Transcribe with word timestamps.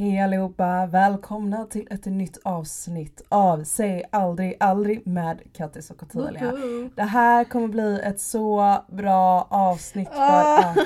Hej 0.00 0.18
allihopa! 0.20 0.86
Välkomna 0.86 1.64
till 1.64 1.86
ett 1.90 2.04
nytt 2.06 2.38
avsnitt 2.44 3.22
av 3.28 3.64
Säg 3.64 4.04
aldrig 4.12 4.56
aldrig 4.60 5.06
med 5.06 5.40
Kattis 5.56 5.90
och 5.90 6.02
Ottilia. 6.02 6.52
Det 6.96 7.02
här 7.02 7.44
kommer 7.44 7.68
bli 7.68 8.00
ett 8.04 8.20
så 8.20 8.76
bra 8.88 9.46
avsnitt 9.50 10.08
för 10.08 10.16
Ah. 10.20 10.58
att 10.58 10.78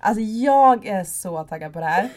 Alltså 0.00 0.20
jag 0.22 0.86
är 0.86 1.04
så 1.04 1.44
taggad 1.44 1.72
på 1.72 1.80
det 1.80 1.86
här. 1.86 2.08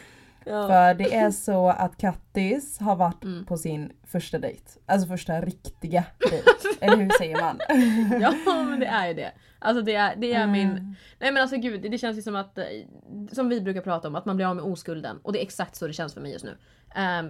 Ja. 0.45 0.67
För 0.67 0.93
det 0.93 1.15
är 1.15 1.31
så 1.31 1.69
att 1.69 1.97
Kattis 1.97 2.79
har 2.79 2.95
varit 2.95 3.23
Mm. 3.23 3.45
på 3.45 3.57
sin 3.57 3.91
första 4.03 4.39
dejt. 4.39 4.63
Alltså 4.85 5.07
första 5.07 5.41
riktiga 5.41 6.03
dejt. 6.29 6.45
Eller 6.81 6.97
hur 6.97 7.09
säger 7.17 7.41
man? 7.41 7.59
ja 8.21 8.33
men 8.69 8.79
det 8.79 8.85
är 8.85 9.07
ju 9.07 9.13
det. 9.13 9.31
Alltså 9.63 9.81
det 9.83 9.95
är, 9.95 10.15
det 10.15 10.33
är 10.33 10.47
min... 10.47 10.69
Mm. 10.71 10.95
Nej 11.19 11.31
men 11.31 11.41
alltså 11.41 11.57
gud 11.57 11.91
det 11.91 11.97
känns 11.97 12.17
ju 12.17 12.21
som 12.21 12.35
att, 12.35 12.57
eh, 12.57 12.65
som 13.31 13.49
vi 13.49 13.61
brukar 13.61 13.81
prata 13.81 14.07
om, 14.07 14.15
att 14.15 14.25
man 14.25 14.35
blir 14.35 14.45
av 14.45 14.55
med 14.55 14.65
oskulden. 14.65 15.19
Och 15.23 15.33
det 15.33 15.39
är 15.39 15.43
exakt 15.43 15.75
så 15.75 15.87
det 15.87 15.93
känns 15.93 16.13
för 16.13 16.21
mig 16.21 16.31
just 16.31 16.45
nu. 16.45 16.57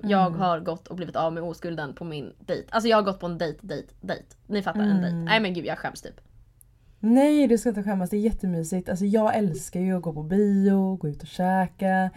Jag 0.03 0.27
Mm. 0.27 0.39
har 0.39 0.59
gått 0.59 0.87
och 0.87 0.95
blivit 0.95 1.15
av 1.15 1.33
med 1.33 1.43
oskulden 1.43 1.93
på 1.95 2.03
min 2.03 2.33
dejt. 2.39 2.67
Alltså 2.71 2.89
jag 2.89 2.97
har 2.97 3.03
gått 3.03 3.19
på 3.19 3.25
en 3.25 3.37
dejt, 3.37 3.59
dejt, 3.61 3.87
dejt. 4.01 4.23
Ni 4.47 4.61
fattar 4.61 4.79
en 4.79 4.89
Mm. 4.91 5.01
dejt. 5.01 5.15
Nej 5.15 5.39
men 5.39 5.53
gud 5.53 5.65
jag 5.65 5.77
skäms 5.77 6.01
typ. 6.01 6.21
Nej 6.99 7.47
du 7.47 7.57
ska 7.57 7.69
inte 7.69 7.83
skämmas, 7.83 8.09
det 8.09 8.17
är 8.17 8.21
jättemysigt. 8.21 8.89
Alltså 8.89 9.05
jag 9.05 9.35
älskar 9.37 9.79
ju 9.79 9.97
att 9.97 10.01
gå 10.01 10.13
på 10.13 10.23
bio, 10.23 10.95
gå 10.95 11.07
ut 11.09 11.21
och 11.21 11.27
käka. 11.27 12.09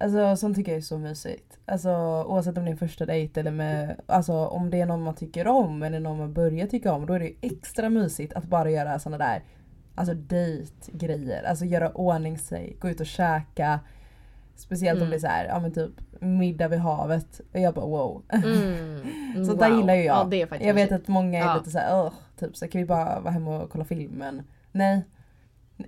Alltså 0.00 0.36
sånt 0.36 0.56
tycker 0.56 0.72
jag 0.72 0.76
är 0.78 0.82
så 0.82 0.98
mysigt. 0.98 1.58
Alltså 1.66 1.90
oavsett 2.26 2.58
om 2.58 2.64
det 2.64 2.70
är 2.70 2.72
en 2.72 2.78
första 2.78 3.06
dejt 3.06 3.40
eller 3.40 3.50
med, 3.50 4.00
alltså 4.06 4.32
om 4.32 4.70
det 4.70 4.80
är 4.80 4.86
någon 4.86 5.02
man 5.02 5.14
tycker 5.14 5.46
om 5.46 5.82
eller 5.82 6.00
någon 6.00 6.18
man 6.18 6.32
börjar 6.32 6.66
tycka 6.66 6.92
om 6.92 7.06
då 7.06 7.14
är 7.14 7.18
det 7.18 7.26
ju 7.26 7.36
extra 7.42 7.88
mysigt 7.88 8.32
att 8.34 8.44
bara 8.44 8.70
göra 8.70 8.98
såna 8.98 9.18
där 9.18 9.42
Alltså 9.98 10.14
dejtgrejer, 10.14 11.42
alltså 11.42 11.64
göra 11.64 11.90
ordning 11.92 12.38
sig, 12.38 12.76
gå 12.80 12.88
ut 12.88 13.00
och 13.00 13.06
käka. 13.06 13.80
Speciellt 14.56 14.96
om 14.96 15.06
Mm. 15.06 15.10
det 15.10 15.16
är 15.16 15.20
så 15.20 15.26
här, 15.26 15.44
ja 15.44 15.60
men 15.60 15.72
typ 15.72 15.92
middag 16.20 16.68
vid 16.68 16.78
havet. 16.78 17.40
Och 17.54 17.60
jag 17.60 17.74
bara 17.74 17.86
wow. 17.86 18.22
Mm. 18.28 19.44
Sånt 19.46 19.60
där 19.60 19.76
gillar 19.76 19.94
ju 19.94 20.02
jag. 20.02 20.34
Ja, 20.34 20.46
jag 20.60 20.74
vet 20.74 20.92
att 20.92 21.08
många 21.08 21.38
är 21.38 21.42
Ja. 21.42 21.56
lite 21.56 21.70
såhär, 21.70 22.04
"Ugh", 22.06 22.12
typ 22.38 22.56
så 22.56 22.68
kan 22.68 22.78
vi 22.80 22.84
bara 22.86 23.20
vara 23.20 23.30
hemma 23.32 23.58
och 23.62 23.70
kolla 23.70 23.84
filmen. 23.84 24.42
Nej. 24.72 25.02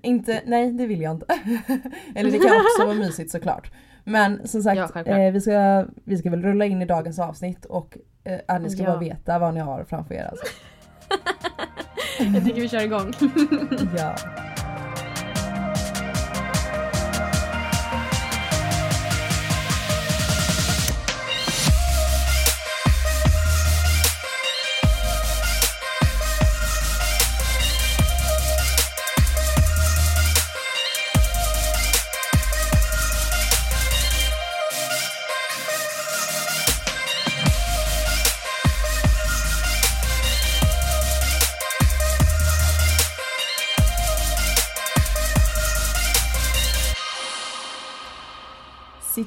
Inte, 0.03 0.41
nej 0.47 0.73
det 0.73 0.87
vill 0.87 1.01
jag 1.01 1.11
inte. 1.15 1.27
Eller 2.15 2.31
det 2.31 2.39
kan 2.39 2.57
också 2.61 2.85
vara 2.87 2.95
mysigt 2.95 3.31
såklart. 3.31 3.71
Men 4.05 4.49
som 4.49 4.61
Ja, 4.61 4.63
sagt, 4.65 4.93
självklart. 4.93 5.19
eh, 5.19 5.31
vi, 5.33 5.41
ska, 5.41 5.87
vi 6.05 6.19
ska 6.19 6.31
väl 6.31 6.43
rulla 6.43 6.65
in 6.65 6.83
i 6.83 6.87
dagens 6.87 7.19
avsnitt 7.19 7.65
och 7.65 7.99
eh, 8.25 8.41
ja, 8.49 8.59
ni 8.59 8.71
ska 8.71 8.83
Ja. 8.83 8.89
bara 8.91 8.99
veta 8.99 9.39
vad 9.39 9.55
ni 9.55 9.61
har 9.61 9.85
framför 9.85 10.15
er 10.15 10.25
alltså. 10.25 10.45
Jag 12.35 12.45
tycker 12.45 12.61
vi 12.61 12.69
kör 12.69 12.81
igång. 12.83 13.13
Ja. 13.97 14.17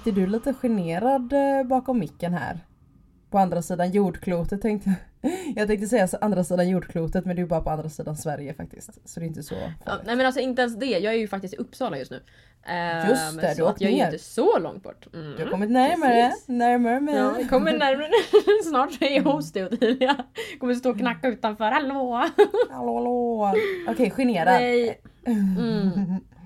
Sitter 0.04 0.22
du 0.22 0.28
lite 0.28 0.54
generad 0.54 1.34
eh, 1.34 1.64
bakom 1.68 2.00
micken 2.00 2.34
här? 2.34 2.60
På 3.30 3.38
andra 3.38 3.62
sidan 3.62 3.92
jordklotet 3.92 4.62
tänkte 4.62 4.94
jag. 5.56 5.68
tänkte 5.68 5.88
säga 5.88 6.08
så 6.08 6.18
andra 6.22 6.44
sidan 6.44 6.70
jordklotet 6.70 7.26
men 7.26 7.36
det 7.36 7.42
är 7.42 7.46
bara 7.46 7.62
på 7.62 7.70
andra 7.70 7.90
sidan 7.90 8.16
Sverige 8.16 8.54
faktiskt. 8.54 9.10
Så 9.10 9.20
det 9.20 9.26
är 9.26 9.28
inte 9.28 9.44
så 9.44 9.56
Ja, 9.56 9.72
farligt. 9.86 10.04
nej 10.06 10.16
men 10.16 10.26
alltså 10.26 10.42
inte 10.42 10.62
ens 10.62 10.76
det, 10.76 10.86
jag 10.86 11.14
är 11.14 11.18
ju 11.18 11.28
faktiskt 11.28 11.54
i 11.54 11.58
Uppsala 11.58 11.98
just 11.98 12.12
nu. 12.12 12.24
Ehm, 12.66 13.10
Just 13.10 13.42
det, 13.42 13.48
du 13.50 13.56
så 13.56 13.66
har 13.66 13.76
jag 13.80 13.92
är 13.92 13.96
ju 13.98 14.06
inte 14.06 14.20
så 14.20 14.60
långt 14.60 14.84
bort. 14.84 15.08
Mm. 15.14 15.36
Du 15.38 15.44
har 15.44 15.52
kommit 15.52 15.72
närmare, 15.72 16.30
Precis. 16.30 16.48
närmare 16.48 17.00
mig. 17.00 17.16
Ja, 17.16 17.40
jag 17.40 17.50
kommer 17.50 17.78
närmare. 17.78 18.10
Snart 18.64 19.02
är 19.02 19.16
jag 19.16 19.24
hos 19.24 19.52
dig 19.52 19.66
Ottilia. 19.66 20.26
Kommer 20.60 20.74
stå 20.74 20.90
och 20.90 20.98
knacka 20.98 21.28
utanför. 21.28 21.72
Hallå! 21.72 22.24
Hallå 22.72 22.96
hallå. 22.98 23.54
Okej 23.88 24.10
generad. 24.10 24.54
Nej. 24.62 25.02
Mm. 25.26 25.92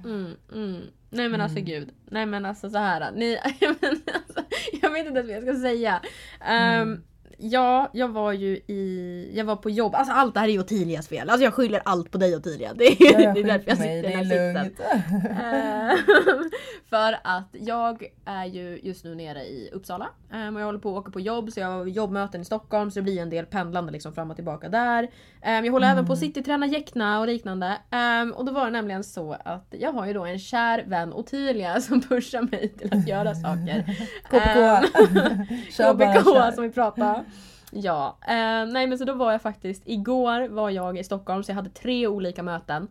Mm, 0.05 0.31
mm. 0.53 0.81
Nej 1.09 1.29
men 1.29 1.41
alltså 1.41 1.59
gud. 1.61 1.89
Nej 2.05 2.25
men 2.25 2.45
alltså 2.45 2.69
så 2.69 2.77
här. 2.77 3.11
Ni, 3.11 3.37
men 3.61 3.75
alltså, 4.13 4.43
jag 4.81 4.91
vet 4.91 5.07
inte 5.07 5.19
ens 5.19 5.31
vad 5.31 5.37
jag 5.37 5.43
ska 5.43 5.61
säga. 5.61 6.01
Ehm, 6.41 7.03
Ja, 7.39 7.89
jag 7.93 8.07
var 8.07 8.31
ju 8.31 8.47
i... 8.67 9.31
Jag 9.35 9.45
var 9.45 9.55
på 9.55 9.69
jobb. 9.69 9.95
Alltså 9.95 10.13
allt 10.13 10.33
det 10.33 10.39
här 10.39 10.47
är 10.47 10.51
ju 10.51 10.59
Ottilias 10.59 11.07
fel. 11.07 11.29
Alltså 11.29 11.43
jag 11.43 11.53
skyller 11.53 11.81
allt 11.85 12.11
på 12.11 12.17
dig 12.17 12.35
Ottilia. 12.35 12.73
Det 12.73 12.85
är, 12.85 13.21
Ja, 13.21 13.33
det 13.33 13.39
är 13.39 13.43
därför 13.43 13.69
jag 13.69 13.77
sitter 13.77 13.97
i 13.97 14.01
den 14.01 14.31
är 14.31 14.53
här 14.53 14.63
sitsen. 14.63 14.77
Ehm, 15.43 16.49
för 16.89 17.19
att 17.23 17.49
jag 17.51 18.03
är 18.25 18.45
ju 18.45 18.79
just 18.83 19.03
nu 19.03 19.15
nere 19.15 19.43
i 19.43 19.69
Uppsala 19.73 20.09
Ehm, 20.31 20.55
och 20.55 20.61
jag 20.61 20.65
håller 20.65 20.79
på 20.79 20.89
att 20.89 21.01
åka 21.01 21.11
på 21.11 21.19
jobb 21.19 21.51
så 21.51 21.59
jag 21.59 21.67
har 21.67 21.85
jobbmöten 21.85 22.41
i 22.41 22.45
Stockholm 22.45 22.91
så 22.91 22.99
det 22.99 23.03
blir 23.03 23.21
en 23.21 23.29
del 23.29 23.45
pendlande 23.45 23.91
liksom 23.91 24.13
fram 24.13 24.29
och 24.29 24.35
tillbaka 24.35 24.69
där. 24.69 25.07
Ehm, 25.41 25.65
jag 25.65 25.71
håller 25.71 25.91
även 25.91 26.05
på 26.05 26.13
att 26.13 26.19
cityträna 26.19 26.65
Jäkna 26.65 27.19
och 27.19 27.27
liknande. 27.27 27.77
Ehm, 27.91 28.31
och 28.31 28.45
då 28.45 28.51
var 28.51 28.65
det 28.65 28.71
nämligen 28.71 29.03
så 29.03 29.37
att 29.45 29.67
jag 29.79 29.91
har 29.91 30.05
ju 30.05 30.13
då 30.13 30.25
en 30.25 30.39
kär 30.39 30.83
vän 30.87 31.13
Ottilia 31.13 31.81
som 31.81 32.01
pushar 32.01 32.41
mig 32.41 32.69
till 32.69 32.93
att 32.93 33.07
göra 33.07 33.35
saker. 33.35 33.83
KPK. 34.23 34.39
Ehm, 34.39 35.45
KBK 35.65 36.23
kör. 36.23 36.51
som 36.51 36.63
vi 36.63 36.69
pratade. 36.69 37.23
Ja, 37.71 38.17
eh, 38.21 38.65
nej 38.73 38.87
men 38.87 38.97
så 38.97 39.05
då 39.05 39.13
var 39.13 39.31
jag 39.31 39.41
faktiskt, 39.41 39.83
igår 39.85 40.47
var 40.47 40.69
jag 40.69 40.97
i 40.97 41.03
Stockholm 41.03 41.43
så 41.43 41.51
jag 41.51 41.55
hade 41.55 41.69
tre 41.69 42.07
olika 42.07 42.43
möten. 42.43 42.87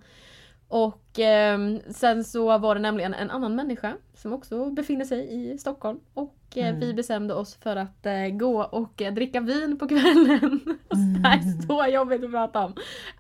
Och 0.69 1.19
ehm, 1.19 1.81
sen 1.91 2.25
så 2.25 2.59
var 2.59 2.75
det 2.75 2.81
nämligen 2.81 3.15
en 3.15 3.31
annan 3.31 3.57
människa 3.57 3.93
som 4.15 4.33
också 4.33 4.71
befinner 4.71 5.05
sig 5.05 5.51
i 5.53 5.59
Stockholm. 5.59 6.01
Och 6.15 6.35
eh, 6.55 6.69
Mm. 6.69 6.81
vi 6.81 6.95
bestämde 6.95 7.35
oss 7.35 7.55
för 7.55 7.77
att 7.77 8.07
eh, 8.07 8.29
gå 8.29 8.63
och 8.65 9.03
eh, 9.03 9.15
dricka 9.15 9.41
vin 9.41 9.79
på 9.79 9.89
kvällen. 9.89 10.61
Och 10.89 10.97
så 10.97 11.03
det 11.23 11.29
här 11.29 11.39
är 11.39 11.67
så 11.67 11.93
jobbigt 11.93 12.25
att 12.25 12.31
prata 12.31 12.65
om. 12.65 12.75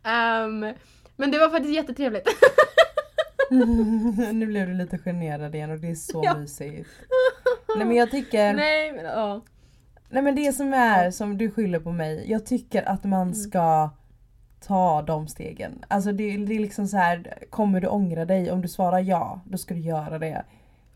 Ehm, 0.05 0.75
men 1.17 1.31
det 1.31 1.39
var 1.39 1.49
faktiskt 1.51 1.75
jättetrevligt. 1.75 2.29
nu 4.33 4.47
blev 4.47 4.67
du 4.69 4.75
lite 4.75 4.99
generad 4.99 5.55
igen 5.55 5.71
och 5.71 5.79
det 5.79 5.89
är 5.91 5.95
så 5.95 6.23
Ja. 6.25 6.37
mysigt. 6.39 6.89
Nej 7.77 7.87
men 7.87 7.97
jag 7.97 8.11
tycker, 8.11 8.55
nej 8.55 8.93
men 8.93 9.05
ja. 9.05 9.41
Men 10.11 10.35
det 10.35 10.53
som 10.53 10.75
är 10.75 11.11
som 11.11 11.39
du 11.39 11.51
skyller 11.51 11.81
på 11.81 11.93
mig, 11.93 12.25
jag 12.31 12.47
tycker 12.47 12.89
att 12.89 13.05
Mm. 13.05 13.19
man 13.19 13.35
ska 13.35 13.91
ta 14.61 15.03
de 15.03 15.27
stegen. 15.29 15.85
Alltså 15.89 16.13
det, 16.13 16.37
det 16.37 16.55
är 16.55 16.61
liksom 16.61 16.87
så 16.87 16.97
här, 16.97 17.35
kommer 17.51 17.81
du 17.81 17.87
ångra 17.89 18.25
dig? 18.25 18.51
Om 18.51 18.63
du 18.63 18.69
svarar 18.69 19.01
ja, 19.01 19.41
då 19.45 19.59
ska 19.59 19.75
du 19.75 19.81
göra 19.81 20.19
det. 20.19 20.45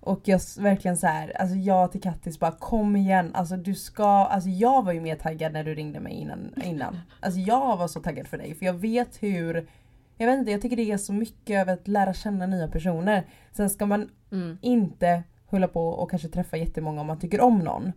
Och 0.01 0.21
jag 0.25 0.41
verkligen 0.59 0.97
så 0.97 1.07
här, 1.07 1.41
alltså 1.41 1.57
jag 1.57 1.93
till 1.93 2.01
Kattis 2.01 2.39
bara 2.41 2.53
kom 2.53 2.97
igen, 2.97 3.31
alltså 3.35 3.57
du 3.57 3.75
ska, 3.75 4.07
alltså 4.07 4.49
jag 4.49 4.85
var 4.85 4.93
ju 4.93 5.01
mer 5.01 5.17
taggad 5.17 5.53
när 5.53 5.65
du 5.65 5.75
ringde 5.75 6.01
mig 6.01 6.13
innan. 6.13 6.53
innan. 6.65 7.01
Alltså 7.21 7.41
jag 7.41 7.77
var 7.77 7.89
så 7.89 8.01
taggad 8.01 8.27
för 8.27 8.39
dig 8.39 8.55
för 8.55 8.67
jag 8.67 8.73
vet 8.73 9.23
hur, 9.23 9.69
jag 10.17 10.27
vet 10.27 10.39
inte, 10.39 10.51
jag 10.53 10.63
tycker 10.63 10.77
det 10.77 10.91
är 10.93 10.97
så 10.99 11.13
mycket 11.13 11.61
över 11.61 11.73
att 11.73 11.89
lära 11.89 12.13
känna 12.15 12.47
nya 12.47 12.69
personer. 12.69 13.27
Sen 13.53 13.71
ska 13.71 13.87
man 13.87 14.09
Mm. 14.33 14.59
inte 14.61 15.23
hålla 15.47 15.69
på 15.69 15.89
och 15.89 16.11
kanske 16.11 16.29
träffa 16.29 16.57
jättemånga 16.57 17.01
om 17.01 17.07
man 17.07 17.19
tycker 17.19 17.41
om 17.41 17.59
någon. 17.59 17.93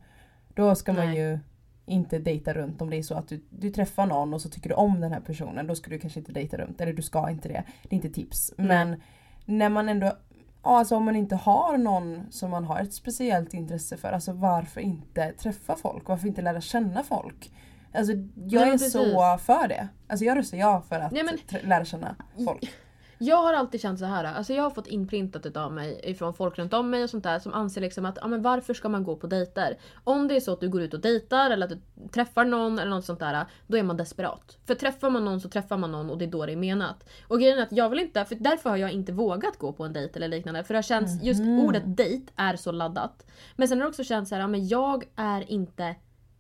Då 0.54 0.76
ska 0.76 0.94
man 0.94 1.06
Nej. 1.06 1.18
ju 1.20 1.40
inte 1.86 2.20
dejta 2.20 2.54
runt 2.54 2.82
om 2.82 2.90
det 2.90 2.98
är 2.98 3.04
så 3.04 3.16
att 3.16 3.28
du, 3.28 3.44
du 3.50 3.70
träffar 3.70 4.06
någon 4.06 4.34
och 4.34 4.42
så 4.42 4.50
tycker 4.50 4.70
du 4.70 4.76
om 4.76 5.02
den 5.02 5.12
här 5.12 5.20
personen. 5.20 5.68
Då 5.68 5.76
ska 5.76 5.90
du 5.90 6.00
kanske 6.00 6.20
inte 6.20 6.32
dejta 6.32 6.58
runt. 6.58 6.82
Eller 6.82 6.94
du 6.94 7.02
ska 7.02 7.30
inte 7.30 7.48
det. 7.48 7.64
Det 7.84 7.90
är 7.90 7.96
inte 7.96 8.10
tips. 8.10 8.54
Nej. 8.58 8.68
Men 8.68 9.02
när 9.46 9.70
man 9.70 9.90
ändå 9.90 10.18
Alltså 10.66 10.96
om 10.96 11.04
man 11.06 11.16
inte 11.16 11.36
har 11.36 11.78
någon 11.78 12.32
som 12.32 12.52
man 12.52 12.64
har 12.64 12.80
ett 12.80 12.94
speciellt 12.94 13.54
intresse 13.54 13.98
för. 13.98 14.12
Alltså 14.12 14.34
varför 14.34 14.82
inte 14.82 15.32
träffa 15.32 15.76
folk? 15.76 16.08
Varför 16.10 16.28
inte 16.28 16.42
lära 16.42 16.62
känna 16.62 17.04
folk? 17.04 17.52
Alltså 17.94 18.14
jag 18.36 18.60
men 18.60 18.68
är 18.68 18.72
precis. 18.72 18.94
så 18.94 19.38
för 19.38 19.68
det. 19.68 19.88
Alltså 20.08 20.26
jag 20.26 20.38
röstar 20.38 20.58
ja 20.58 20.82
för 20.82 21.00
att 21.00 21.12
Nej, 21.12 21.24
men- 21.24 21.70
lära 21.70 21.86
känna 21.86 22.16
folk. 22.46 22.74
Jag 23.18 23.38
har 23.38 23.54
alltid 23.54 23.82
känt 23.82 24.00
så 24.00 24.06
här. 24.06 24.24
Alltså 24.24 24.54
jag 24.54 24.64
har 24.64 24.70
fått 24.70 24.88
inprintat 24.88 25.46
utav 25.46 25.74
mig 25.74 26.00
ifrån 26.04 26.34
folk 26.34 26.58
runt 26.58 26.74
om 26.74 26.90
mig 26.90 27.04
och 27.04 27.10
sånt 27.10 27.24
där 27.24 27.40
som 27.40 27.54
anser 27.54 27.82
liksom 27.82 28.06
att 28.06 28.18
ja, 28.22 28.28
men 28.28 28.42
varför 28.42 28.74
ska 28.74 28.90
man 28.90 29.04
gå 29.04 29.16
på 29.16 29.28
dejter? 29.28 29.78
Om 30.04 30.28
det 30.28 30.36
är 30.36 30.40
så 30.40 30.54
att 30.54 30.60
du 30.60 30.70
går 30.70 30.82
ut 30.82 30.94
och 30.94 31.00
dejtar 31.00 31.50
eller 31.52 31.66
att 31.66 31.70
du 31.70 32.08
träffar 32.14 32.46
någon 32.46 32.80
eller 32.80 32.90
något 32.92 33.06
sånt 33.06 33.20
där. 33.20 33.46
Då 33.68 33.78
är 33.78 33.84
man 33.84 33.98
desperat. 33.98 34.58
För 34.68 34.76
träffar 34.76 35.10
man 35.10 35.26
någon 35.26 35.40
så 35.42 35.50
träffar 35.50 35.78
man 35.78 35.92
någon 35.92 36.10
och 36.10 36.18
det 36.18 36.26
är 36.26 36.32
då 36.32 36.46
det 36.46 36.52
är 36.52 36.56
menat. 36.56 37.10
Och 37.28 37.40
grejen 37.40 37.58
är 37.60 37.64
att 37.64 37.72
jag 37.72 37.90
vill 37.90 38.00
inte, 38.00 38.26
för 38.26 38.36
därför 38.36 38.70
har 38.70 38.78
jag 38.78 38.92
inte 38.92 39.12
vågat 39.12 39.58
gå 39.58 39.74
på 39.74 39.84
en 39.84 39.94
dejt 39.94 40.16
eller 40.18 40.28
liknande. 40.28 40.64
För 40.64 40.74
det 40.74 40.78
har 40.78 40.84
känts, 40.84 41.24
just 41.24 41.42
Mhm. 41.42 41.60
ordet 41.60 41.84
dejt 41.98 42.34
är 42.36 42.56
så 42.56 42.72
laddat. 42.72 43.26
Men 43.56 43.68
sen 43.68 43.78
har 43.78 43.86
det 43.86 43.90
också 43.90 44.04
känts 44.04 44.30
så 44.30 44.36
här, 44.36 44.42
ja, 44.42 44.48
men 44.48 44.68
jag 44.68 45.04
är 45.16 45.52
inte 45.52 45.96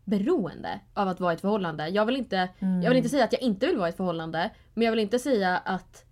beroende 0.05 0.79
av 0.93 1.07
att 1.07 1.19
vara 1.19 1.33
i 1.33 1.35
ett 1.35 1.41
förhållande. 1.41 1.87
Jag 1.87 2.05
vill, 2.05 2.15
inte, 2.17 2.49
jag 2.83 2.89
vill 2.89 2.97
inte 2.97 3.09
säga 3.09 3.23
att 3.23 3.33
jag 3.33 3.41
inte 3.41 3.67
vill 3.67 3.77
vara 3.77 3.87
i 3.87 3.89
ett 3.89 3.97
förhållande. 3.97 4.49
Men 4.73 4.85
jag 4.85 4.91
vill 4.91 4.99
inte 4.99 5.19
säga 5.19 5.57
att 5.57 6.05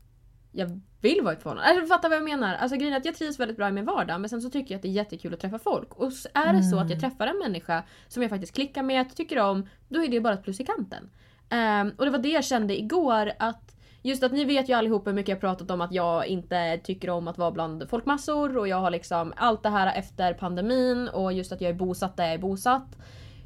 jag 0.52 0.82
vill 1.02 1.22
vara 1.22 1.34
ett 1.34 1.44
förhållande. 1.44 1.70
Alltså, 1.70 1.86
fattar 1.86 2.10
vad 2.10 2.18
jag 2.18 2.24
menar? 2.24 2.56
Alltså 2.56 2.78
grejen 2.78 2.94
är 2.94 2.98
att 2.98 3.06
jag 3.06 3.16
trivs 3.16 3.40
väldigt 3.40 3.58
bra 3.58 3.68
i 3.68 3.72
min 3.72 3.86
vardag 3.86 4.22
men 4.22 4.30
sen 4.30 4.42
så 4.42 4.50
tycker 4.50 4.74
jag 4.74 4.78
att 4.78 4.82
det 4.82 4.88
är 4.88 4.92
jättekul 4.92 5.34
att 5.34 5.40
träffa 5.40 5.60
folk. 5.60 5.94
Och 5.94 6.12
är 6.34 6.54
det 6.54 6.64
så 6.64 6.78
att 6.78 6.90
jag 6.90 7.00
träffar 7.00 7.28
en 7.28 7.38
människa 7.38 7.84
som 8.08 8.22
jag 8.24 8.30
faktiskt 8.30 8.56
klickar 8.56 8.84
med, 8.84 9.16
tycker 9.16 9.40
om, 9.40 9.70
då 9.88 10.04
är 10.04 10.08
det 10.08 10.22
bara 10.22 10.34
ett 10.34 10.44
plus 10.44 10.60
i 10.60 10.66
kanten. 10.66 11.10
Ehm, 11.50 11.92
och 11.98 12.06
det 12.06 12.12
var 12.12 12.20
det 12.20 12.30
jag 12.30 12.44
kände 12.44 12.80
igår 12.80 13.32
att 13.40 13.76
Just 14.04 14.24
att 14.24 14.32
ni 14.32 14.46
vet 14.46 14.70
ju 14.70 14.74
allihop 14.74 15.08
hur 15.08 15.14
mycket 15.14 15.30
jag 15.30 15.40
pratat 15.40 15.72
om 15.72 15.82
att 15.82 15.94
jag 15.94 16.28
inte 16.28 16.78
tycker 16.78 17.10
om 17.10 17.28
att 17.28 17.38
vara 17.38 17.52
bland 17.52 17.90
folkmassor 17.90 18.58
och 18.58 18.68
jag 18.68 18.78
har 18.78 18.92
liksom 18.92 19.34
allt 19.36 19.64
det 19.64 19.70
här 19.70 19.96
efter 19.96 20.34
pandemin 20.34 21.08
och 21.08 21.34
just 21.34 21.52
att 21.52 21.62
jag 21.62 21.70
är 21.70 21.76
bosatt 21.76 22.18
där 22.18 22.24
jag 22.24 22.34
är 22.34 22.38
bosatt. 22.38 22.98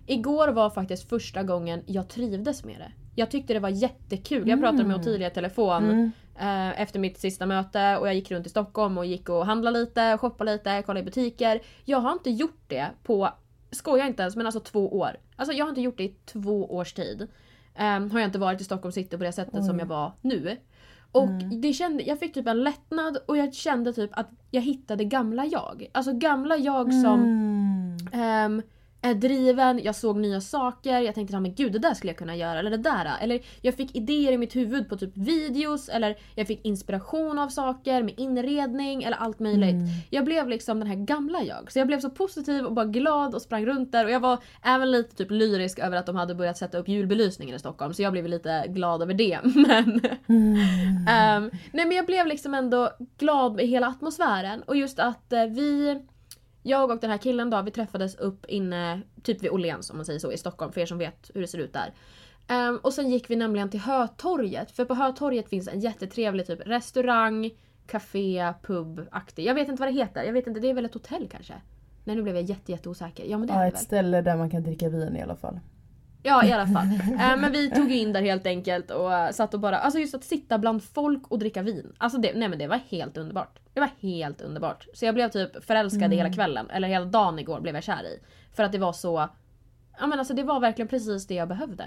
Igår 0.06 0.48
var 0.48 0.70
faktiskt 0.70 1.10
första 1.10 1.44
gången 1.44 1.82
jag 1.86 2.08
trivdes 2.10 2.64
med 2.64 2.76
det. 2.80 2.92
Jag 3.16 3.32
tyckte 3.32 3.54
det 3.54 3.60
var 3.60 3.70
jättekul. 3.70 4.50
Jag 4.50 4.62
pratade 4.62 4.84
med 4.84 4.96
Ottilia 4.98 5.28
i 5.28 5.32
telefon 5.32 5.84
Mm. 5.84 6.12
Eh, 6.40 6.82
efter 6.82 7.00
mitt 7.00 7.20
sista 7.20 7.46
möte 7.46 7.98
och 7.98 8.08
jag 8.08 8.16
gick 8.16 8.32
runt 8.32 8.46
i 8.46 8.50
Stockholm 8.50 8.98
och 8.98 9.06
gick 9.06 9.30
och 9.30 9.46
handlade 9.46 9.80
lite, 9.80 10.18
shoppade 10.18 10.52
lite, 10.54 10.82
kollade 10.86 11.00
i 11.00 11.04
butiker. 11.04 11.62
Jag 11.86 11.98
har 11.98 12.12
inte 12.12 12.30
gjort 12.30 12.64
det 12.68 12.88
på, 13.04 13.30
skojar 13.72 14.08
inte 14.08 14.22
ens, 14.22 14.36
men 14.36 14.46
alltså 14.46 14.60
två 14.60 14.98
år. 15.00 15.18
Alltså 15.36 15.56
jag 15.56 15.66
har 15.66 15.70
inte 15.70 15.82
gjort 15.82 15.98
det 15.98 16.04
i 16.04 16.16
två 16.26 16.76
års 16.76 16.94
tid. 16.94 17.28
Ehm, 17.76 18.12
har 18.12 18.20
jag 18.20 18.28
inte 18.28 18.40
varit 18.40 18.62
i 18.62 18.64
Stockholm 18.64 18.92
city 18.92 19.18
på 19.18 19.24
det 19.24 19.32
sättet 19.32 19.66
som 19.66 19.80
jag 19.80 19.86
var 19.86 20.12
nu. 20.22 20.58
Och 21.12 21.30
det 21.62 21.74
kände, 21.74 22.04
jag 22.04 22.20
fick 22.20 22.34
typ 22.34 22.48
en 22.48 22.64
lättnad 22.64 23.18
och 23.26 23.38
jag 23.38 23.54
kände 23.54 23.94
typ 23.94 24.10
att 24.14 24.30
jag 24.52 24.62
hittade 24.62 25.04
gamla 25.04 25.46
jag. 25.46 25.88
Alltså 25.92 26.14
gamla 26.14 26.58
jag 26.58 26.94
som 26.94 27.46
Mm. 28.12 28.56
Ehm, 28.56 28.62
är 29.06 29.14
driven, 29.14 29.84
jag 29.84 29.96
såg 29.96 30.18
nya 30.18 30.42
saker, 30.42 31.00
jag 31.00 31.16
tänkte 31.16 31.40
men 31.40 31.56
gud 31.56 31.72
det 31.72 31.80
där 31.80 31.94
skulle 31.94 32.12
jag 32.12 32.18
kunna 32.18 32.36
göra, 32.36 32.60
eller 32.60 32.72
det 32.72 32.78
där. 32.78 33.18
Eller 33.22 33.40
jag 33.62 33.76
fick 33.76 33.96
idéer 33.96 34.32
i 34.32 34.38
mitt 34.38 34.56
huvud 34.56 34.90
på 34.90 34.98
typ 34.98 35.18
videos, 35.18 35.90
eller 35.90 36.16
jag 36.36 36.48
fick 36.48 36.66
inspiration 36.66 37.40
av 37.40 37.50
saker 37.50 38.04
med 38.04 38.14
inredning 38.18 39.04
eller 39.04 39.18
allt 39.18 39.40
möjligt. 39.40 39.76
Jag 40.10 40.26
blev 40.26 40.50
liksom 40.50 40.80
den 40.80 40.88
här 40.88 40.96
gamla 40.96 41.44
jag. 41.44 41.72
Så 41.72 41.80
jag 41.80 41.88
blev 41.88 42.00
så 42.00 42.10
positiv 42.10 42.66
och 42.66 42.74
bara 42.74 42.86
glad 42.86 43.36
och 43.36 43.42
sprang 43.42 43.66
runt 43.66 43.92
där 43.92 44.06
och 44.06 44.12
jag 44.12 44.20
var 44.20 44.40
även 44.64 44.92
lite 44.92 45.16
typ 45.16 45.32
lyrisk 45.32 45.80
över 45.80 45.98
att 45.98 46.06
de 46.06 46.16
hade 46.16 46.36
börjat 46.36 46.58
sätta 46.58 46.78
upp 46.78 46.88
julbelysningen 46.88 47.56
i 47.56 47.60
Stockholm 47.60 47.94
så 47.94 48.02
jag 48.02 48.12
blev 48.12 48.28
lite 48.28 48.66
glad 48.68 49.02
över 49.02 49.14
det. 49.14 49.40
Men 49.44 50.02
Ehm, 51.08 51.52
nej 51.74 51.86
men 51.86 51.92
jag 51.92 52.06
blev 52.06 52.28
liksom 52.28 52.54
ändå 52.54 52.90
glad 53.18 53.56
med 53.56 53.68
hela 53.68 53.88
atmosfären 53.88 54.62
och 54.62 54.76
just 54.76 55.00
att 55.00 55.34
eh, 55.34 55.46
vi 55.46 56.02
jag 56.68 56.92
och 56.92 57.00
den 57.00 57.10
här 57.10 57.18
killen 57.18 57.50
då, 57.50 57.62
vi 57.62 57.72
träffades 57.72 58.16
upp 58.16 58.46
inne 58.46 59.02
typ 59.24 59.44
vid 59.44 59.52
Åhléns 59.52 59.90
om 59.90 59.96
man 59.98 60.06
säger 60.06 60.20
så 60.20 60.32
i 60.32 60.38
Stockholm 60.38 60.72
för 60.72 60.82
er 60.82 60.86
som 60.86 60.98
vet 60.98 61.32
hur 61.34 61.42
det 61.42 61.48
ser 61.48 61.58
ut 61.58 61.74
där. 61.74 61.94
Ehm, 62.48 62.78
och 62.78 62.94
sen 62.94 63.10
gick 63.10 63.30
vi 63.30 63.36
nämligen 63.36 63.70
till 63.70 63.80
Hötorget 63.80 64.72
för 64.72 64.86
på 64.86 64.94
Hötorget 64.94 65.50
finns 65.50 65.68
en 65.68 65.80
jättetrevlig 65.80 66.48
typ 66.48 66.60
restaurang, 66.68 67.52
café, 67.88 68.54
pub 68.62 69.08
aktig. 69.12 69.46
Jag 69.46 69.56
vet 69.56 69.68
inte 69.70 69.80
vad 69.82 69.90
det 69.90 69.94
heter. 70.00 70.24
Jag 70.24 70.34
vet 70.34 70.48
inte, 70.48 70.60
det 70.60 70.70
är 70.70 70.74
väl 70.74 70.86
ett 70.86 70.94
hotell 70.94 71.28
kanske? 71.32 71.54
Nej 72.04 72.16
nu 72.16 72.22
blev 72.24 72.36
jag 72.36 72.44
jätte, 72.44 72.72
jätte 72.72 72.90
osäker. 72.90 73.26
Ja 73.26 73.38
men 73.38 73.48
det 73.48 73.54
är 73.54 73.58
Ja, 73.58 73.62
det 73.62 73.68
ett 73.68 73.74
väl. 73.74 73.82
ställe 73.82 74.22
där 74.22 74.38
man 74.38 74.50
kan 74.50 74.64
dricka 74.64 74.90
vin 74.90 75.16
i 75.18 75.22
alla 75.22 75.36
fall. 75.36 75.60
Ja 76.26 76.46
i 76.46 76.52
alla 76.52 76.68
fall. 76.68 76.86
Eh, 77.20 77.38
men 77.38 77.52
vi 77.52 77.70
tog 77.70 77.92
in 77.92 78.14
där 78.14 78.22
helt 78.22 78.46
enkelt 78.48 78.92
och 78.92 79.14
eh, 79.14 79.32
satt 79.32 79.54
och 79.54 79.60
bara, 79.60 79.78
alltså 79.78 80.00
just 80.00 80.16
att 80.16 80.24
sitta 80.24 80.58
bland 80.58 80.84
folk 80.84 81.28
och 81.28 81.40
dricka 81.40 81.62
vin. 81.62 81.94
Alltså 81.98 82.18
det, 82.20 82.32
nej 82.36 82.50
men 82.50 82.60
det 82.60 82.68
var 82.68 82.80
helt 82.90 83.18
underbart. 83.18 83.60
Det 83.74 83.80
var 83.80 83.90
helt 84.00 84.42
underbart. 84.42 84.88
Så 84.94 85.06
jag 85.06 85.16
blev 85.16 85.30
typ 85.30 85.64
förälskad 85.66 86.14
hela 86.14 86.30
kvällen, 86.34 86.70
eller 86.70 86.88
hela 86.88 87.06
dagen 87.06 87.40
igår 87.40 87.60
blev 87.62 87.76
jag 87.76 87.84
kär 87.84 88.04
i. 88.04 88.20
För 88.56 88.64
att 88.64 88.72
det 88.72 88.78
var 88.78 88.94
så, 88.94 89.30
ja 90.00 90.08
men 90.08 90.20
alltså 90.20 90.34
det 90.34 90.44
var 90.44 90.60
verkligen 90.60 90.88
precis 90.88 91.28
det 91.28 91.34
jag 91.36 91.48
behövde. 91.48 91.86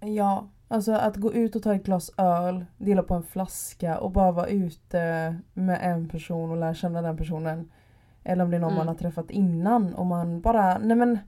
Ja, 0.00 0.48
alltså 0.68 0.92
att 0.92 1.16
gå 1.16 1.32
ut 1.32 1.56
och 1.56 1.62
ta 1.62 1.74
ett 1.74 1.84
glas 1.84 2.10
öl, 2.16 2.64
dela 2.78 3.02
på 3.02 3.14
en 3.14 3.22
flaska 3.22 3.98
och 3.98 4.10
bara 4.10 4.32
vara 4.32 4.46
ute 4.46 5.36
med 5.54 5.78
en 5.82 6.08
person 6.08 6.50
och 6.50 6.56
lära 6.56 6.74
känna 6.74 7.02
den 7.02 7.16
personen. 7.16 7.70
Eller 8.24 8.44
om 8.44 8.50
det 8.50 8.56
är 8.56 8.60
någon 8.60 8.70
Mm. 8.70 8.78
man 8.78 8.88
har 8.88 8.94
träffat 8.94 9.30
innan 9.30 9.94
och 9.94 10.06
man 10.06 10.40
bara, 10.40 10.78
nej 10.78 10.96
men 10.96 11.18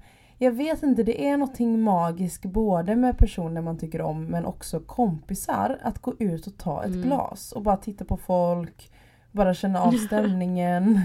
jag 0.42 0.52
vet 0.52 0.82
inte, 0.82 1.02
det 1.02 1.28
är 1.28 1.36
någonting 1.36 1.80
magiskt 1.80 2.44
både 2.44 2.96
med 2.96 3.18
personer 3.18 3.60
man 3.60 3.78
tycker 3.78 4.00
om 4.00 4.24
men 4.24 4.44
också 4.46 4.80
kompisar. 4.80 5.78
Att 5.82 5.98
gå 5.98 6.14
ut 6.18 6.46
och 6.46 6.56
ta 6.58 6.82
ett 6.84 6.88
Mm. 6.90 7.02
glas 7.02 7.52
och 7.52 7.62
bara 7.62 7.76
titta 7.76 8.04
på 8.04 8.16
folk, 8.16 8.92
bara 9.32 9.54
känna 9.54 9.80
av 9.80 9.92
stämningen. 10.06 11.00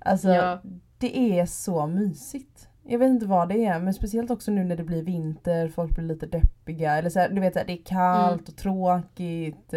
alltså 0.00 0.28
Ja. 0.28 0.58
det 0.98 1.38
är 1.40 1.46
så 1.46 1.86
mysigt. 1.86 2.68
Jag 2.86 2.98
vet 2.98 3.08
inte 3.10 3.26
vad 3.26 3.48
det 3.48 3.64
är 3.64 3.78
men 3.80 3.94
speciellt 3.94 4.30
också 4.30 4.50
nu 4.50 4.64
när 4.64 4.76
det 4.76 4.84
blir 4.84 5.02
vinter, 5.02 5.68
folk 5.68 5.90
blir 5.96 6.04
lite 6.06 6.26
deppiga. 6.26 6.92
Eller 6.96 7.10
så 7.10 7.18
här, 7.20 7.28
du 7.28 7.40
vet 7.40 7.54
det 7.54 7.72
är 7.72 7.84
kallt 7.84 8.32
Mm. 8.32 8.44
och 8.48 8.56
tråkigt. 8.56 9.74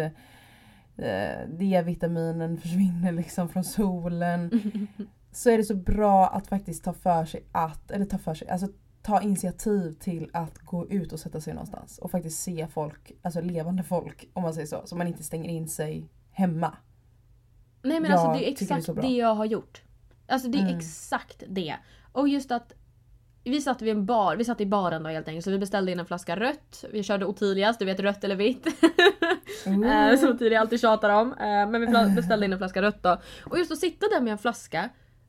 Eh, 0.96 1.48
D-vitaminen 1.58 2.56
försvinner 2.58 3.12
liksom 3.12 3.48
från 3.48 3.64
solen. 3.64 4.50
Så 5.32 5.50
är 5.50 5.56
det 5.58 5.64
så 5.64 5.74
bra 5.74 6.26
att 6.26 6.46
faktiskt 6.46 6.84
ta 6.84 6.92
för 6.92 7.24
sig 7.24 7.42
att, 7.52 7.90
eller 7.90 8.04
ta 8.04 8.18
för 8.18 8.34
sig, 8.34 8.48
alltså 8.48 8.68
ta 9.02 9.22
initiativ 9.22 9.92
till 9.92 10.30
att 10.32 10.58
gå 10.58 10.88
ut 10.88 11.12
och 11.12 11.20
sätta 11.20 11.40
sig 11.40 11.54
någonstans. 11.54 11.98
Och 11.98 12.10
faktiskt 12.10 12.42
se 12.42 12.66
folk, 12.70 13.12
alltså 13.22 13.40
levande 13.40 13.82
folk 13.82 14.28
om 14.32 14.42
man 14.42 14.54
säger 14.54 14.66
så. 14.66 14.82
Så 14.84 14.96
man 14.96 15.06
inte 15.06 15.22
stänger 15.22 15.50
in 15.50 15.68
sig 15.68 16.08
hemma. 16.30 16.76
Nej 17.82 18.00
men 18.00 18.10
Jag 18.10 18.20
alltså 18.20 18.32
det 18.38 18.48
är 18.50 18.54
tycker 18.56 18.74
det 18.74 18.74
är 18.74 18.78
exakt 18.78 19.02
det, 19.02 19.08
jag 19.16 19.34
har 19.34 19.44
gjort. 19.44 19.82
Alltså 20.28 20.48
det 20.48 20.58
är 20.58 20.62
Mm. 20.62 20.76
exakt 20.78 21.42
det. 21.48 21.76
Och 22.12 22.28
just 22.28 22.50
att 22.50 22.72
vi 23.44 23.60
satt 23.60 23.82
vid 23.82 23.90
en 23.90 24.06
bar, 24.06 24.36
vi 24.36 24.44
satt 24.44 24.60
i 24.60 24.66
baren 24.66 25.02
då 25.02 25.08
helt 25.10 25.28
enkelt 25.28 25.44
så 25.44 25.50
vi 25.50 25.58
beställde 25.58 25.92
in 25.92 26.00
en 26.00 26.06
flaska 26.06 26.36
rött. 26.36 26.84
Vi 26.92 27.02
körde 27.02 27.26
Otilias, 27.26 27.78
du 27.78 27.84
vet 27.84 28.00
rött 28.00 28.24
eller 28.24 28.36
vitt. 28.36 28.66
Eh, 29.66 30.18
som 30.18 30.28
Ottilia 30.28 30.60
alltid 30.60 30.80
tjatar 30.80 31.10
om. 31.10 31.32
Eh, 31.32 31.38
men 31.46 31.80
vi 31.80 32.14
beställde 32.16 32.46
in 32.46 32.52
en 32.52 32.58
flaska 32.58 32.82
rött 32.82 33.02
då. 33.02 33.20
Och 33.44 33.58
just 33.58 33.72
att 33.72 33.78
sitta 33.78 34.06
där 34.08 34.20
med 34.20 34.30
en 34.32 34.38
flaska 34.38 34.88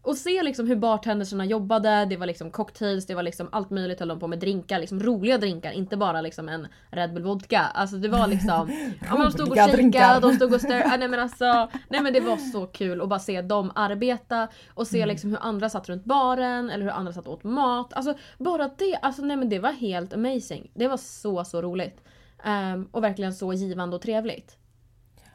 och 0.10 0.18
se 0.18 0.44
liksom 0.44 0.68
hur 0.68 0.76
bartendersarna 0.76 1.46
jobbade, 1.46 2.06
det 2.06 2.18
var 2.18 2.26
liksom 2.26 2.52
cocktails, 2.52 3.06
det 3.06 3.16
var 3.16 3.24
liksom 3.24 3.50
allt 3.52 3.70
möjligt 3.70 4.00
höll 4.00 4.08
de 4.08 4.20
på 4.20 4.28
med 4.28 4.40
drinkar, 4.40 4.80
liksom 4.80 5.00
roliga 5.00 5.38
drinkar, 5.38 5.72
inte 5.72 5.98
bara 5.98 6.22
liksom 6.22 6.50
en 6.50 6.68
Red 6.92 7.14
Bull 7.14 7.24
vodka. 7.24 7.60
Alltså 7.60 7.98
det 7.98 8.08
var 8.08 8.28
liksom, 8.28 8.72
ja 9.02 9.14
men 9.14 9.22
de 9.22 9.32
stod 9.32 9.50
och 9.50 9.56
shakade, 9.56 10.20
de 10.20 10.34
stod 10.34 10.54
och 10.54 10.62
stör, 10.62 10.84
ah, 10.86 10.98
nej 10.98 11.08
men 11.08 11.20
alltså, 11.20 11.70
nej 11.90 12.02
men 12.02 12.14
det 12.14 12.20
var 12.20 12.38
så 12.38 12.66
kul 12.66 13.02
att 13.02 13.10
bara 13.10 13.20
se 13.20 13.42
dem 13.42 13.72
arbeta 13.76 14.48
och 14.74 14.88
se 14.88 15.06
liksom 15.06 15.30
hur 15.30 15.40
andra 15.42 15.70
satt 15.70 15.90
runt 15.90 16.06
baren 16.06 16.70
eller 16.70 16.84
hur 16.84 16.92
andra 16.92 17.14
satt 17.14 17.28
och 17.28 17.34
åt 17.34 17.44
mat. 17.44 17.94
Alltså 17.94 18.14
bara 18.38 18.70
det, 18.78 18.96
alltså 19.02 19.22
nej 19.22 19.38
men 19.38 19.50
det 19.50 19.60
var 19.60 19.72
helt 19.72 20.14
amazing. 20.14 20.72
Det 20.74 20.88
var 20.88 20.98
så 20.98 21.44
så 21.46 21.62
roligt. 21.62 22.02
Ehm, 22.44 22.88
och 22.92 23.04
verkligen 23.04 23.34
så 23.34 23.54
givande 23.54 23.96
och 23.96 24.02
trevligt. 24.02 24.58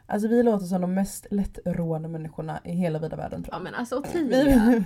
Alltså 0.06 0.28
vi 0.28 0.42
låter 0.42 0.66
som 0.66 0.80
de 0.80 0.94
mest 0.94 1.26
lättroende 1.30 2.08
människorna 2.08 2.60
i 2.64 2.72
hela 2.72 2.98
vida 2.98 3.16
världen 3.16 3.42
tror 3.42 3.54
Ja 3.54 3.58
jag. 3.58 3.64
men 3.64 3.74
alltså 3.74 3.96
Ottilia. 3.98 4.44
Ja 4.46 4.62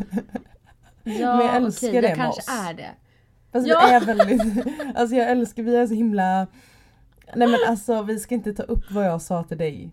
Men 1.03 1.47
jag 1.47 1.57
älskar 1.57 1.89
okej, 1.89 2.01
det 2.01 2.09
jag 2.09 2.17
med 2.19 2.25
kanske 2.27 2.41
oss. 2.41 2.69
är 2.69 2.75
det. 2.75 2.91
Alltså 3.53 3.71
Ja. 3.71 3.81
vi 3.89 3.95
är 3.95 4.01
väldigt, 4.15 4.67
alltså 4.95 5.17
jag 5.17 5.31
älskar, 5.31 5.63
vi 5.63 5.77
är 5.77 5.87
så 5.87 5.95
himla 5.95 6.47
Nej 7.37 7.49
men 7.49 7.59
alltså 7.69 8.03
vi 8.03 8.19
ska 8.19 8.35
inte 8.35 8.53
ta 8.53 8.63
upp 8.63 8.91
vad 8.91 9.05
jag 9.07 9.23
sa 9.23 9.43
till 9.43 9.59
dig 9.59 9.91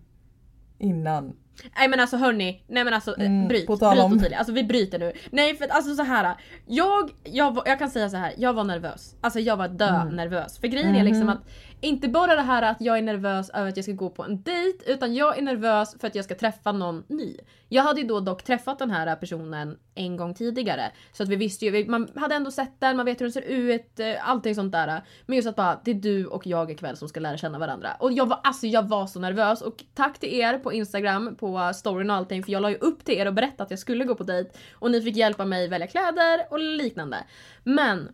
innan. 0.78 1.36
Nej 1.78 1.88
men 1.88 2.00
alltså 2.00 2.16
hörni, 2.16 2.64
nej 2.68 2.84
men 2.84 2.94
alltså 2.94 3.10
eh, 3.18 3.26
Mm, 3.26 3.48
bryt, 3.48 3.66
på 3.66 3.76
tal 3.76 3.94
bryt 3.96 4.04
om- 4.04 4.12
Ottilia. 4.12 4.38
Alltså 4.38 4.52
vi 4.52 4.64
bryter 4.64 4.98
nu. 4.98 5.12
Nej 5.30 5.56
för 5.56 5.64
att 5.64 5.70
alltså 5.70 5.94
så 5.94 6.02
här. 6.02 6.34
Jag, 6.66 7.10
jag, 7.24 7.62
jag 7.66 7.78
kan 7.78 7.90
säga 7.90 8.08
så 8.08 8.16
här. 8.16 8.34
jag 8.38 8.52
var 8.52 8.64
nervös. 8.64 9.14
Alltså 9.20 9.40
jag 9.40 9.56
var 9.56 9.68
dö 9.68 9.88
Mm. 9.88 10.16
nervös. 10.16 10.58
För 10.58 10.68
grejen 10.68 10.96
är 10.96 11.04
liksom 11.04 11.20
Mhm. 11.26 11.28
att 11.28 11.48
inte 11.80 12.08
bara 12.08 12.34
det 12.34 12.42
här 12.42 12.62
att 12.62 12.76
jag 12.80 12.98
är 12.98 13.02
nervös 13.02 13.50
över 13.50 13.68
att 13.68 13.76
jag 13.76 13.84
ska 13.84 13.92
gå 13.92 14.10
på 14.10 14.24
en 14.24 14.42
dejt 14.42 14.78
utan 14.92 15.14
jag 15.14 15.38
är 15.38 15.42
nervös 15.42 15.96
för 16.00 16.06
att 16.06 16.14
jag 16.14 16.24
ska 16.24 16.34
träffa 16.34 16.72
någon 16.72 17.04
ny. 17.08 17.36
Jag 17.68 17.82
hade 17.82 18.00
ju 18.00 18.06
då 18.06 18.20
dock 18.20 18.42
träffat 18.42 18.78
den 18.78 18.90
här 18.90 19.16
personen 19.16 19.78
en 19.94 20.16
gång 20.16 20.34
tidigare. 20.34 20.82
Så 21.12 21.22
att 21.22 21.28
vi 21.28 21.36
visste 21.36 21.64
ju, 21.66 21.88
man 21.88 22.08
hade 22.16 22.34
ändå 22.34 22.50
sett 22.50 22.80
den, 22.80 22.96
man 22.96 23.06
vet 23.06 23.20
hur 23.20 23.24
den 23.24 23.32
ser 23.32 23.42
ut, 23.42 24.00
eh, 24.00 24.28
allting 24.30 24.54
sånt 24.54 24.72
där. 24.72 25.02
Men 25.26 25.36
just 25.36 25.48
att 25.48 25.56
bara, 25.56 25.80
det 25.84 25.90
är 25.90 25.94
du 25.94 26.26
och 26.26 26.46
jag 26.46 26.70
ikväll 26.70 26.96
som 26.96 27.08
ska 27.08 27.20
lära 27.20 27.36
känna 27.36 27.58
varandra. 27.58 27.88
Och 27.98 28.12
jag 28.12 28.26
var, 28.26 28.40
alltså 28.44 28.66
jag 28.66 28.88
var 28.88 29.06
så 29.06 29.20
nervös 29.20 29.62
och 29.62 29.84
tack 29.94 30.18
till 30.18 30.34
er 30.40 30.58
på 30.58 30.72
Instagram, 30.72 31.36
på 31.36 31.45
storyn 31.74 32.10
och 32.10 32.16
allting 32.16 32.42
för 32.42 32.52
jag 32.52 32.62
la 32.62 32.70
ju 32.70 32.76
upp 32.76 33.04
till 33.04 33.14
er 33.14 33.26
och 33.26 33.34
berättade 33.34 33.62
att 33.62 33.70
jag 33.70 33.78
skulle 33.78 34.04
gå 34.04 34.14
på 34.14 34.24
dejt. 34.24 34.50
Och 34.72 34.90
ni 34.90 35.02
fick 35.02 35.16
hjälpa 35.16 35.44
mig 35.44 35.68
välja 35.68 35.86
kläder 35.86 36.46
och 36.50 36.58
liknande. 36.58 37.16
Men 37.64 38.08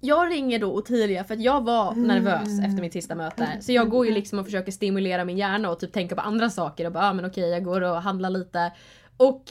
jag 0.00 0.30
ringer 0.30 0.58
då 0.58 0.72
Ottilia 0.72 1.24
för 1.24 1.34
att 1.34 1.40
jag 1.40 1.64
var 1.64 1.94
nervös 1.94 2.58
efter 2.58 2.80
mitt 2.80 2.92
sista 2.92 3.14
möte. 3.14 3.48
Så 3.60 3.72
jag 3.72 3.90
går 3.90 4.06
ju 4.06 4.12
liksom 4.12 4.38
och 4.38 4.44
försöker 4.44 4.72
stimulera 4.72 5.24
min 5.24 5.38
hjärna 5.38 5.70
och 5.70 5.80
typ 5.80 5.92
tänka 5.92 6.14
på 6.14 6.20
andra 6.20 6.50
saker 6.50 6.86
och 6.86 6.92
bara 6.92 7.10
ah, 7.10 7.12
men 7.12 7.24
okej 7.24 7.50
jag 7.50 7.64
går 7.64 7.80
och 7.80 8.02
handlar 8.02 8.30
lite. 8.30 8.72
Och 9.16 9.42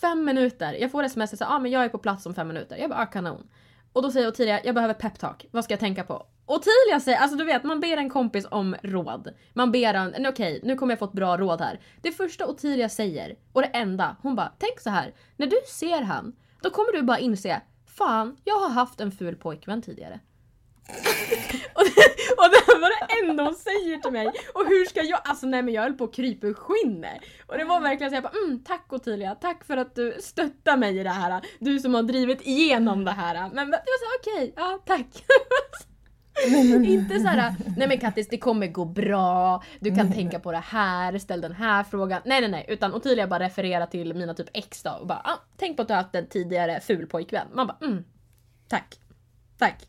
fem 0.00 0.24
minuter, 0.24 0.72
jag 0.72 0.90
får 0.90 1.04
sms 1.04 1.38
så 1.38 1.44
ah, 1.44 1.58
men 1.58 1.70
jag 1.70 1.84
är 1.84 1.88
på 1.88 1.98
plats 1.98 2.26
om 2.26 2.34
fem 2.34 2.48
minuter. 2.48 2.76
Jag 2.76 2.90
bara 2.90 3.00
ah, 3.00 3.06
kanon. 3.06 3.48
Och 3.92 4.02
då 4.02 4.10
säger 4.10 4.28
Ottilia 4.28 4.60
jag 4.64 4.74
behöver 4.74 4.94
peptalk. 4.94 5.46
Vad 5.50 5.64
ska 5.64 5.72
jag 5.72 5.80
tänka 5.80 6.04
på? 6.04 6.26
Ottilia 6.54 7.00
säger, 7.00 7.18
alltså 7.18 7.36
du 7.36 7.44
vet 7.44 7.64
man 7.64 7.80
ber 7.80 7.96
en 7.96 8.10
kompis 8.10 8.46
om 8.50 8.76
råd. 8.82 9.28
Man 9.52 9.72
ber 9.72 9.94
en, 9.94 10.14
"Nej, 10.18 10.28
okej 10.28 10.60
nu 10.62 10.76
kommer 10.76 10.92
jag 10.92 10.98
få 10.98 11.04
ett 11.04 11.12
bra 11.12 11.36
råd 11.36 11.60
här. 11.60 11.80
Det 12.02 12.12
första 12.12 12.46
Ottilia 12.46 12.88
säger 12.88 13.36
och 13.52 13.62
det 13.62 13.68
enda, 13.68 14.16
hon 14.22 14.36
bara 14.36 14.52
tänk 14.58 14.80
så 14.80 14.90
här. 14.90 15.14
När 15.36 15.46
du 15.46 15.56
ser 15.68 16.02
han, 16.02 16.36
då 16.62 16.70
kommer 16.70 16.92
du 16.92 17.02
bara 17.02 17.18
inse 17.18 17.60
Fan, 17.96 18.36
jag 18.44 18.58
har 18.58 18.68
haft 18.68 19.00
en 19.00 19.12
ful 19.12 19.36
pojkvän 19.36 19.82
tidigare. 19.82 20.20
och, 21.74 21.84
det, 21.84 22.04
och 22.36 22.48
det 22.50 22.80
var 22.80 22.90
det 22.90 23.30
enda 23.30 23.44
hon 23.44 23.54
säger 23.54 23.98
till 23.98 24.12
mig. 24.12 24.26
Och 24.54 24.66
hur 24.66 24.84
ska 24.84 25.02
jag, 25.02 25.20
alltså 25.24 25.46
nej 25.46 25.62
men 25.62 25.74
jag 25.74 25.82
höll 25.82 25.92
på 25.92 26.04
att 26.04 26.14
krypa 26.14 26.46
ur 26.46 26.54
skinnet. 26.54 27.22
Och 27.46 27.58
det 27.58 27.64
var 27.64 27.80
verkligen 27.80 28.10
så 28.10 28.16
jag 28.16 28.22
bara 28.22 28.32
mm, 28.46 28.64
tack 28.64 28.92
Ottilia, 28.92 29.34
tack 29.34 29.64
för 29.64 29.76
att 29.76 29.94
du 29.94 30.16
stöttar 30.20 30.76
mig 30.76 30.98
i 30.98 31.02
det 31.02 31.10
här. 31.10 31.42
Du 31.58 31.78
som 31.78 31.94
har 31.94 32.02
drivit 32.02 32.46
igenom 32.46 33.04
det 33.04 33.10
här. 33.10 33.50
Men 33.54 33.70
det 33.70 33.76
var 33.76 33.98
så 33.98 34.20
okej, 34.20 34.52
okay, 34.52 34.64
ja 34.64 34.78
tack. 34.86 35.24
inte 36.84 37.18
så 37.18 37.26
här, 37.26 37.54
nej 37.76 37.88
men 37.88 37.98
Kattis 37.98 38.28
det 38.28 38.38
kommer 38.38 38.66
gå 38.66 38.84
bra, 38.84 39.62
du 39.80 39.94
kan 39.94 40.12
tänka 40.12 40.38
på 40.38 40.52
det 40.52 40.64
här, 40.64 41.18
ställ 41.18 41.40
den 41.40 41.52
här 41.52 41.84
frågan. 41.84 42.22
Nej 42.24 42.40
nej 42.40 42.50
nej, 42.50 42.64
utan 42.68 42.94
Ottilia 42.94 43.26
bara 43.26 43.44
refererar 43.44 43.86
till 43.86 44.14
mina 44.14 44.34
typ 44.34 44.48
ex 44.52 44.82
då 44.82 44.90
och 44.90 45.06
bara 45.06 45.20
ah, 45.24 45.40
tänk 45.56 45.76
på 45.76 45.82
att 45.82 45.88
du 45.88 45.94
har 45.94 46.02
haft 46.02 46.14
en 46.14 46.26
tidigare 46.26 46.80
ful 46.80 47.06
pojkvän. 47.06 47.46
Man 47.54 47.66
bara 47.66 47.76
mm, 47.82 48.04
tack. 48.68 48.98
Tack. 49.58 49.88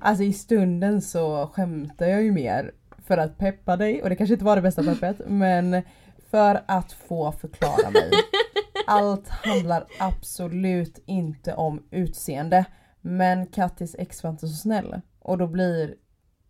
alltså 0.00 0.24
i 0.24 0.32
stunden 0.32 1.02
så 1.02 1.50
skämtar 1.52 2.06
jag 2.06 2.22
ju 2.22 2.32
mer 2.32 2.72
för 3.06 3.18
att 3.18 3.38
peppa 3.38 3.76
dig 3.76 4.02
och 4.02 4.08
det 4.08 4.16
kanske 4.16 4.32
inte 4.32 4.44
var 4.44 4.56
det 4.56 4.62
bästa 4.62 4.82
peppet 4.82 5.20
men 5.26 5.82
för 6.30 6.62
att 6.66 6.92
få 6.92 7.32
förklara 7.32 7.90
mig. 7.90 8.10
Allt 8.86 9.28
handlar 9.28 9.86
absolut 9.98 10.98
inte 11.06 11.54
om 11.54 11.82
utseende. 11.90 12.64
Men 13.06 13.46
Kattis 13.46 13.96
ex 13.98 14.22
var 14.22 14.30
inte 14.30 14.48
så 14.48 14.54
snäll. 14.54 15.00
Och 15.18 15.38
då 15.38 15.46
blir 15.46 15.94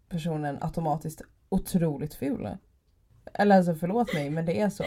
personen 0.08 0.58
automatiskt 0.60 1.22
otroligt 1.48 2.14
ful. 2.14 2.48
Eller 3.34 3.56
alltså 3.56 3.75
förlåt 3.75 4.14
mig 4.14 4.30
men 4.30 4.46
det 4.46 4.60
är 4.60 4.68
så. 4.68 4.84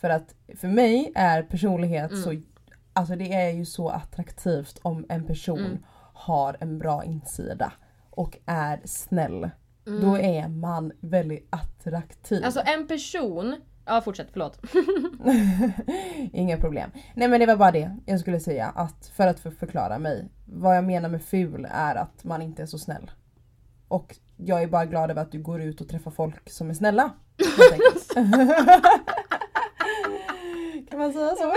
För 0.00 0.10
att 0.10 0.34
för 0.56 0.68
mig 0.68 1.12
är 1.14 1.42
personlighet 1.42 2.10
mm. 2.10 2.22
så 2.22 2.40
Alltså 2.92 3.16
det 3.16 3.32
är 3.32 3.50
ju 3.50 3.64
så 3.64 3.88
attraktivt 3.88 4.78
om 4.82 5.06
en 5.08 5.26
person 5.26 5.58
mm. 5.58 5.84
har 6.14 6.56
en 6.60 6.78
bra 6.78 7.04
insida 7.04 7.72
och 8.10 8.38
är 8.46 8.80
snäll. 8.84 9.50
Mm. 9.86 10.00
Då 10.00 10.18
är 10.18 10.48
man 10.48 10.92
väldigt 11.00 11.46
attraktiv. 11.50 12.44
Alltså 12.44 12.62
en 12.64 12.86
person 12.86 13.56
Ja 13.84 14.00
fortsätt, 14.00 14.28
förlåt. 14.32 14.58
Inga 16.32 16.56
problem. 16.56 16.90
Nej 17.14 17.28
men 17.28 17.40
det 17.40 17.46
var 17.46 17.56
bara 17.56 17.70
det 17.72 17.96
jag 18.06 18.20
skulle 18.20 18.40
säga. 18.40 18.72
Att 18.74 19.06
för 19.16 19.26
att 19.26 19.40
förklara 19.40 19.98
mig. 19.98 20.28
Vad 20.46 20.76
jag 20.76 20.84
menar 20.84 21.08
med 21.08 21.22
ful 21.22 21.66
är 21.70 21.94
att 21.94 22.24
man 22.24 22.42
inte 22.42 22.62
är 22.62 22.66
så 22.66 22.78
snäll. 22.78 23.10
Och 23.88 24.16
jag 24.36 24.62
är 24.62 24.66
bara 24.66 24.86
glad 24.86 25.10
över 25.10 25.22
att 25.22 25.32
du 25.32 25.42
går 25.42 25.62
ut 25.62 25.80
och 25.80 25.88
träffar 25.88 26.10
folk 26.10 26.50
som 26.50 26.70
är 26.70 26.74
snälla. 26.74 27.10
kan 30.92 31.00
man 31.00 31.12
säga 31.12 31.36
så? 31.36 31.54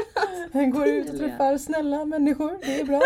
Han 0.53 0.71
går 0.71 0.87
ut 0.87 1.09
och 1.09 1.17
träffar 1.17 1.57
snälla 1.57 2.05
människor. 2.05 2.57
Det 2.61 2.79
är 2.79 2.85
bra. 2.85 3.01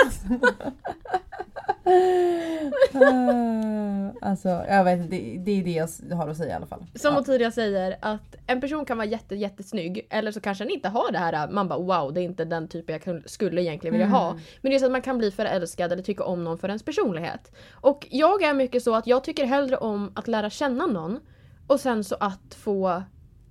alltså 4.21 4.49
jag 4.49 4.83
vet 4.83 5.09
det, 5.09 5.35
det 5.45 5.51
är 5.51 5.63
det 5.63 5.71
jag 6.09 6.17
har 6.17 6.27
att 6.27 6.37
säga 6.37 6.49
i 6.49 6.53
alla 6.53 6.65
fall. 6.65 6.85
Som 6.95 7.13
ja. 7.13 7.23
tidigare 7.23 7.51
säger 7.51 7.97
att 8.01 8.35
en 8.47 8.61
person 8.61 8.85
kan 8.85 8.97
vara 8.97 9.07
jätte, 9.07 9.35
jättesnygg 9.35 10.07
eller 10.09 10.31
så 10.31 10.41
kanske 10.41 10.63
den 10.63 10.73
inte 10.73 10.89
har 10.89 11.11
det 11.11 11.17
här 11.17 11.51
man 11.51 11.67
bara 11.67 11.79
wow 11.79 12.13
det 12.13 12.21
är 12.21 12.23
inte 12.23 12.45
den 12.45 12.67
typen 12.67 12.99
jag 13.05 13.29
skulle 13.29 13.61
egentligen 13.61 13.91
vilja 13.91 14.07
mm. 14.07 14.19
ha. 14.19 14.39
Men 14.61 14.69
det 14.69 14.75
är 14.75 14.79
så 14.79 14.85
att 14.85 14.91
man 14.91 15.01
kan 15.01 15.17
bli 15.17 15.31
förälskad 15.31 15.91
eller 15.91 16.03
tycka 16.03 16.23
om 16.23 16.43
någon 16.43 16.57
för 16.57 16.67
ens 16.67 16.83
personlighet. 16.83 17.51
Och 17.71 18.07
jag 18.09 18.43
är 18.43 18.53
mycket 18.53 18.83
så 18.83 18.95
att 18.95 19.07
jag 19.07 19.23
tycker 19.23 19.45
hellre 19.45 19.77
om 19.77 20.11
att 20.15 20.27
lära 20.27 20.49
känna 20.49 20.85
någon 20.85 21.19
och 21.67 21.79
sen 21.79 22.03
så 22.03 22.15
att 22.19 22.53
få 22.53 23.03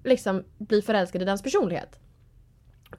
liksom 0.04 0.44
bli 0.58 0.82
förälskad 0.82 1.22
i 1.22 1.24
dens 1.24 1.42
personlighet. 1.42 1.98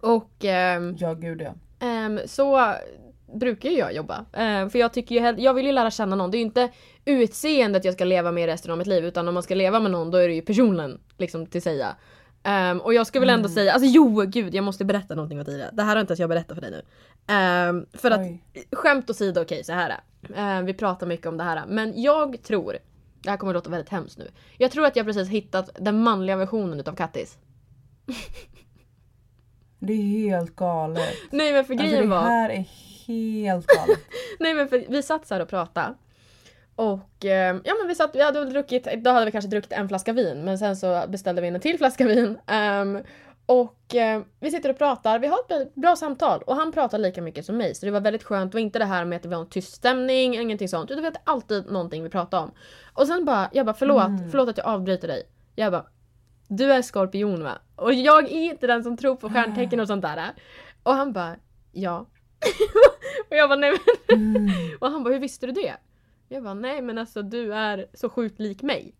Och... 0.01 0.46
Ähm, 0.46 0.96
ja 1.00 1.13
gud 1.13 1.41
ja. 1.41 1.53
Ähm, 1.88 2.19
så 2.25 2.74
brukar 3.34 3.69
jag 3.69 3.93
jobba. 3.93 4.25
Äh, 4.34 4.69
för 4.69 4.79
jag 4.79 4.93
tycker 4.93 5.15
ju 5.15 5.43
jag 5.43 5.53
vill 5.53 5.65
ju 5.65 5.72
lära 5.72 5.91
känna 5.91 6.15
någon. 6.15 6.31
Det 6.31 6.38
är 6.38 6.39
ju 6.39 6.46
inte 6.46 6.69
utseendet 7.05 7.86
jag 7.86 7.93
ska 7.93 8.05
leva 8.05 8.31
med 8.31 8.46
resten 8.46 8.72
av 8.72 8.77
mitt 8.77 8.88
liv 8.88 9.05
utan 9.05 9.27
om 9.27 9.34
man 9.34 9.43
ska 9.43 9.55
leva 9.55 9.79
med 9.79 9.91
någon 9.91 10.12
då 10.12 10.17
är 10.17 10.27
det 10.27 10.34
ju 10.34 10.41
personen 10.41 11.00
liksom 11.17 11.46
till 11.46 11.62
säga. 11.62 11.96
Um, 12.43 12.81
och 12.81 12.93
jag 12.93 13.08
skulle 13.08 13.19
väl 13.19 13.29
ändå 13.29 13.48
mm. 13.48 13.55
säga, 13.55 13.74
alltså 13.74 13.89
jo 13.89 14.25
gud 14.27 14.55
jag 14.55 14.63
måste 14.63 14.86
berätta 14.86 15.15
någonting 15.15 15.46
tidigare. 15.46 15.69
Det 15.74 15.84
här 15.84 15.96
har 15.96 16.01
inte 16.01 16.12
ens 16.12 16.19
jag 16.19 16.29
berättat 16.29 16.55
för 16.55 16.62
dig 16.62 16.72
nu. 16.72 16.81
Um, 17.34 17.86
för 17.93 18.12
att 18.12 18.19
Oj. 18.19 18.41
skämt 18.72 19.10
åsido, 19.10 19.41
okej 19.41 19.55
okay, 19.55 19.63
så 19.63 19.74
här. 19.74 20.00
Uh, 20.38 20.65
vi 20.65 20.74
pratar 20.74 21.08
mycket 21.08 21.25
om 21.25 21.38
det 21.38 21.43
här. 21.43 21.65
Men 21.67 22.01
jag 22.01 22.43
tror, 22.43 22.77
det 23.24 23.29
här 23.29 23.38
kommer 23.38 23.53
att 23.53 23.55
låta 23.55 23.69
väldigt 23.69 23.89
hemskt 23.89 24.17
nu. 24.17 24.31
Jag 24.58 24.72
tror 24.72 24.86
att 24.86 24.96
jag 24.96 25.05
precis 25.05 25.27
hittat 25.27 25.69
den 25.79 26.03
manliga 26.03 26.36
versionen 26.36 26.79
utav 26.79 26.96
Kattis. 26.96 27.38
Det 29.79 29.93
är 29.93 30.29
helt 30.29 30.55
galet. 30.55 31.15
Nej 31.29 31.53
men 31.53 31.65
för 31.65 31.74
alltså, 31.74 31.88
grejen 31.88 32.09
var... 32.09 32.17
det 32.17 32.24
här 32.24 32.50
är 32.50 32.65
helt 33.07 33.67
galet. 33.67 34.00
Nej 34.39 34.53
men 34.53 34.67
för 34.67 34.83
vi 34.89 35.03
satt 35.03 35.27
så 35.27 35.33
här 35.33 35.41
och 35.41 35.50
pratade. 35.50 35.93
Och 36.75 37.25
eh, 37.25 37.55
ja 37.63 37.74
men 37.79 37.88
vi 37.88 37.95
satt, 37.95 38.15
vi 38.15 38.24
hade 38.24 38.39
väl 38.39 38.50
druckit, 38.50 38.88
då 39.03 39.09
hade 39.09 39.25
vi 39.25 39.31
kanske 39.31 39.50
druckit 39.50 39.71
en 39.71 39.88
flaska 39.89 40.13
vin 40.13 40.45
men 40.45 40.57
sen 40.59 40.77
så 40.77 41.03
beställde 41.07 41.41
vi 41.41 41.48
in 41.48 41.55
en 41.55 41.62
till 41.62 41.77
flaska 41.77 42.05
vin. 42.05 42.38
Um, 42.81 43.03
och 43.45 43.95
eh, 43.95 44.21
vi 44.39 44.51
sitter 44.51 44.69
och 44.69 44.77
pratar, 44.77 45.19
vi 45.19 45.27
har 45.27 45.38
ett 45.62 45.75
bra 45.75 45.95
samtal 45.95 46.41
och 46.41 46.55
han 46.55 46.71
pratar 46.71 46.98
lika 46.98 47.21
mycket 47.21 47.45
som 47.45 47.57
mig 47.57 47.75
så 47.75 47.86
det 47.86 47.91
var 47.91 48.01
väldigt 48.01 48.24
skönt 48.24 48.53
och 48.53 48.59
inte 48.59 48.79
det 48.79 48.86
här 48.86 49.05
med 49.05 49.15
att 49.15 49.24
det 49.24 49.29
var 49.29 49.38
en 49.38 49.50
tyst 49.50 49.74
stämning, 49.74 50.36
ingenting 50.36 50.69
sånt. 50.69 50.91
Utan 50.91 51.01
vi 51.01 51.07
hade 51.07 51.21
alltid 51.24 51.71
någonting 51.71 52.03
vi 52.03 52.09
pratade 52.09 52.43
om. 52.43 52.51
Och 52.93 53.07
sen 53.07 53.25
bara, 53.25 53.50
jag 53.53 53.65
bara 53.65 53.74
förlåt, 53.74 54.07
mm. 54.07 54.31
förlåt 54.31 54.50
att 54.50 54.57
jag 54.57 54.67
avbryter 54.67 55.07
dig. 55.07 55.24
Jag 55.55 55.71
bara, 55.71 55.86
du 56.50 56.74
är 56.74 56.82
skorpion 56.82 57.44
va? 57.44 57.58
Och 57.75 57.94
jag 57.94 58.24
är 58.24 58.51
inte 58.51 58.68
den 58.68 58.84
som 58.84 58.98
tror 58.98 59.15
på 59.15 59.29
stjärntecken 59.29 59.79
och 59.79 59.88
sånt 59.88 60.01
där. 60.01 60.34
Och 60.84 60.94
han 60.94 61.13
bara, 61.13 61.36
ja. 61.72 61.98
och 63.29 63.36
jag 63.36 63.50
bara, 63.50 63.60
nej 63.60 63.72
men. 64.08 64.20
Mm. 64.20 64.50
och 64.79 64.91
han 64.91 65.03
bara, 65.03 65.13
hur 65.13 65.20
visste 65.20 65.46
du 65.48 65.51
det? 65.51 65.74
Jag 66.27 66.44
bara, 66.44 66.53
nej 66.53 66.82
men 66.82 66.98
alltså 66.98 67.22
du 67.22 67.53
är 67.53 67.88
så 67.94 68.10
sjukt 68.10 68.39
lik 68.39 68.62
mig. 68.62 68.96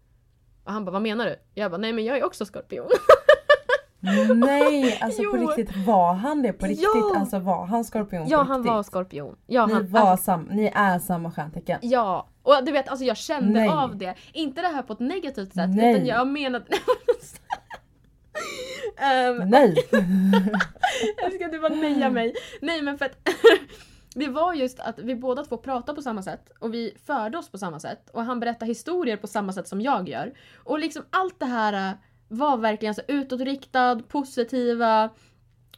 Och 0.64 0.72
han 0.72 0.86
bara, 0.86 0.92
vad 0.92 1.02
menar 1.02 1.26
du? 1.26 1.36
Jag 1.54 1.72
bara, 1.72 1.78
nej 1.78 1.94
men 1.94 2.06
jag 2.06 2.18
är 2.18 2.24
också 2.24 2.46
skorpion. 2.46 2.90
Nej, 4.36 5.00
alltså 5.02 5.22
jo. 5.22 5.32
på 5.32 5.38
riktigt 5.38 5.78
var 5.86 6.14
han 6.14 6.42
det? 6.42 6.54
På 6.54 6.66
riktigt? 6.66 6.88
Ja. 6.94 7.20
Alltså 7.20 7.40
var 7.40 7.66
han 7.66 7.84
skorpion 7.84 8.28
Ja 8.28 8.44
han 8.44 8.64
var 8.64 8.84
skorpion. 8.84 9.36
Ja, 9.48 9.66
ni, 9.66 9.74
han, 9.74 9.88
var 9.88 10.00
alltså, 10.00 10.24
sam, 10.24 10.48
ni 10.52 10.72
är 10.76 11.00
samma 11.00 11.32
stjärntecken. 11.32 11.80
Ja, 11.82 12.29
och 12.44 12.66
du 12.66 12.72
vet 12.72 12.88
alltså 12.88 13.06
jag 13.06 13.18
kände 13.18 13.60
Nej. 13.60 13.70
av 13.70 13.98
det. 13.98 14.16
Inte 14.34 14.62
det 14.62 14.68
här 14.68 14.82
på 14.82 14.94
ett 14.94 15.00
negativt 15.00 15.54
sätt 15.54 15.70
Nej. 15.76 15.94
utan 15.94 16.06
jag 16.06 16.28
menade... 16.28 16.66
um, 19.30 19.50
Nej! 19.50 19.76
jag 21.22 21.34
ska 21.34 21.48
du 21.48 21.60
bara 21.60 21.74
neja 21.76 22.10
mig. 22.10 22.36
Nej 22.62 22.82
men 22.82 22.98
för 22.98 23.06
att 23.06 23.18
det 24.16 24.28
var 24.28 24.54
just 24.54 24.80
att 24.80 25.00
vi 25.00 25.16
båda 25.16 25.46
två 25.46 25.58
pratade 25.58 25.96
på 25.96 26.02
samma 26.02 26.24
sätt 26.24 26.52
och 26.60 26.74
vi 26.74 26.94
förde 27.06 27.38
oss 27.38 27.52
på 27.52 27.58
samma 27.58 27.80
sätt 27.80 28.10
och 28.10 28.24
han 28.24 28.40
berättade 28.40 28.66
historier 28.66 29.18
på 29.18 29.28
samma 29.28 29.54
sätt 29.54 29.68
som 29.68 29.82
jag 29.82 30.10
gör. 30.10 30.34
Och 30.58 30.80
liksom 30.80 31.04
allt 31.10 31.40
det 31.40 31.46
här 31.46 31.98
var 32.28 32.58
verkligen 32.58 32.96
så 32.96 33.02
utåtriktad, 33.08 34.02
positiva, 34.08 35.10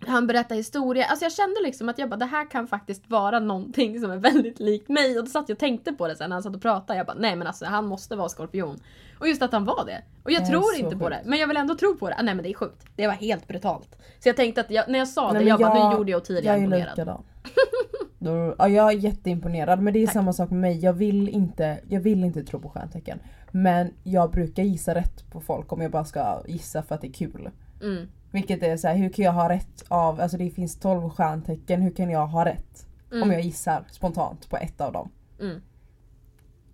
han 0.07 0.27
berättade 0.27 0.55
historia. 0.55 1.05
Alltså 1.05 1.25
jag 1.25 1.31
kände 1.31 1.61
liksom 1.63 1.89
att 1.89 1.99
jag 1.99 2.09
bara, 2.09 2.15
det 2.17 2.25
här 2.25 2.51
kan 2.51 2.67
faktiskt 2.67 3.09
vara 3.09 3.39
någonting 3.39 3.99
som 3.99 4.11
är 4.11 4.17
väldigt 4.17 4.59
likt 4.59 4.89
mig. 4.89 5.17
Och 5.17 5.25
då 5.25 5.29
satt 5.31 5.49
jag 5.49 5.55
och 5.55 5.59
tänkte 5.59 5.93
på 5.93 6.07
det 6.07 6.15
sen 6.15 6.29
när 6.29 6.35
han 6.35 6.43
satt 6.43 6.55
och 6.55 6.61
pratade. 6.61 6.97
Jag 6.97 7.07
bara, 7.07 7.17
nej 7.17 7.35
men 7.35 7.47
alltså 7.47 7.65
han 7.65 7.85
måste 7.85 8.15
vara 8.15 8.29
skorpion. 8.29 8.79
Och 9.19 9.27
just 9.27 9.41
att 9.41 9.51
han 9.51 9.65
var 9.65 9.85
det. 9.85 10.01
Och 10.23 10.31
jag 10.31 10.41
det 10.41 10.47
tror 10.47 10.75
inte 10.79 10.97
på 10.97 11.09
det. 11.09 11.21
Men 11.25 11.39
jag 11.39 11.47
vill 11.47 11.57
ändå 11.57 11.75
tro 11.75 11.95
på 11.95 12.09
det. 12.09 12.15
Ah, 12.15 12.21
nej 12.21 12.35
men 12.35 12.43
det 12.43 12.49
är 12.49 12.53
sjukt. 12.53 12.85
Det 12.95 13.07
var 13.07 13.13
helt 13.13 13.47
brutalt. 13.47 13.97
Så 14.19 14.29
jag 14.29 14.35
tänkte 14.35 14.61
att 14.61 14.71
jag, 14.71 14.89
när 14.89 14.99
jag 14.99 15.07
sa 15.07 15.31
nej, 15.31 15.43
det, 15.43 15.49
jag, 15.49 15.61
jag 15.61 15.73
bara, 15.73 15.89
nu 15.89 15.97
gjorde 15.97 16.11
jag 16.11 16.21
Ottilia 16.21 16.57
imponerad. 16.57 16.93
Jag 16.97 17.07
är 17.07 17.17
Då, 18.19 18.55
ja, 18.57 18.67
jag 18.67 18.87
är 18.87 18.97
jätteimponerad 18.97 19.81
men 19.81 19.93
det 19.93 19.99
är 19.99 20.05
Tack. 20.05 20.13
samma 20.13 20.33
sak 20.33 20.49
med 20.49 20.59
mig. 20.59 20.79
Jag 20.79 20.93
vill, 20.93 21.29
inte, 21.29 21.79
jag 21.87 21.99
vill 21.99 22.23
inte 22.23 22.43
tro 22.43 22.59
på 22.59 22.69
stjärntecken. 22.69 23.19
Men 23.51 23.93
jag 24.03 24.31
brukar 24.31 24.63
gissa 24.63 24.95
rätt 24.95 25.31
på 25.31 25.41
folk 25.41 25.73
om 25.73 25.81
jag 25.81 25.91
bara 25.91 26.05
ska 26.05 26.41
gissa 26.47 26.83
för 26.83 26.95
att 26.95 27.01
det 27.01 27.07
är 27.07 27.13
kul. 27.13 27.49
Mm. 27.81 28.07
Vilket 28.31 28.63
är 28.63 28.77
så 28.77 28.87
här, 28.87 28.95
hur 28.95 29.09
kan 29.09 29.25
jag 29.25 29.31
ha 29.31 29.49
rätt 29.49 29.83
av, 29.87 30.21
alltså 30.21 30.37
det 30.37 30.49
finns 30.49 30.79
12 30.79 31.09
stjärntecken, 31.09 31.81
hur 31.81 31.91
kan 31.91 32.09
jag 32.09 32.27
ha 32.27 32.45
rätt? 32.45 32.87
Mm. 33.11 33.23
Om 33.23 33.31
jag 33.31 33.41
gissar 33.41 33.85
spontant 33.91 34.49
på 34.49 34.57
ett 34.57 34.81
av 34.81 34.93
dem. 34.93 35.11
Mm. 35.39 35.61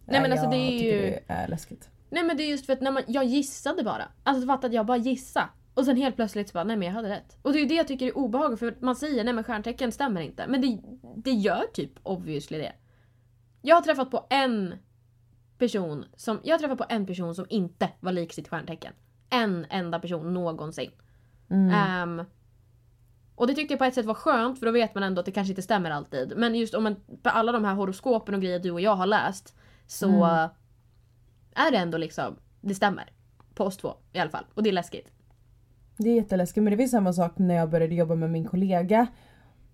Nej 0.06 0.22
men 0.22 0.32
alltså 0.32 0.50
det 0.50 0.58
är 0.58 0.84
ju... 0.84 1.02
det 1.02 1.20
är 1.28 1.48
läskigt. 1.48 1.90
Nej 2.10 2.24
men 2.24 2.38
det 2.38 2.44
är 2.44 2.50
just 2.50 2.66
för 2.66 2.74
att 2.74 2.82
när 2.82 2.92
man, 2.92 3.04
jag 3.08 3.26
gissade 3.26 3.84
bara. 3.84 4.04
Alltså 4.24 4.48
fatta 4.48 4.68
att 4.68 4.74
jag 4.74 4.86
bara 4.86 4.98
gissa. 4.98 5.50
Och 5.74 5.86
sen 5.86 5.98
helt 5.98 6.16
plötsligt 6.16 6.50
så 6.50 6.54
bara, 6.54 6.64
nej 6.64 6.78
men 6.78 6.88
jag 6.88 6.94
hade 6.94 7.10
rätt. 7.10 7.38
Och 7.42 7.54
det 7.54 7.60
är 7.60 7.62
ju 7.62 7.68
det 7.68 7.76
jag 7.76 7.88
tycker 7.88 8.08
är 8.08 8.18
obehagligt 8.18 8.60
för 8.60 8.76
man 8.80 8.96
säger 8.96 9.24
nej 9.24 9.34
men 9.34 9.44
stjärntecken 9.44 9.92
stämmer 9.92 10.22
inte. 10.22 10.48
Men 10.48 10.62
det, 10.62 10.80
det 11.16 11.32
gör 11.32 11.64
typ 11.74 11.92
obviously 12.04 12.58
det. 12.58 12.74
Jag 13.62 13.76
har 13.76 13.82
träffat 13.82 14.12
på 14.12 14.28
en 14.30 14.74
person 15.58 16.06
som, 16.16 16.40
jag 16.44 16.54
har 16.54 16.60
träffat 16.60 16.78
på 16.78 16.86
en 16.90 17.06
person 17.06 17.36
som 17.36 17.46
inte 17.50 17.90
var 18.00 18.12
lik 18.12 18.34
sitt 18.34 18.48
stjärntecken. 18.48 18.94
En 19.30 19.66
enda 19.70 20.00
person 20.00 20.34
någonsin. 20.34 20.92
Mm. 21.50 22.20
Um, 22.20 22.26
och 23.36 23.48
det 23.48 23.54
tyckte 23.54 23.74
jag 23.74 23.80
på 23.80 23.86
ett 23.86 23.94
sätt 23.94 24.06
var 24.06 24.14
skönt 24.14 24.60
för 24.60 24.66
då 24.66 24.72
vet 24.72 24.96
man 24.96 25.04
ändå 25.04 25.20
att 25.20 25.26
det 25.26 25.32
kanske 25.32 25.52
inte 25.52 25.62
stämmer 25.62 25.92
alltid. 25.92 26.34
Men 26.38 26.56
just 26.56 26.74
om 26.74 26.84
man, 26.84 26.96
på 27.24 27.30
alla 27.30 27.52
de 27.52 27.66
här 27.66 27.74
horoskopen 27.74 28.36
och 28.36 28.42
grejer 28.42 28.60
du 28.60 28.72
och 28.72 28.82
jag 28.82 28.96
har 28.96 29.06
läst 29.06 29.56
så 29.88 30.08
mm. 30.24 30.50
är 31.56 31.72
det 31.72 31.78
ändå 31.78 31.98
liksom, 31.98 32.36
det 32.62 32.76
stämmer. 32.76 33.12
På 33.54 33.64
oss 33.64 33.78
två 33.78 33.94
i 34.14 34.20
alla 34.20 34.30
fall. 34.30 34.46
Och 34.54 34.64
det 34.64 34.70
är 34.70 34.74
läskigt. 34.74 35.12
Det 35.98 36.10
är 36.10 36.16
jätteläskigt 36.16 36.64
men 36.64 36.72
det 36.72 36.78
var 36.78 36.88
samma 36.88 37.14
sak 37.14 37.38
när 37.38 37.56
jag 37.56 37.70
började 37.70 37.96
jobba 37.96 38.16
med 38.16 38.30
min 38.30 38.46
kollega. 38.46 39.08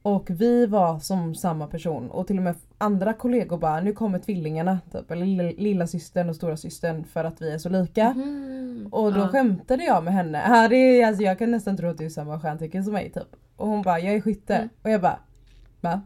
Och 0.02 0.30
vi 0.30 0.66
var 0.66 1.00
som 1.00 1.36
samma 1.36 1.68
person 1.68 2.12
och 2.12 2.28
till 2.28 2.38
och 2.38 2.44
med 2.44 2.56
andra 2.84 3.14
kollegor 3.14 3.58
bara 3.58 3.80
nu 3.82 3.94
kommer 3.94 4.20
tvillingarna 4.20 4.80
typ 4.92 5.12
eller 5.12 5.26
lilla, 5.26 5.44
lilla 5.58 5.88
systern 5.88 6.30
och 6.30 6.36
stora 6.36 6.58
systern 6.58 7.04
för 7.04 7.24
att 7.24 7.42
vi 7.42 7.52
är 7.54 7.58
så 7.58 7.70
lika. 7.70 8.06
Mm. 8.06 8.88
Och 8.92 9.14
då 9.14 9.20
Ja. 9.20 9.28
skämtade 9.28 9.84
jag 9.84 10.04
med 10.04 10.14
henne. 10.14 10.68
Det 10.70 10.76
är, 10.76 11.08
alltså, 11.08 11.24
jag 11.24 11.40
kan 11.40 11.52
nästan 11.52 11.78
tro 11.78 11.90
att 11.90 11.98
du 11.98 12.06
är 12.06 12.10
samma 12.10 12.40
stjärntecken 12.40 12.84
som 12.84 12.94
mig 12.94 13.10
typ. 13.12 13.28
Och 13.56 13.68
hon 13.68 13.82
bara 13.82 14.00
jag 14.00 14.16
är 14.16 14.22
skytte. 14.22 14.56
Mm. 14.56 14.70
Och 14.84 14.90
jag 14.90 15.02
bara 15.02 15.20
va? 15.82 16.02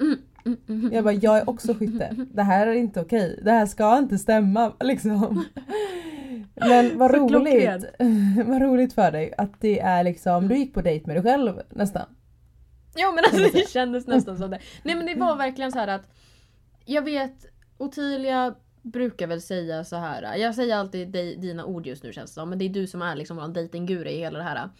Mm, 0.00 0.18
mm, 0.44 0.58
mm. 0.68 0.92
Jag 0.92 1.04
bara 1.04 1.14
jag 1.14 1.38
är 1.38 1.50
också 1.50 1.74
skytte. 1.74 2.16
Det 2.32 2.42
här 2.42 2.66
är 2.66 2.74
inte 2.74 3.00
okej. 3.00 3.40
Det 3.44 3.50
här 3.50 3.66
ska 3.66 3.98
inte 3.98 4.18
stämma 4.18 4.72
liksom. 4.80 5.44
Men 6.54 6.98
vad 6.98 7.14
roligt. 7.14 7.84
vad 8.46 8.62
roligt 8.62 8.92
för 8.92 9.12
dig 9.12 9.32
att 9.38 9.60
det 9.60 9.80
är 9.80 10.04
liksom, 10.04 10.48
du 10.48 10.56
gick 10.56 10.74
på 10.74 10.82
dejt 10.82 11.06
med 11.06 11.16
dig 11.16 11.22
själv 11.22 11.60
nästan. 11.70 12.02
Ja 12.94 13.12
men 13.12 13.24
alltså 13.24 13.58
det 13.58 13.70
kändes 13.70 14.06
nästan 14.06 14.38
som 14.38 14.50
det. 14.50 14.60
Nej 14.82 14.94
men 14.94 15.06
det 15.06 15.14
var 15.14 15.36
verkligen 15.36 15.72
så 15.72 15.78
här 15.78 15.88
att 15.88 16.10
jag 16.84 17.02
vet 17.02 17.46
Ottilia 17.78 18.54
brukar 18.82 19.26
väl 19.26 19.42
säga 19.42 19.84
så 19.84 19.96
här. 19.96 20.36
Jag 20.36 20.54
säger 20.54 20.76
alltid 20.76 21.08
dig, 21.08 21.36
dina 21.36 21.64
ord 21.64 21.86
just 21.86 22.02
nu 22.02 22.12
känns 22.12 22.30
det 22.30 22.34
som. 22.34 22.48
Men 22.48 22.58
det 22.58 22.64
är 22.64 22.68
du 22.68 22.86
som 22.86 23.02
är 23.02 23.16
liksom 23.16 23.36
vår 23.36 23.48
datingguru 23.48 24.10
i 24.10 24.18
hela 24.18 24.38
det 24.38 24.44
här. 24.44 24.70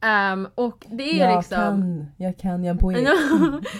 Ehm, 0.00 0.48
och 0.54 0.86
det 0.90 1.02
är 1.02 1.26
jag 1.26 1.36
liksom... 1.36 1.58
kan, 1.58 2.06
jag 2.16 2.38
kan, 2.38 2.64
jag 2.64 2.66
är 2.66 2.70
en 2.70 2.78
poet. 2.78 3.08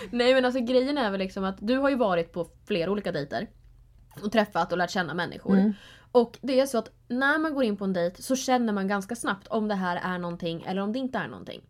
Nej 0.10 0.34
men 0.34 0.44
alltså 0.44 0.60
grejen 0.60 0.99
är 0.99 1.10
väl 1.10 1.18
liksom 1.18 1.44
att 1.44 1.56
du 1.60 1.78
har 1.78 1.90
ju 1.90 1.96
varit 1.96 2.32
på 2.32 2.46
flera 2.66 2.90
olika 2.90 3.12
dejter. 3.12 3.46
Och 4.25 4.32
träffat 4.32 4.72
och 4.72 4.78
lärt 4.78 4.90
känna 4.90 5.14
människor. 5.14 5.54
Mm. 5.54 5.72
Och 6.12 6.38
det 6.40 6.60
är 6.60 6.66
så 6.66 6.78
att 6.78 6.90
när 7.08 7.38
man 7.38 7.54
går 7.54 7.64
in 7.64 7.76
på 7.76 7.84
en 7.84 7.92
dejt 7.92 8.22
så 8.22 8.37
känner 8.37 8.72
man 8.72 8.88
ganska 8.88 9.16
snabbt 9.16 9.46
om 9.49 9.68
det 9.68 9.75
här 9.75 10.00
är 10.14 10.18
någonting 10.18 10.64
eller 10.66 10.82
om 10.82 10.92
det 10.92 10.99
inte 10.99 11.18
är 11.18 11.28
någonting. 11.28 11.60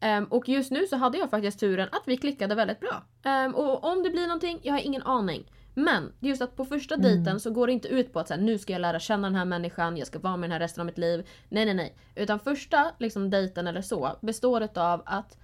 Ehm, 0.00 0.24
och 0.24 0.48
just 0.48 0.70
nu 0.70 0.86
så 0.86 0.96
hade 0.96 1.18
jag 1.18 1.30
faktiskt 1.30 1.60
turen 1.60 1.88
att 1.92 2.02
vi 2.06 2.16
klickade 2.16 2.54
väldigt 2.54 2.80
bra. 2.80 3.02
Ehm, 3.24 3.54
och 3.54 3.84
om 3.84 4.02
det 4.02 4.10
blir 4.10 4.26
någonting, 4.26 4.58
jag 4.62 4.72
har 4.72 4.80
ingen 4.80 5.02
aning. 5.02 5.50
Men 5.74 6.12
det 6.20 6.26
är 6.26 6.28
just 6.28 6.42
att 6.42 6.56
på 6.56 6.64
första 6.64 6.94
Mm. 6.94 7.04
dejten 7.04 7.40
så 7.40 7.50
går 7.50 7.66
det 7.66 7.72
inte 7.72 7.88
ut 7.88 8.12
på 8.12 8.20
att 8.20 8.28
så 8.28 8.34
här, 8.34 8.40
nu 8.40 8.58
ska 8.58 8.72
jag 8.72 8.80
lära 8.80 8.98
känna 9.00 9.28
den 9.28 9.34
här 9.34 9.44
människan, 9.44 9.96
jag 9.96 10.06
ska 10.06 10.18
vara 10.18 10.36
med 10.36 10.50
den 10.50 10.52
här 10.52 10.60
resten 10.60 10.80
av 10.80 10.86
mitt 10.86 10.98
liv. 10.98 11.28
Nej 11.48 11.64
nej 11.64 11.74
nej. 11.74 11.96
Utan 12.14 12.38
första 12.38 12.90
liksom, 12.98 13.30
dejten 13.30 13.66
eller 13.66 13.82
så 13.82 14.16
består 14.20 14.68
av 14.78 15.02
att 15.06 15.38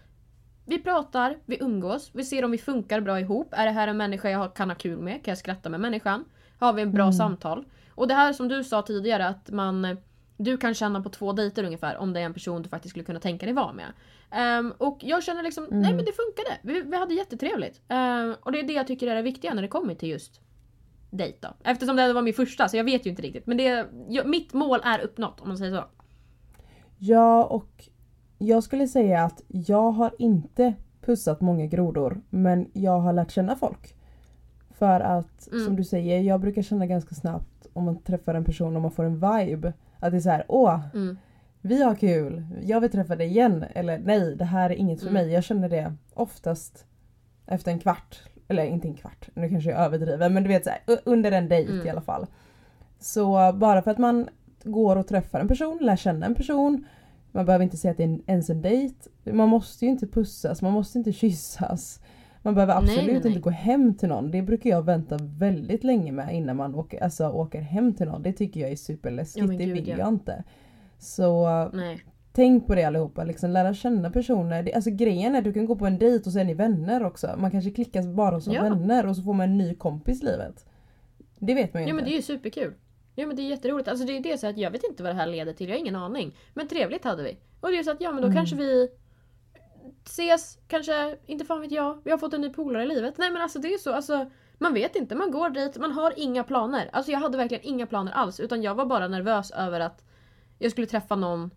vi 0.67 0.79
pratar, 0.79 1.39
vi 1.47 1.59
umgås, 1.61 2.11
vi 2.15 2.25
ser 2.25 2.45
om 2.45 2.51
vi 2.51 2.59
funkar 2.59 3.01
bra 3.01 3.21
ihop. 3.21 3.49
Är 3.57 3.65
det 3.67 3.71
här 3.73 3.89
en 3.89 3.97
människa 3.97 4.31
jag 4.31 4.55
kan 4.55 4.71
ha 4.71 4.75
kul 4.77 4.99
med? 4.99 5.25
Kan 5.25 5.33
jag 5.33 5.39
skratta 5.39 5.69
med 5.69 5.81
människan? 5.81 6.25
Har 6.59 6.73
vi 6.73 6.83
en 6.83 6.93
bra 6.93 7.03
Mm. 7.05 7.13
samtal? 7.13 7.65
Och 7.91 8.09
det 8.09 8.15
här 8.15 8.33
som 8.33 8.49
du 8.49 8.65
sa 8.65 8.83
tidigare 8.83 9.27
att 9.27 9.51
man 9.51 9.97
du 10.37 10.57
kan 10.57 10.75
känna 10.75 11.02
på 11.02 11.09
två 11.09 11.33
dejter 11.33 11.64
ungefär 11.64 11.97
om 11.97 12.12
det 12.12 12.21
är 12.21 12.25
en 12.25 12.35
person 12.35 12.62
du 12.62 12.69
faktiskt 12.69 12.90
skulle 12.90 13.05
kunna 13.05 13.21
tänka 13.21 13.47
dig 13.47 13.55
vara 13.55 13.73
med. 13.73 13.93
Ehm, 14.31 14.73
och 14.78 14.99
jag 15.00 15.23
känner 15.25 15.43
liksom, 15.43 15.64
nej 15.71 15.78
Mm. 15.78 15.97
men 15.97 16.05
det 16.05 16.12
funkade. 16.12 16.59
Vi, 16.62 16.90
vi 16.90 16.97
hade 16.97 17.14
jättetrevligt. 17.14 17.81
Ehm, 17.88 18.35
och 18.43 18.52
det 18.52 18.61
är 18.61 18.62
det 18.62 18.73
jag 18.73 18.87
tycker 18.87 19.07
är 19.07 19.14
det 19.16 19.23
viktiga 19.23 19.55
när 19.55 19.62
det 19.62 19.69
kommer 19.69 19.95
till 19.95 20.09
just 20.09 20.40
dejt 21.11 21.38
då. 21.40 21.49
Eftersom 21.64 21.97
det 21.97 22.12
var 22.12 22.23
min 22.23 22.35
första 22.35 22.69
så 22.69 22.76
jag 22.76 22.85
vet 22.85 23.07
ju 23.07 23.11
inte 23.11 23.23
riktigt. 23.23 23.47
Men 23.47 23.57
det, 23.57 23.87
jag, 24.09 24.26
mitt 24.28 24.52
mål 24.52 24.81
är 24.85 24.99
uppnått 25.00 25.40
om 25.40 25.49
man 25.49 25.59
säger 25.59 25.76
så. 25.76 25.85
Ja 26.99 27.45
och 27.45 27.88
jag 28.38 28.62
skulle 28.64 28.88
säga 28.88 29.25
att 29.25 29.43
jag 29.49 29.90
har 29.93 30.14
inte 30.19 30.75
pussat 31.00 31.40
många 31.40 31.66
grodor 31.66 32.21
men 32.31 32.71
jag 32.73 33.00
har 33.00 33.12
lärt 33.12 33.31
känna 33.31 33.57
folk. 33.57 33.95
För 34.78 35.00
att 35.00 35.49
Mm. 35.52 35.64
som 35.64 35.76
du 35.76 35.85
säger, 35.85 36.21
jag 36.21 36.40
brukar 36.40 36.62
känna 36.62 36.87
ganska 36.87 37.14
snabbt 37.14 37.66
om 37.73 37.85
man 37.85 38.02
träffar 38.02 38.35
en 38.35 38.45
person 38.45 38.76
och 38.76 38.83
man 38.83 38.90
får 38.90 39.05
en 39.05 39.14
vibe. 39.14 39.73
Att 40.00 40.11
det 40.12 40.17
är 40.19 40.21
så 40.21 40.31
här, 40.31 40.45
åh 40.49 40.81
Mm. 40.95 41.19
vi 41.61 41.83
har 41.83 41.95
kul, 41.95 42.47
jag 42.62 42.81
vill 42.81 42.91
träffa 42.91 43.17
dig 43.17 43.26
igen. 43.26 43.65
Eller 43.75 43.99
nej 43.99 44.37
det 44.37 44.45
här 44.45 44.71
är 44.71 44.75
inget 44.75 45.00
för 45.00 45.09
Mm. 45.09 45.23
mig. 45.23 45.33
Jag 45.33 45.45
känner 45.45 45.69
det 45.69 45.95
oftast 46.15 46.85
efter 47.47 47.71
en 47.73 47.79
kvart. 47.79 48.23
Eller 48.49 48.65
inte 48.65 48.88
en 48.88 48.95
kvart, 48.95 49.29
nu 49.35 49.49
kanske 49.49 49.71
jag 49.71 49.81
överdriver 49.81 50.29
men 50.29 50.43
du 50.43 50.49
vet 50.49 50.65
så 50.65 50.71
här, 50.71 50.81
under 51.05 51.33
en 51.33 51.49
dejt 51.49 51.73
Mm. 51.73 51.87
i 51.87 51.91
alla 51.91 52.00
fall. 52.00 52.26
Så 53.00 53.53
bara 53.53 53.83
för 53.83 53.91
att 53.91 53.99
man 53.99 54.29
går 54.65 54.97
och 54.97 55.07
träffar 55.07 55.41
en 55.41 55.49
person, 55.49 55.79
lär 55.81 55.97
känna 55.97 56.26
en 56.26 56.35
person. 56.35 56.87
Man 57.33 57.47
behöver 57.47 57.62
inte 57.65 57.76
säga 57.76 57.91
att 57.91 57.97
det 57.97 58.03
är 58.03 58.09
en, 58.09 58.23
ens 58.26 58.50
en 58.50 58.62
dejt. 58.62 58.95
Man 59.25 59.49
måste 59.49 59.85
ju 59.85 59.91
inte 59.91 60.07
pussas, 60.07 60.62
man 60.62 60.73
måste 60.73 60.99
inte 60.99 61.12
kyssas. 61.23 62.00
Man 62.47 62.55
behöver 62.55 62.75
Nej, 62.75 62.83
absolut 62.83 63.07
nej, 63.07 63.21
nej. 63.23 63.26
inte 63.26 63.41
gå 63.41 63.50
hem 63.50 63.95
till 63.95 64.09
någon. 64.09 64.31
Det 64.31 64.43
brukar 64.43 64.71
jag 64.71 64.83
vänta 64.83 65.19
väldigt 65.38 65.85
länge 65.85 66.12
med 66.12 66.35
innan 66.35 66.56
man 66.56 66.75
åker, 66.75 67.02
alltså, 67.02 67.28
åker 67.28 67.61
hem 67.61 67.95
till 67.95 68.06
någon. 68.06 68.23
Det 68.23 68.32
tycker 68.32 68.61
jag 68.61 68.71
är 68.71 68.76
superläskigt, 68.76 69.39
Ja, 69.43 69.47
men 69.47 69.59
det 69.59 69.67
vill 69.73 69.89
ja. 69.89 69.97
jag 69.99 70.09
inte. 70.09 70.45
Så 70.99 71.49
Nej. 71.73 72.00
tänk 72.32 72.67
på 72.67 72.75
det 72.75 72.85
allihopa, 72.85 73.25
liksom 73.25 73.50
lära 73.50 73.75
känna 73.75 74.11
personer. 74.11 74.63
Det, 74.63 74.75
alltså 74.75 74.91
grejen 74.91 75.35
är 75.35 75.39
att 75.39 75.45
du 75.45 75.52
kan 75.52 75.67
gå 75.67 75.76
på 75.76 75.87
en 75.87 75.99
dejt 75.99 76.26
och 76.26 76.32
så 76.32 76.39
är 76.39 76.45
ni 76.45 76.54
vänner 76.54 77.04
också. 77.04 77.35
Man 77.39 77.50
kanske 77.50 77.71
klickas 77.71 78.06
bara 78.06 78.41
som 78.41 78.52
Ja. 78.52 78.63
vänner 78.63 79.06
och 79.06 79.17
så 79.17 79.23
får 79.23 79.35
man 79.35 79.50
en 79.50 79.59
ny 79.59 79.75
kompis 79.75 80.23
i 80.23 80.25
livet. 80.25 80.67
Det 81.39 81.54
vet 81.54 81.75
man 81.75 81.82
ju 81.82 81.89
Ja 81.89 81.95
men 81.95 82.00
inte. 82.04 82.11
det 82.11 82.15
är 82.15 82.17
ju 82.17 82.23
superkul. 82.23 82.73
Ja 83.15 83.26
men 83.26 83.37
det 83.37 83.43
är 83.43 83.49
jätteroligt. 83.50 83.89
Alltså 83.89 84.06
det 84.06 84.17
är 84.17 84.23
det 84.23 84.39
så 84.39 84.47
att 84.47 84.59
jag 84.59 84.71
vet 84.71 84.85
inte 84.91 85.02
vad 85.02 85.13
det 85.13 85.17
här 85.17 85.26
leder 85.26 85.52
till, 85.52 85.69
jag 85.69 85.75
har 85.75 85.80
ingen 85.80 85.97
aning. 85.97 86.37
Men 86.54 86.69
trevligt 86.69 87.04
hade 87.04 87.23
vi. 87.23 87.37
Och 87.61 87.71
det 87.71 87.78
är 87.78 87.82
så 87.82 87.91
att 87.91 88.00
ja 88.00 88.13
men 88.13 88.23
då 88.23 88.28
Mm. 88.28 88.37
kanske 88.37 88.56
vi 88.56 88.89
ses, 90.06 90.58
kanske, 90.69 91.16
inte 91.26 91.45
fan 91.45 91.60
vet 91.60 91.73
jag, 91.73 92.00
vi 92.04 92.10
har 92.10 92.19
fått 92.19 92.34
en 92.34 92.40
ny 92.40 92.50
polare 92.50 92.82
i 92.82 92.86
livet. 92.86 93.14
Nej 93.19 93.30
men 93.30 93.42
alltså 93.42 93.58
det 93.58 93.75
är 93.75 93.78
så, 93.78 93.92
alltså 93.92 94.30
man 94.58 94.75
vet 94.75 94.97
inte, 94.97 95.14
man 95.14 95.30
går 95.30 95.50
dit, 95.50 95.76
man 95.76 95.92
har 95.92 96.12
inga 96.16 96.45
planer. 96.45 96.90
Alltså 96.92 97.12
jag 97.12 97.19
hade 97.19 97.36
verkligen 97.38 97.64
inga 97.64 97.86
planer 97.86 98.12
alls 98.12 98.40
utan 98.40 98.62
jag 98.62 98.75
var 98.75 98.86
bara 98.86 99.08
nervös 99.08 99.50
över 99.50 99.80
att 99.80 100.04
jag 100.58 100.73
skulle 100.73 100.86
träffa 100.86 101.16
någon 101.16 101.50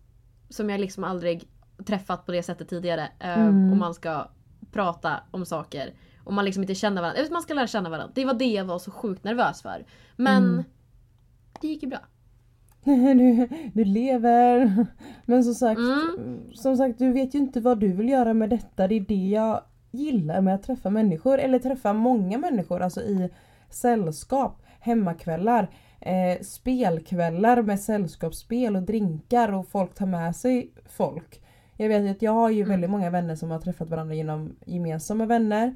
som 0.48 0.70
jag 0.70 0.80
liksom 0.80 1.04
aldrig 1.04 1.48
träffat 1.86 2.26
på 2.26 2.32
det 2.32 2.42
sättet 2.42 2.68
tidigare. 2.68 3.08
Eh, 3.18 3.38
Mm. 3.40 3.70
Och 3.72 3.76
man 3.76 3.94
ska 3.94 4.28
prata 4.72 5.20
om 5.30 5.46
saker. 5.46 5.94
Och 6.24 6.32
man 6.32 6.44
liksom 6.44 6.62
inte 6.62 6.74
känner 6.74 7.02
varandra. 7.02 7.22
Man 7.30 7.42
ska 7.42 7.54
lära 7.54 7.66
känna 7.66 7.88
varandra. 7.90 8.12
Det 8.14 8.24
var 8.24 8.34
det 8.34 8.44
jag 8.52 8.64
var 8.64 8.78
så 8.78 8.90
sjukt 8.90 9.24
nervös 9.24 9.62
för. 9.62 9.84
Men 10.16 10.44
Mm. 10.44 10.64
det 11.60 11.68
gick 11.68 11.82
ju 11.82 11.88
bra. 11.88 11.98
du, 12.84 13.48
du 13.72 13.84
lever. 13.84 14.86
Men 15.26 15.44
som 15.44 15.54
sagt, 15.54 15.78
Mm. 15.78 16.40
som 16.54 16.76
sagt, 16.76 16.98
du 16.98 17.12
vet 17.12 17.34
ju 17.34 17.38
inte 17.38 17.60
vad 17.60 17.80
du 17.80 17.92
vill 17.92 18.08
göra 18.08 18.34
med 18.34 18.50
detta. 18.50 18.88
Det 18.88 18.94
är 18.94 19.00
det 19.00 19.28
jag 19.28 19.60
gillar 19.90 20.40
med 20.40 20.54
att 20.54 20.62
träffa 20.62 20.90
människor. 20.90 21.38
Eller 21.38 21.58
träffa 21.58 21.92
många 21.92 22.38
människor, 22.38 22.80
alltså 22.82 23.00
i 23.00 23.30
sällskap, 23.70 24.62
hemmakvällar, 24.80 25.70
eh, 26.00 26.40
spelkvällar 26.42 27.62
med 27.62 27.80
sällskapsspel 27.80 28.76
och 28.76 28.82
drinkar 28.82 29.52
och 29.52 29.68
folk 29.68 29.94
tar 29.94 30.06
med 30.06 30.36
sig 30.36 30.72
folk. 30.88 31.42
Jag 31.76 31.88
vet 31.88 32.10
att 32.16 32.22
jag 32.22 32.32
har 32.32 32.50
ju 32.50 32.58
Mm. 32.62 32.68
väldigt 32.70 32.90
många 32.90 33.10
vänner 33.10 33.34
som 33.34 33.50
har 33.50 33.58
träffat 33.58 33.90
varandra 33.90 34.14
genom 34.14 34.56
gemensamma 34.66 35.26
vänner. 35.26 35.74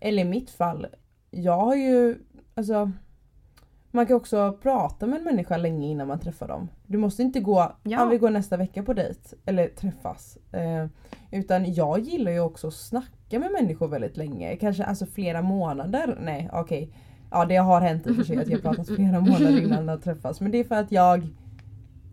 Eller 0.00 0.22
i 0.22 0.24
mitt 0.24 0.50
fall, 0.50 0.86
jag 1.30 1.56
har 1.58 1.74
ju, 1.74 2.18
alltså 2.54 2.90
man 3.94 4.06
kan 4.06 4.16
också 4.16 4.58
prata 4.62 5.06
med 5.06 5.18
en 5.18 5.24
människa 5.24 5.56
länge 5.56 5.88
innan 5.88 6.08
man 6.08 6.20
träffar 6.20 6.48
dem. 6.48 6.68
Du 6.86 6.98
måste 6.98 7.22
inte 7.22 7.40
gå, 7.40 7.58
ja. 7.58 7.76
Ja. 7.82 8.04
vi 8.04 8.18
går 8.18 8.30
nästa 8.30 8.56
vecka 8.56 8.82
på 8.82 8.92
dejt 8.92 9.20
eller 9.46 9.68
träffas. 9.68 10.38
Eh, 10.52 10.86
utan 11.30 11.74
jag 11.74 12.00
gillar 12.00 12.32
ju 12.32 12.40
också 12.40 12.68
att 12.68 12.74
snacka 12.74 13.38
med 13.38 13.52
människor 13.52 13.88
väldigt 13.88 14.16
länge. 14.16 14.56
Kanske 14.56 14.84
alltså 14.84 15.06
flera 15.06 15.42
månader. 15.42 16.18
Nej 16.20 16.50
okej. 16.52 16.96
Ja 17.30 17.44
det 17.44 17.56
har 17.56 17.80
hänt 17.80 18.06
i 18.06 18.10
och 18.10 18.16
för 18.16 18.24
sig 18.24 18.36
att 18.36 18.48
jag 18.48 18.62
pratat 18.62 18.86
flera 18.86 19.20
månader 19.20 19.60
innan 19.60 19.88
att 19.88 20.02
träffas. 20.02 20.40
Men 20.40 20.50
det 20.50 20.58
är 20.58 20.64
för 20.64 20.74
att 20.74 20.92
jag 20.92 21.28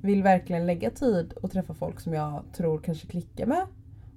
vill 0.02 0.24
verkligen 0.24 0.66
lägga 0.66 0.90
tid 0.90 1.34
och 1.34 1.52
träffa 1.52 1.74
folk 1.74 2.00
som 2.00 2.14
jag 2.14 2.44
tror 2.54 2.80
kanske 2.80 3.08
klickar 3.08 3.46
med. 3.46 3.66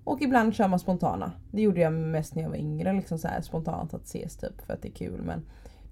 Och 0.04 0.22
ibland 0.22 0.54
kör 0.54 0.68
man 0.68 0.78
spontana. 0.78 1.32
Det 1.50 1.62
gjorde 1.62 1.80
jag 1.80 1.92
mest 1.92 2.34
när 2.34 2.42
jag 2.42 2.50
var 2.50 2.56
yngre. 2.56 2.92
Liksom 2.92 3.18
så 3.18 3.28
här 3.28 3.40
spontant 3.40 3.94
att 3.94 4.04
ses 4.04 4.36
typ 4.36 4.60
för 4.66 4.72
att 4.72 4.82
det 4.82 4.88
är 4.88 4.92
kul. 4.92 5.22
Men 5.22 5.42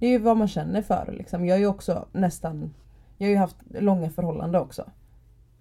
det 0.03 0.07
är 0.07 0.11
ju 0.11 0.19
vad 0.19 0.37
man 0.37 0.49
känner 0.49 0.83
för. 0.83 1.15
Liksom. 1.19 1.47
Jag 1.47 1.57
är 1.57 1.61
ju 1.61 1.67
också 1.67 2.09
nästan... 2.13 2.75
Jag 3.19 3.27
har 3.27 3.31
ju 3.31 3.37
haft 3.37 3.57
långa 3.69 4.11
förhållanden 4.11 4.61
också. 4.61 4.91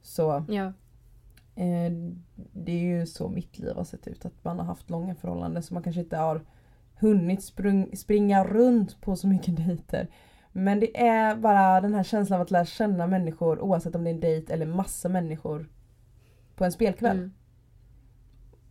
Så 0.01 0.45
Ja. 0.47 0.65
eh, 1.55 1.91
det 2.35 2.71
är 2.71 2.99
ju 2.99 3.05
så 3.05 3.29
mitt 3.29 3.59
liv 3.59 3.75
har 3.75 3.83
sett 3.83 4.07
ut. 4.07 4.25
Att 4.25 4.43
man 4.43 4.59
har 4.59 4.65
haft 4.65 4.89
långa 4.89 5.15
förhållanden 5.15 5.63
så 5.63 5.73
man 5.73 5.83
kanske 5.83 6.01
inte 6.01 6.17
har 6.17 6.41
hunnit 6.99 7.43
sprung, 7.43 7.95
springa 7.95 8.43
runt 8.43 9.01
på 9.01 9.15
så 9.15 9.27
mycket 9.27 9.55
dejter. 9.67 10.07
Men 10.51 10.79
det 10.79 11.01
är 11.01 11.35
bara 11.35 11.81
den 11.81 11.93
här 11.95 12.03
känslan 12.03 12.35
av 12.39 12.41
att 12.41 12.51
lära 12.51 12.65
känna 12.65 13.07
människor 13.07 13.59
oavsett 13.59 13.95
om 13.95 14.03
det 14.03 14.09
är 14.09 14.13
en 14.13 14.19
dejt 14.19 14.53
eller 14.53 14.65
massa 14.65 15.09
människor 15.09 15.69
på 16.55 16.65
en 16.65 16.71
spelkväll. 16.71 17.17
Mm. 17.17 17.31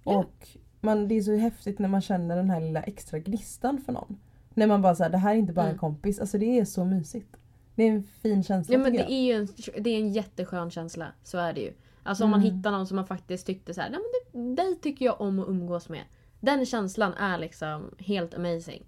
Och 0.04 0.48
man, 0.80 1.08
det 1.08 1.14
är 1.14 1.22
så 1.22 1.36
häftigt 1.36 1.78
när 1.78 1.88
man 1.88 2.00
känner 2.00 2.36
den 2.36 2.50
här 2.50 2.60
lilla 2.60 2.82
extra 2.82 3.18
gnistan 3.18 3.78
för 3.78 3.92
någon. 3.92 4.18
När 4.60 4.66
man 4.66 4.82
bara 4.82 4.94
säger 4.94 5.10
det 5.10 5.18
här 5.18 5.34
är 5.34 5.38
inte 5.38 5.52
bara 5.52 5.62
en 5.62 5.68
Mm. 5.68 5.78
kompis. 5.78 6.18
Alltså 6.20 6.38
det 6.38 6.58
är 6.58 6.64
så 6.64 6.84
mysigt. 6.84 7.36
Det 7.74 7.82
är 7.82 7.92
en 7.92 8.02
fin 8.02 8.42
känsla 8.42 8.72
Ja 8.74 8.78
men 8.78 8.92
det 8.92 8.98
jag. 8.98 9.10
är 9.10 9.22
ju 9.22 9.32
en, 9.32 9.48
det 9.82 9.90
är 9.90 9.98
en 9.98 10.12
jätteskön 10.12 10.70
känsla. 10.70 11.06
Så 11.22 11.38
är 11.38 11.52
det 11.52 11.60
ju. 11.60 11.72
Alltså 12.02 12.24
om 12.24 12.30
man 12.30 12.40
Mm. 12.40 12.56
hittar 12.56 12.70
någon 12.70 12.86
som 12.86 12.96
man 12.96 13.06
faktiskt 13.06 13.46
tyckte 13.46 13.74
så 13.74 13.80
här, 13.80 13.90
nej 13.90 13.98
men 14.32 14.46
det, 14.56 14.62
dig 14.62 14.76
tycker 14.76 15.04
jag 15.04 15.20
om 15.20 15.38
att 15.38 15.48
umgås 15.48 15.88
med. 15.88 16.02
Den 16.40 16.66
känslan 16.66 17.14
är 17.14 17.38
liksom 17.38 17.94
helt 17.98 18.34
amazing. 18.34 18.82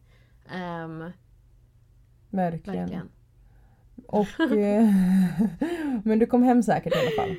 Ehm, 0.54 1.04
Verkligen. 2.30 2.78
verkligen. 2.80 3.08
Och, 4.06 4.40
eh, 4.40 4.88
men 6.04 6.18
du 6.18 6.26
kom 6.26 6.42
hem 6.42 6.62
säkert 6.62 6.92
i 6.94 6.98
alla 6.98 7.26
fall. 7.26 7.37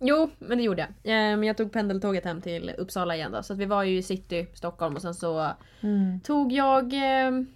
Jo, 0.00 0.30
men 0.38 0.58
det 0.58 0.64
gjorde 0.64 0.80
jag. 1.02 1.14
Ehm, 1.14 1.44
jag 1.44 1.56
tog 1.56 1.72
pendeltåget 1.72 2.24
hem 2.24 2.40
till 2.40 2.72
Uppsala 2.78 3.16
igen 3.16 3.32
då. 3.32 3.42
Så 3.42 3.54
vi 3.54 3.64
var 3.64 3.82
ju 3.82 3.96
i 3.98 4.02
city, 4.02 4.46
Stockholm 4.54 4.94
och 4.96 5.02
sen 5.02 5.14
så 5.14 5.46
Mm. 5.80 6.20
tog 6.20 6.52
jag... 6.52 6.92
ehm, 6.94 7.46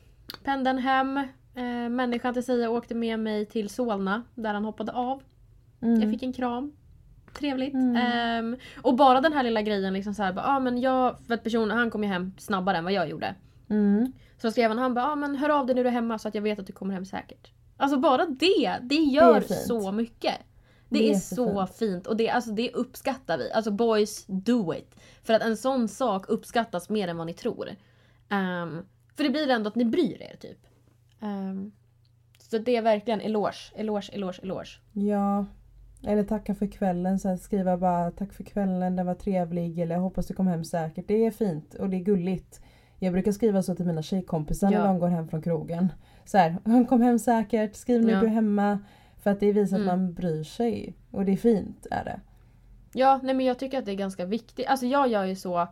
pendeln 0.44 0.78
hem. 0.78 1.16
Eh, 1.54 1.88
människan 1.90 2.34
till 2.34 2.42
säga 2.44 2.70
åkte 2.70 2.94
med 2.94 3.18
mig 3.20 3.46
till 3.46 3.68
Solna 3.68 4.22
där 4.34 4.54
han 4.54 4.64
hoppade 4.64 4.92
av. 4.92 5.22
Mm. 5.82 6.00
Jag 6.00 6.10
fick 6.10 6.22
en 6.22 6.32
kram. 6.32 6.72
Trevligt. 7.38 7.74
Mm. 7.74 7.96
Ehm, 7.96 8.56
och 8.82 8.94
bara 8.96 9.20
den 9.20 9.32
här 9.32 9.42
lilla 9.42 9.62
grejen 9.62 9.92
liksom 9.92 10.14
så 10.14 10.22
här, 10.22 10.32
bara, 10.32 10.46
ah, 10.46 10.60
men 10.60 10.80
jag, 10.80 11.16
för 11.26 11.34
att 11.34 11.42
personen 11.44 11.78
han 11.78 11.90
kom 11.90 12.02
ju 12.04 12.08
hem 12.08 12.32
snabbare 12.38 12.76
än 12.76 12.84
vad 12.84 12.92
jag 12.92 13.08
gjorde. 13.08 13.34
Mm. 13.70 14.12
Så 14.38 14.50
skrev 14.50 14.70
han, 14.70 14.78
han 14.78 14.94
bara, 14.94 15.04
ah, 15.06 15.16
men 15.16 15.36
hör 15.36 15.48
av 15.48 15.66
dig 15.66 15.76
när 15.76 15.82
du 15.82 15.88
är 15.88 15.92
hemma 15.92 16.18
så 16.18 16.28
att 16.28 16.34
jag 16.34 16.42
vet 16.42 16.58
att 16.58 16.66
du 16.66 16.72
kommer 16.72 16.94
hem 16.94 17.04
säkert. 17.04 17.50
Alltså 17.76 17.98
bara 17.98 18.26
det, 18.26 18.78
det 18.82 18.94
gör 18.94 19.40
fint. 19.40 19.60
så 19.60 19.92
mycket. 19.92 20.34
Det, 20.94 20.98
Det 21.04 21.10
är 21.10 21.14
är 21.14 21.18
så 21.18 21.66
fint 21.66 22.06
och 22.06 22.16
det, 22.16 22.28
alltså, 22.30 22.50
det 22.50 22.70
uppskattar 22.72 23.38
vi. 23.38 23.52
Alltså 23.52 23.70
boys, 23.70 24.24
do 24.26 24.74
it. 24.74 24.94
För 25.22 25.34
att 25.34 25.42
en 25.42 25.56
sån 25.56 25.88
sak 25.88 26.24
uppskattas 26.28 26.88
mer 26.88 27.08
än 27.08 27.16
vad 27.16 27.26
ni 27.26 27.32
tror. 27.34 27.68
Ehm, 28.30 28.82
för 29.16 29.24
det 29.24 29.30
blir 29.30 29.50
ändå 29.50 29.68
att 29.68 29.74
ni 29.74 29.84
bryr 29.84 30.22
er 30.22 30.36
typ. 30.40 30.58
Ehm, 31.20 31.72
så 32.38 32.58
det 32.58 32.76
är 32.76 32.82
verkligen 32.82 33.20
eloge, 33.20 33.72
eloge, 33.74 34.10
eloge, 34.12 34.40
eloge. 34.42 34.78
Ja. 34.92 35.46
Eller 36.06 36.24
tacka 36.24 36.54
för 36.54 36.66
kvällen, 36.66 37.18
så 37.18 37.36
skriva 37.36 37.76
bara 37.76 38.10
tack 38.10 38.32
för 38.32 38.44
kvällen, 38.44 38.96
den 38.96 39.06
var 39.06 39.14
trevlig 39.14 39.78
eller 39.78 39.94
jag 39.94 40.02
hoppas 40.02 40.26
du 40.26 40.34
kom 40.34 40.46
hem 40.46 40.64
säkert. 40.64 41.08
Det 41.08 41.26
är 41.26 41.30
fint 41.30 41.74
och 41.74 41.90
det 41.90 41.96
är 41.96 42.00
gulligt. 42.00 42.60
Jag 42.98 43.12
brukar 43.12 43.32
skriva 43.32 43.62
så 43.62 43.74
till 43.74 43.86
mina 43.86 44.02
tjejkompisar 44.02 44.72
Ja. 44.72 44.78
när 44.78 44.86
de 44.86 44.98
går 44.98 45.08
hem 45.08 45.28
från 45.28 45.42
krogen. 45.42 45.92
Så 46.24 46.38
här, 46.38 46.56
"Hon 46.64 46.86
kom 46.86 47.00
hem 47.02 47.18
säkert, 47.18 47.74
skriv 47.76 48.02
när 48.04 48.12
Ja. 48.12 48.20
du 48.20 48.26
är 48.26 48.30
hemma. 48.30 48.78
För 49.24 49.30
att 49.30 49.40
det 49.40 49.52
visar 49.52 49.76
Mm. 49.76 49.88
att 49.88 49.98
man 49.98 50.12
bryr 50.14 50.42
sig. 50.44 50.94
Och 51.10 51.24
det 51.24 51.32
är 51.32 51.36
fint 51.36 51.86
är 51.90 52.04
det. 52.04 52.20
Ja, 52.92 53.20
nej 53.22 53.34
men 53.34 53.46
jag 53.46 53.58
tycker 53.58 53.78
att 53.78 53.84
det 53.84 53.92
är 53.92 53.96
ganska 53.96 54.24
viktigt. 54.24 54.66
Alltså 54.66 54.86
jag 54.86 55.08
gör 55.08 55.24
ju 55.24 55.36
så 55.36 55.68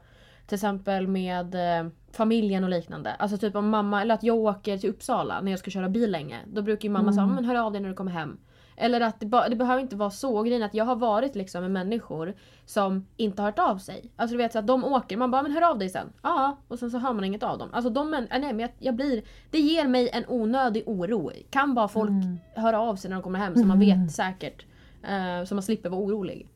till 0.47 0.55
exempel 0.55 1.09
med 1.09 1.55
eh, 1.55 1.91
familjen 2.13 2.65
och 2.65 2.71
liknande. 2.71 3.15
Alltså 3.15 3.39
typ 3.39 3.55
om 3.57 3.69
mamma, 3.69 4.03
eller 4.03 4.15
att 4.15 4.23
jag 4.23 4.37
åker 4.37 4.79
till 4.79 4.91
Uppsala 4.91 5.41
när 5.41 5.53
jag 5.53 5.59
ska 5.59 5.71
köra 5.71 5.89
bil 5.89 6.11
länge. 6.11 6.39
Då 6.47 6.63
brukar 6.63 6.89
ju 6.89 6.93
mamma 6.93 7.13
säga 7.13 7.23
Mm. 7.23 7.35
men 7.35 7.45
hör 7.45 7.55
av 7.55 7.73
dig 7.73 7.81
när 7.81 7.89
du 7.89 7.95
kommer 7.95 8.11
hem. 8.13 8.39
Eller 8.77 9.01
att 9.01 9.21
det, 9.21 9.27
det 9.51 9.57
behöver 9.57 9.83
inte 9.83 9.97
vara 9.97 10.11
så. 10.11 10.43
Grejen 10.43 10.63
att 10.63 10.75
jag 10.75 10.85
har 10.85 10.97
varit 10.97 11.35
liksom 11.35 11.63
med 11.63 11.71
människor 11.71 12.35
som 12.67 13.07
inte 13.17 13.43
har 13.43 13.49
hört 13.51 13.59
av 13.59 13.79
sig. 13.79 14.11
Alltså 14.17 14.35
du 14.37 14.43
vet 14.43 14.53
så 14.53 14.59
att 14.59 14.67
de 14.67 14.85
åker, 14.85 15.17
man 15.17 15.31
bara 15.31 15.43
men 15.43 15.53
hör 15.53 15.71
av 15.71 15.79
dig 15.79 15.89
sen. 15.89 16.13
Ja, 16.23 16.57
och 16.69 16.79
sen 16.79 16.91
så 16.91 16.99
hör 16.99 17.13
man 17.13 17.25
inget 17.25 17.43
av 17.43 17.59
dem. 17.59 17.69
Alltså 17.73 17.91
de 17.91 18.11
män, 18.11 18.23
äh, 18.31 18.41
nej 18.41 18.53
men 18.53 18.59
jag, 18.61 18.71
jag 18.79 18.95
blir, 18.95 19.23
det 19.51 19.59
ger 19.59 19.89
mig 19.89 20.09
en 20.13 20.25
onödig 20.29 20.83
oro. 20.87 21.31
Kan 21.51 21.75
bara 21.75 21.89
folk 21.89 22.11
Mm. 22.11 22.39
höra 22.55 22.81
av 22.81 22.97
sig 22.97 23.09
när 23.11 23.17
de 23.17 23.23
kommer 23.23 23.39
hem 23.39 23.55
så 23.55 23.67
man 23.67 23.79
vet 23.79 24.13
säkert. 24.13 24.67
Eh, 25.03 25.45
så 25.45 25.55
man 25.55 25.63
slipper 25.63 25.89
vara 25.89 26.01
orolig. 26.01 26.49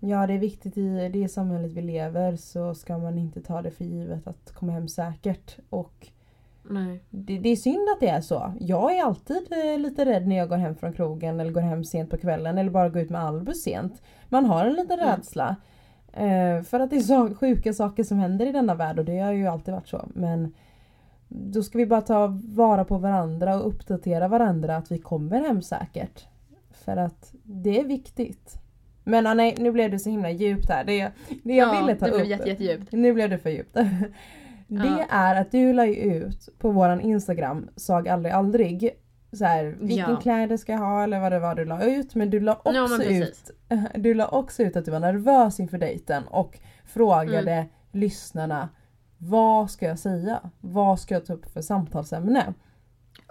Ja 0.00 0.26
det 0.26 0.34
är 0.34 0.38
viktigt 0.38 0.76
i 0.78 1.08
det 1.12 1.28
samhället 1.28 1.72
vi 1.72 1.82
lever 1.82 2.36
så 2.36 2.74
ska 2.74 2.98
man 2.98 3.18
inte 3.18 3.40
ta 3.42 3.62
det 3.62 3.70
för 3.70 3.84
givet 3.84 4.26
att 4.26 4.54
komma 4.54 4.72
hem 4.72 4.88
säkert. 4.88 5.56
Och 5.70 6.08
Nej. 6.70 7.00
det, 7.10 7.38
det 7.38 7.48
är 7.48 7.56
synd 7.56 7.88
att 7.94 8.00
det 8.00 8.08
är 8.08 8.20
så. 8.20 8.52
Jag 8.60 8.96
är 8.96 9.02
alltid 9.04 9.52
eh, 9.52 9.78
lite 9.78 10.04
rädd 10.04 10.26
när 10.28 10.36
jag 10.36 10.48
går 10.48 10.56
hem 10.56 10.74
från 10.76 10.92
krogen 10.92 11.40
eller 11.40 11.52
går 11.52 11.60
hem 11.60 11.84
sent 11.84 12.10
på 12.10 12.16
kvällen 12.16 12.58
eller 12.58 12.70
bara 12.70 12.88
går 12.88 13.02
ut 13.02 13.10
med 13.10 13.20
Albus 13.24 13.62
sent. 13.62 14.02
Man 14.28 14.44
har 14.44 14.64
en 14.64 14.72
liten 14.74 14.98
Mm. 15.00 15.10
rädsla. 15.10 15.56
Eh, 16.12 16.62
för 16.62 16.80
att 16.80 16.90
det 16.90 16.96
är 16.96 17.00
så 17.00 17.34
sjuka 17.40 17.72
saker 17.72 18.04
som 18.04 18.18
händer 18.18 18.46
i 18.46 18.52
denna 18.52 18.74
värld 18.74 18.98
och 18.98 19.04
det 19.04 19.18
har 19.18 19.32
ju 19.32 19.46
alltid 19.46 19.74
varit 19.74 19.88
så. 19.88 20.08
Men 20.14 20.54
då 21.28 21.62
ska 21.62 21.78
vi 21.78 21.86
bara 21.86 22.00
ta 22.00 22.40
vara 22.44 22.84
på 22.84 22.98
varandra 22.98 23.56
och 23.56 23.68
uppdatera 23.68 24.28
varandra 24.28 24.76
att 24.76 24.92
vi 24.92 24.98
kommer 24.98 25.40
hem 25.40 25.62
säkert. 25.62 26.26
För 26.70 26.96
att 26.96 27.34
det 27.42 27.80
är 27.80 27.84
viktigt. 27.84 28.54
Men 29.04 29.26
ah, 29.26 29.34
nej, 29.34 29.54
nu 29.58 29.72
blev 29.72 29.90
det 29.90 29.98
så 29.98 30.10
himla 30.10 30.30
djupt 30.30 30.68
här. 30.68 30.84
Det, 30.84 31.10
det 31.42 31.54
jag 31.54 31.74
ja, 31.74 31.80
ville 31.80 31.94
ta 31.96 32.06
det 32.06 32.10
upp. 32.12 32.16
blev 32.18 32.30
jätte, 32.30 32.48
jättedjupt. 32.48 32.92
Nu 32.92 33.12
blev 33.14 33.30
det 33.30 33.38
för 33.38 33.50
djupt. 33.50 33.76
Det 34.68 35.06
är 35.10 35.34
att 35.40 35.50
du 35.52 35.72
la 35.72 35.86
ju 35.86 35.94
ut 35.94 36.48
på 36.58 36.70
våran 36.70 37.00
Instagram, 37.00 37.68
sag 37.76 38.08
aldrig 38.08 38.34
aldrig. 38.34 38.90
Så 39.32 39.44
här, 39.44 39.64
vilken 39.80 40.10
Ja. 40.10 40.16
kläder 40.20 40.56
ska 40.56 40.72
jag 40.72 40.78
ha 40.78 41.02
eller 41.02 41.20
vad 41.20 41.32
det 41.32 41.38
var 41.38 41.54
du 41.54 41.64
la 41.64 41.82
ut. 41.84 42.14
Men 42.14 42.30
du 42.30 42.40
la 42.40 42.54
också, 42.54 42.72
Ja, 42.72 43.02
ut, 43.02 43.50
du 43.94 44.14
la 44.14 44.28
också 44.28 44.62
ut 44.62 44.76
att 44.76 44.84
du 44.84 44.90
var 44.90 45.00
nervös 45.00 45.60
inför 45.60 45.78
dejten 45.78 46.22
och 46.28 46.58
frågade 46.84 47.52
Mm. 47.52 47.68
lyssnarna 47.92 48.68
vad 49.18 49.70
ska 49.70 49.86
jag 49.86 49.98
säga? 49.98 50.50
Vad 50.60 51.00
ska 51.00 51.14
jag 51.14 51.26
ta 51.26 51.32
upp 51.32 51.52
för 51.52 51.60
samtalsämne? 51.62 52.54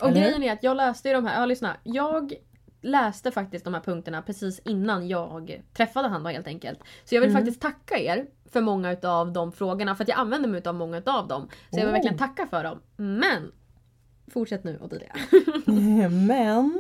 Och 0.01 0.07
Eller 0.07 0.21
grejen 0.21 0.43
är 0.43 0.53
att 0.53 0.63
jag 0.63 0.77
läste 0.77 1.07
ju 1.09 1.13
de 1.13 1.25
här, 1.25 1.39
ja 1.39 1.45
lyssna. 1.45 1.75
Jag 1.83 2.33
läste 2.87 3.31
faktiskt 3.31 3.65
de 3.65 3.73
här 3.73 3.81
punkterna 3.81 4.21
precis 4.21 4.59
innan 4.65 5.07
jag 5.07 5.61
träffade 5.73 6.07
han 6.07 6.23
då 6.23 6.29
helt 6.29 6.47
enkelt. 6.47 6.79
Så 7.05 7.15
jag 7.15 7.21
vill 7.21 7.29
Mm. 7.29 7.41
faktiskt 7.41 7.61
tacka 7.61 7.97
er 7.99 8.25
för 8.51 8.61
många 8.61 8.91
utav 8.91 9.33
de 9.33 9.51
frågorna 9.51 9.95
för 9.95 10.03
att 10.03 10.07
jag 10.09 10.19
använder 10.19 10.49
mig 10.49 10.61
av 10.65 10.75
många 10.75 10.97
utav 10.97 11.27
dem. 11.27 11.47
Så 11.69 11.79
jag 11.79 11.85
vill 11.85 11.87
Oh. 11.89 11.91
verkligen 11.93 12.17
tacka 12.17 12.47
för 12.47 12.63
dem. 12.63 12.79
Men! 12.95 13.51
Fortsätt 14.33 14.63
nu 14.63 14.79
Odilia. 14.81 15.13
Men 16.27 16.79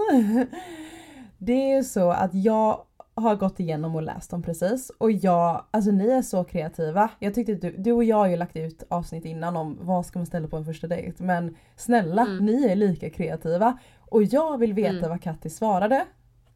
det 1.37 1.53
är 1.71 1.75
ju 1.77 1.83
så 1.83 2.11
att 2.11 2.33
jag 2.33 2.83
har 3.15 3.35
gått 3.35 3.59
igenom 3.59 3.95
och 3.95 4.01
läst 4.01 4.31
dem 4.31 4.43
precis 4.43 4.91
och 4.97 5.11
jag, 5.11 5.65
alltså 5.71 5.91
ni 5.91 6.09
är 6.09 6.21
så 6.21 6.43
kreativa. 6.43 7.09
Jag 7.19 7.33
tyckte 7.33 7.53
du, 7.53 7.71
du 7.77 7.91
och 7.91 8.03
jag 8.03 8.15
har 8.17 8.27
ju 8.27 8.35
lagt 8.37 8.55
ut 8.55 8.83
avsnitt 8.89 9.25
innan 9.25 9.57
om 9.57 9.77
vad 9.81 10.05
ska 10.05 10.19
man 10.19 10.25
ställa 10.25 10.47
på 10.47 10.57
en 10.57 10.65
första 10.65 10.87
dejt 10.87 11.23
men 11.23 11.55
snälla 11.75 12.21
Mm. 12.21 12.45
ni 12.45 12.65
är 12.67 12.75
lika 12.75 13.09
kreativa 13.09 13.77
och 14.09 14.23
jag 14.23 14.57
vill 14.57 14.73
veta 14.73 14.97
Mm. 14.97 15.09
vad 15.09 15.21
Katti 15.21 15.49
svarade 15.49 16.05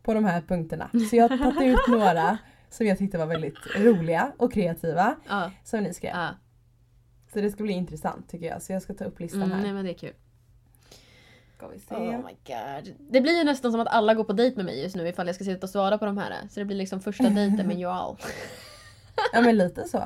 på 0.04 0.14
de 0.14 0.26
här 0.26 0.42
punkterna. 0.42 0.90
Så 1.10 1.16
jag 1.16 1.30
har 1.30 1.38
tagit 1.38 1.62
ut 1.74 1.88
några 1.88 2.38
som 2.70 2.86
jag 2.88 2.98
tyckte 2.98 3.18
var 3.18 3.26
väldigt 3.26 3.56
roliga 3.78 4.32
och 4.38 4.54
kreativa 4.54 5.16
Ja, 5.30 5.52
som 5.64 5.80
ni 5.84 5.94
skrev. 5.94 6.12
ja. 6.16 6.30
Så 7.34 7.42
det 7.42 7.52
ska 7.52 7.64
bli 7.64 7.74
intressant 7.74 8.30
tycker 8.30 8.46
jag 8.46 8.62
så 8.62 8.74
jag 8.74 8.82
ska 8.82 8.94
ta 8.94 9.06
upp 9.06 9.20
listan 9.20 9.42
Mm, 9.44 9.52
här. 9.58 9.64
nej 9.64 9.74
men 9.74 9.86
det 9.86 9.92
är 9.92 9.98
kul. 9.98 10.14
Ska 11.58 11.68
vi 11.68 11.80
se. 11.80 11.96
Oh 11.96 12.18
my 12.18 12.36
god. 12.46 12.96
Det 13.12 13.22
blir 13.22 13.38
ju 13.38 13.44
nästan 13.44 13.72
som 13.72 13.82
att 13.82 13.88
alla 13.88 14.14
går 14.14 14.24
på 14.24 14.34
dejt 14.34 14.56
med 14.56 14.66
mig 14.66 14.82
just 14.84 14.96
nu 14.96 15.08
ifall 15.08 15.28
jag 15.28 15.36
ska 15.36 15.44
sitta 15.44 15.66
och 15.66 15.70
svara 15.70 15.98
på 15.98 16.06
de 16.06 16.18
här. 16.18 16.34
Så 16.50 16.60
det 16.60 16.66
blir 16.66 16.78
liksom 16.78 17.00
första 17.02 17.24
dejten 17.30 17.68
med 17.68 17.80
Joel. 17.80 18.16
Ja 19.34 19.42
men 19.42 19.58
lite 19.58 19.88
så. 19.88 19.98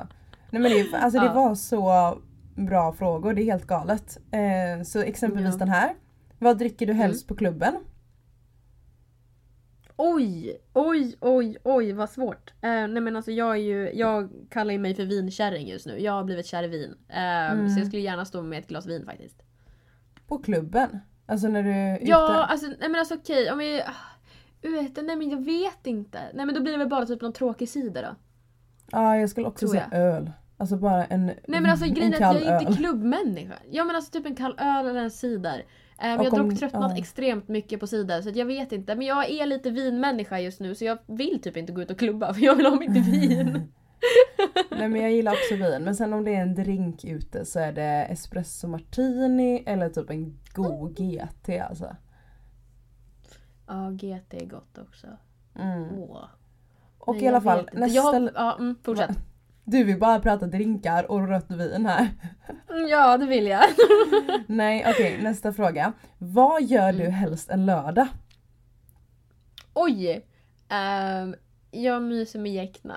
Nej 0.49 0.61
men 0.61 0.71
det, 0.71 0.97
alltså 0.97 1.19
det 1.19 1.25
Ja. 1.25 1.33
var 1.33 1.55
så 1.55 2.17
bra 2.55 2.93
frågor, 2.93 3.33
det 3.33 3.41
är 3.41 3.45
helt 3.45 3.67
galet. 3.67 4.17
Eh, 4.31 4.83
så 4.85 4.99
exempelvis 5.01 5.53
Ja. 5.53 5.57
Den 5.59 5.69
här. 5.69 5.93
Vad 6.39 6.57
dricker 6.57 6.85
du 6.87 6.93
helst 6.93 7.27
på 7.27 7.35
klubben? 7.35 7.75
Oj, 9.97 10.57
oj, 10.73 11.15
oj, 11.21 11.57
oj 11.63 11.91
vad 11.93 12.09
svårt. 12.09 12.53
Eh, 12.61 12.69
nej 12.69 13.01
men 13.01 13.15
alltså 13.15 13.31
jag 13.31 13.51
är 13.51 13.55
ju, 13.61 13.91
jag 13.93 14.29
kallar 14.49 14.71
ju 14.71 14.79
mig 14.79 14.95
för 14.95 15.03
vinkärring 15.05 15.67
just 15.67 15.85
nu. 15.85 15.99
Jag 15.99 16.11
har 16.13 16.23
blivit 16.23 16.45
kär 16.45 16.63
i 16.63 16.67
vin. 16.67 16.95
Eh, 17.09 17.51
Mm. 17.51 17.69
Så 17.69 17.79
jag 17.79 17.87
skulle 17.87 18.01
gärna 18.01 18.25
stå 18.25 18.41
med 18.41 18.59
ett 18.59 18.67
glas 18.67 18.85
vin 18.87 19.05
faktiskt. 19.05 19.41
På 20.27 20.37
klubben? 20.37 20.99
Alltså 21.25 21.47
när 21.47 21.63
du 21.63 21.69
är 21.71 21.99
Ja, 22.01 22.29
ute? 22.29 22.43
alltså 22.43 22.67
nej 22.67 22.89
men 22.89 22.95
alltså 22.95 23.15
okej 23.15 23.51
om 23.51 23.57
vi... 23.57 23.81
ah, 23.81 23.91
Ute? 24.61 25.01
Nej 25.01 25.15
men 25.15 25.29
jag 25.29 25.45
vet 25.45 25.87
inte. 25.87 26.19
Nej 26.33 26.45
men 26.45 26.55
då 26.55 26.61
blir 26.61 26.71
det 26.71 26.77
väl 26.79 26.89
bara 26.89 27.05
typ 27.05 27.21
någon 27.21 27.33
tråkig 27.33 27.69
sida 27.69 28.01
då. 28.01 28.15
Ja 28.91 29.17
jag 29.17 29.29
skulle 29.29 29.47
också 29.47 29.67
säga 29.67 29.87
öl. 29.91 30.31
Alltså 30.57 30.77
bara 30.77 31.05
en 31.05 31.25
Nej 31.25 31.37
men 31.47 31.65
alltså 31.65 31.85
en 31.85 31.93
grejen 31.93 32.11
är 32.13 32.15
att 32.15 32.21
kall 32.21 32.35
jag 32.43 32.55
är 32.55 32.59
inte 32.59 32.71
öl. 32.71 32.77
klubbmänniska. 32.77 33.53
Ja 33.71 33.83
men 33.83 33.95
alltså 33.95 34.11
typ 34.11 34.25
en 34.25 34.35
kall 34.35 34.55
öl 34.59 34.85
eller 34.85 35.03
en 35.03 35.11
cider. 35.11 35.65
Eh, 35.99 36.07
men 36.07 36.23
jag 36.23 36.31
har 36.31 36.43
dock 36.43 36.59
tröttnat 36.59 36.91
ja. 36.91 36.97
extremt 36.97 37.47
mycket 37.47 37.79
på 37.79 37.87
cider 37.87 38.21
så 38.21 38.29
jag 38.33 38.45
vet 38.45 38.71
inte. 38.71 38.95
Men 38.95 39.07
jag 39.07 39.29
är 39.29 39.45
lite 39.45 39.69
vinmänniska 39.71 40.39
just 40.39 40.59
nu 40.59 40.75
så 40.75 40.85
jag 40.85 40.97
vill 41.05 41.41
typ 41.41 41.57
inte 41.57 41.71
gå 41.71 41.81
ut 41.81 41.91
och 41.91 41.99
klubba 41.99 42.33
för 42.33 42.41
jag 42.41 42.55
vill 42.55 42.65
ha 42.65 42.75
mitt 42.75 43.07
vin. 43.07 43.73
Nej 44.71 44.89
men 44.89 45.01
jag 45.01 45.11
gillar 45.11 45.31
också 45.31 45.55
vin. 45.55 45.83
Men 45.83 45.95
sen 45.95 46.13
om 46.13 46.23
det 46.23 46.35
är 46.35 46.41
en 46.41 46.55
drink 46.55 47.03
ute 47.03 47.45
så 47.45 47.59
är 47.59 47.71
det 47.71 48.07
espresso 48.09 48.67
martini 48.67 49.63
eller 49.65 49.89
typ 49.89 50.09
en 50.09 50.39
god 50.53 50.97
GT 50.97 51.49
alltså. 51.69 51.95
Ja 53.67 53.89
GT 53.91 54.33
är 54.33 54.45
gott 54.45 54.77
också. 54.77 55.07
Mm. 55.55 55.99
Åh. 55.99 56.23
Och 56.99 57.15
Nej, 57.15 57.23
i 57.23 57.27
alla 57.27 57.41
fall 57.41 57.69
nästa... 57.73 57.95
Jag, 57.95 58.29
ja, 58.35 58.55
mm, 58.59 58.75
fortsätt. 58.83 59.17
Du 59.65 59.83
vill 59.83 59.99
bara 59.99 60.19
prata 60.19 60.45
drinkar 60.47 61.11
och 61.11 61.27
rött 61.27 61.51
vin 61.51 61.85
här. 61.85 62.07
Mm, 62.69 62.87
Ja 62.87 63.17
det 63.17 63.25
vill 63.25 63.47
jag. 63.47 63.63
Nej 64.47 64.85
okej 64.89 65.19
nästa 65.23 65.53
fråga. 65.53 65.93
Vad 66.17 66.63
gör 66.63 66.91
du 66.93 66.99
Mm. 66.99 67.11
helst 67.13 67.49
en 67.49 67.65
lördag? 67.65 68.07
Oj! 69.73 70.25
Ehm, 70.69 71.35
jag 71.71 72.01
myser 72.03 72.39
med 72.39 72.53
Jäkna. 72.53 72.95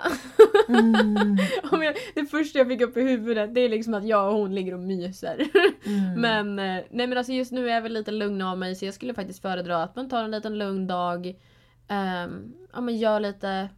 Mm. 0.68 1.36
Det 2.14 2.26
första 2.30 2.58
jag 2.58 2.68
fick 2.68 2.80
upp 2.80 2.96
i 2.96 3.00
huvudet 3.02 3.54
det 3.54 3.60
är 3.60 3.68
liksom 3.68 3.94
att 3.94 4.04
jag 4.06 4.28
och 4.32 4.38
hon 4.40 4.54
ligger 4.54 4.74
och 4.74 4.80
myser. 4.80 5.48
Mm. 5.86 6.20
Men, 6.20 6.58
eh, 6.58 6.84
nej 6.90 7.06
men 7.06 7.18
alltså 7.18 7.32
just 7.32 7.52
nu 7.52 7.70
är 7.70 7.74
jag 7.74 7.82
väl 7.82 7.92
lite 7.92 8.10
lugn 8.10 8.42
av 8.42 8.58
mig 8.58 8.74
så 8.74 8.84
jag 8.84 8.94
skulle 8.94 9.14
faktiskt 9.14 9.42
föredra 9.42 9.82
att 9.82 9.96
man 9.96 10.08
tar 10.08 10.24
en 10.24 10.30
liten 10.30 10.58
lugn 10.58 10.86
dag. 10.86 11.26
Um, 11.90 12.54
ja 12.74 12.80
men 12.80 12.96
gör 12.96 13.20
lite 13.20 13.68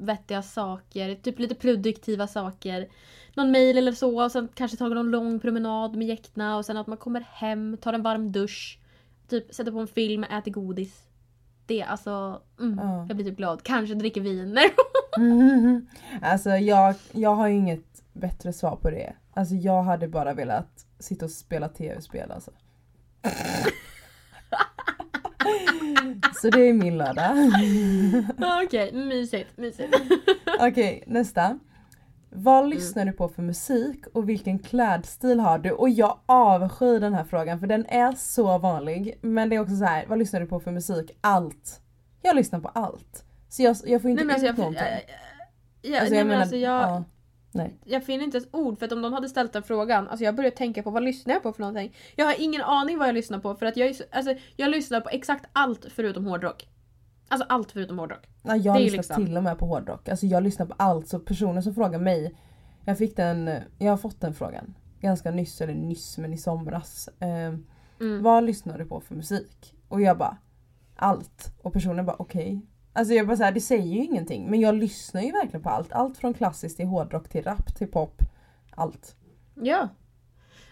vettiga 0.00 0.42
saker, 0.42 1.14
typ 1.14 1.38
lite 1.38 1.54
produktiva 1.54 2.26
saker. 2.26 2.88
Någon 3.34 3.50
mail 3.50 3.78
eller 3.78 3.92
så 3.92 4.22
och 4.24 4.32
sen 4.32 4.48
kanske 4.54 4.76
tar 4.76 4.88
någon 4.88 5.10
lång 5.10 5.40
promenad 5.40 5.96
med 5.96 6.06
jäkna 6.08 6.56
och 6.56 6.64
sen 6.66 6.76
att 6.76 6.86
man 6.86 6.96
kommer 6.98 7.20
hem, 7.20 7.76
tar 7.80 7.92
en 7.92 8.02
varm 8.02 8.32
dusch. 8.32 8.78
Typ 9.28 9.54
sätter 9.54 9.72
på 9.72 9.78
en 9.78 9.86
film, 9.86 10.24
äter 10.24 10.50
godis. 10.52 11.02
Det 11.66 11.82
alltså, 11.82 12.42
mm, 12.60 12.78
Ja. 12.78 13.04
jag 13.08 13.16
blir 13.16 13.26
typ 13.26 13.36
glad. 13.36 13.62
Kanske 13.62 13.94
dricker 13.94 14.20
vin. 14.20 14.58
Mhm. 15.18 15.86
Alltså 16.22 16.50
jag, 16.50 16.94
jag 17.12 17.34
har 17.34 17.48
ju 17.48 17.54
inget 17.54 18.02
bättre 18.12 18.52
svar 18.52 18.76
på 18.76 18.90
det. 18.90 19.12
Alltså 19.34 19.54
jag 19.54 19.82
hade 19.82 20.08
bara 20.08 20.34
velat 20.34 20.86
sitta 20.98 21.24
och 21.24 21.30
spela 21.30 21.68
tv-spel 21.68 22.30
alltså. 22.30 22.50
Så 26.42 26.50
det 26.50 26.68
är 26.68 26.72
min 26.72 26.98
lördag. 26.98 27.36
Okej, 28.66 28.92
mysigt, 28.92 29.56
mysigt. 29.58 29.94
Okej, 30.60 31.04
nästa. 31.06 31.58
Vad 32.34 32.68
lyssnar 32.68 33.04
du 33.04 33.12
på 33.12 33.28
för 33.28 33.42
musik 33.42 34.04
och 34.14 34.28
vilken 34.28 34.58
klädstil 34.58 35.40
har 35.40 35.58
du? 35.58 35.70
Och 35.70 35.90
jag 35.90 36.18
avskyr 36.26 37.00
den 37.00 37.14
här 37.14 37.24
frågan 37.24 37.60
för 37.60 37.66
den 37.66 37.86
är 37.86 38.12
så 38.12 38.58
vanlig. 38.58 39.18
Men 39.22 39.48
det 39.48 39.56
är 39.56 39.60
också 39.60 39.76
så 39.76 39.84
här, 39.84 40.06
vad 40.08 40.18
lyssnar 40.18 40.40
du 40.40 40.46
på 40.46 40.60
för 40.60 40.70
musik? 40.70 41.10
Allt. 41.20 41.80
Jag 42.22 42.36
lyssnar 42.36 42.60
på 42.60 42.68
allt. 42.68 43.24
Så 43.48 43.62
jag, 43.62 43.76
jag 43.84 44.02
får 44.02 44.10
inte 44.10 44.24
Nej 44.24 44.26
men 44.26 44.34
alltså 44.34 44.46
ut 44.46 44.58
jag, 44.58 44.58
någonting. 44.58 44.82
äh, 45.82 45.92
ja, 45.92 46.00
nej, 46.10 46.24
men 46.24 46.40
alltså 46.40 46.56
jag, 46.56 46.82
ja, 46.82 47.04
nej. 47.52 47.74
jag 47.84 48.04
finner 48.04 48.24
inte 48.24 48.36
ens 48.36 48.48
ord 48.52 48.78
för 48.78 48.86
att 48.86 48.92
om 48.92 49.02
de 49.02 49.12
hade 49.12 49.28
ställt 49.28 49.52
den 49.52 49.62
frågan, 49.62 50.08
alltså 50.08 50.24
jag 50.24 50.34
började 50.36 50.56
tänka 50.56 50.82
på 50.82 50.90
vad 50.90 51.02
lyssnar 51.02 51.34
jag 51.34 51.42
på 51.42 51.52
för 51.52 51.60
någonting? 51.60 51.94
Jag 52.16 52.26
har 52.26 52.34
ingen 52.38 52.62
aning 52.62 52.98
vad 52.98 53.08
jag 53.08 53.14
lyssnar 53.14 53.38
på 53.38 53.54
för 53.54 53.66
att 53.66 53.76
jag, 53.76 53.94
alltså, 54.12 54.34
jag 54.56 54.70
lyssnar 54.70 55.00
på 55.00 55.08
exakt 55.08 55.44
allt 55.52 55.86
förutom 55.90 56.26
hårdrock. 56.26 56.68
Alltså 57.28 57.46
allt 57.48 57.72
förutom 57.72 57.98
hårdrock. 57.98 58.28
Ja, 58.42 58.56
jag 58.56 58.80
lyssnar 58.80 58.96
liksom- 58.96 59.26
till 59.26 59.36
och 59.36 59.42
med 59.42 59.58
på 59.58 59.66
hårdrock. 59.66 60.08
Alltså 60.08 60.26
jag 60.26 60.42
lyssnar 60.42 60.66
på 60.66 60.74
allt. 60.76 61.08
Så 61.08 61.18
personer 61.18 61.60
som 61.60 61.74
frågar 61.74 61.98
mig, 61.98 62.34
jag 62.84 62.98
fick 62.98 63.16
den, 63.16 63.50
jag 63.78 63.90
har 63.92 63.96
fått 63.96 64.20
den 64.20 64.34
frågan 64.34 64.74
ganska 65.00 65.30
nyss, 65.30 65.60
eller 65.60 65.74
nyss 65.74 66.18
men 66.18 66.32
i 66.32 66.38
somras. 66.38 67.08
Eh, 67.20 67.54
Mm. 68.00 68.22
Vad 68.22 68.44
lyssnar 68.44 68.78
du 68.78 68.84
på 68.84 69.00
för 69.00 69.14
musik? 69.14 69.74
Och 69.88 70.00
jag 70.00 70.18
bara 70.18 70.36
allt. 70.96 71.54
Och 71.62 71.72
personen 71.72 72.06
bara 72.06 72.16
okej. 72.18 72.60
Alltså 72.92 73.14
jag 73.14 73.26
bara 73.26 73.36
såhär, 73.36 73.52
det 73.52 73.60
säger 73.60 73.86
ju 73.94 74.04
ingenting. 74.04 74.50
Men 74.50 74.60
jag 74.60 74.74
lyssnar 74.74 75.22
ju 75.22 75.32
verkligen 75.32 75.62
på 75.62 75.68
allt. 75.70 75.92
Allt 75.92 76.18
från 76.18 76.34
klassiskt 76.34 76.76
till 76.76 76.86
hårdrock 76.86 77.28
till 77.28 77.42
rap 77.44 77.74
till 77.76 77.86
pop. 77.86 78.22
Allt. 78.70 79.16
Ja. 79.54 79.88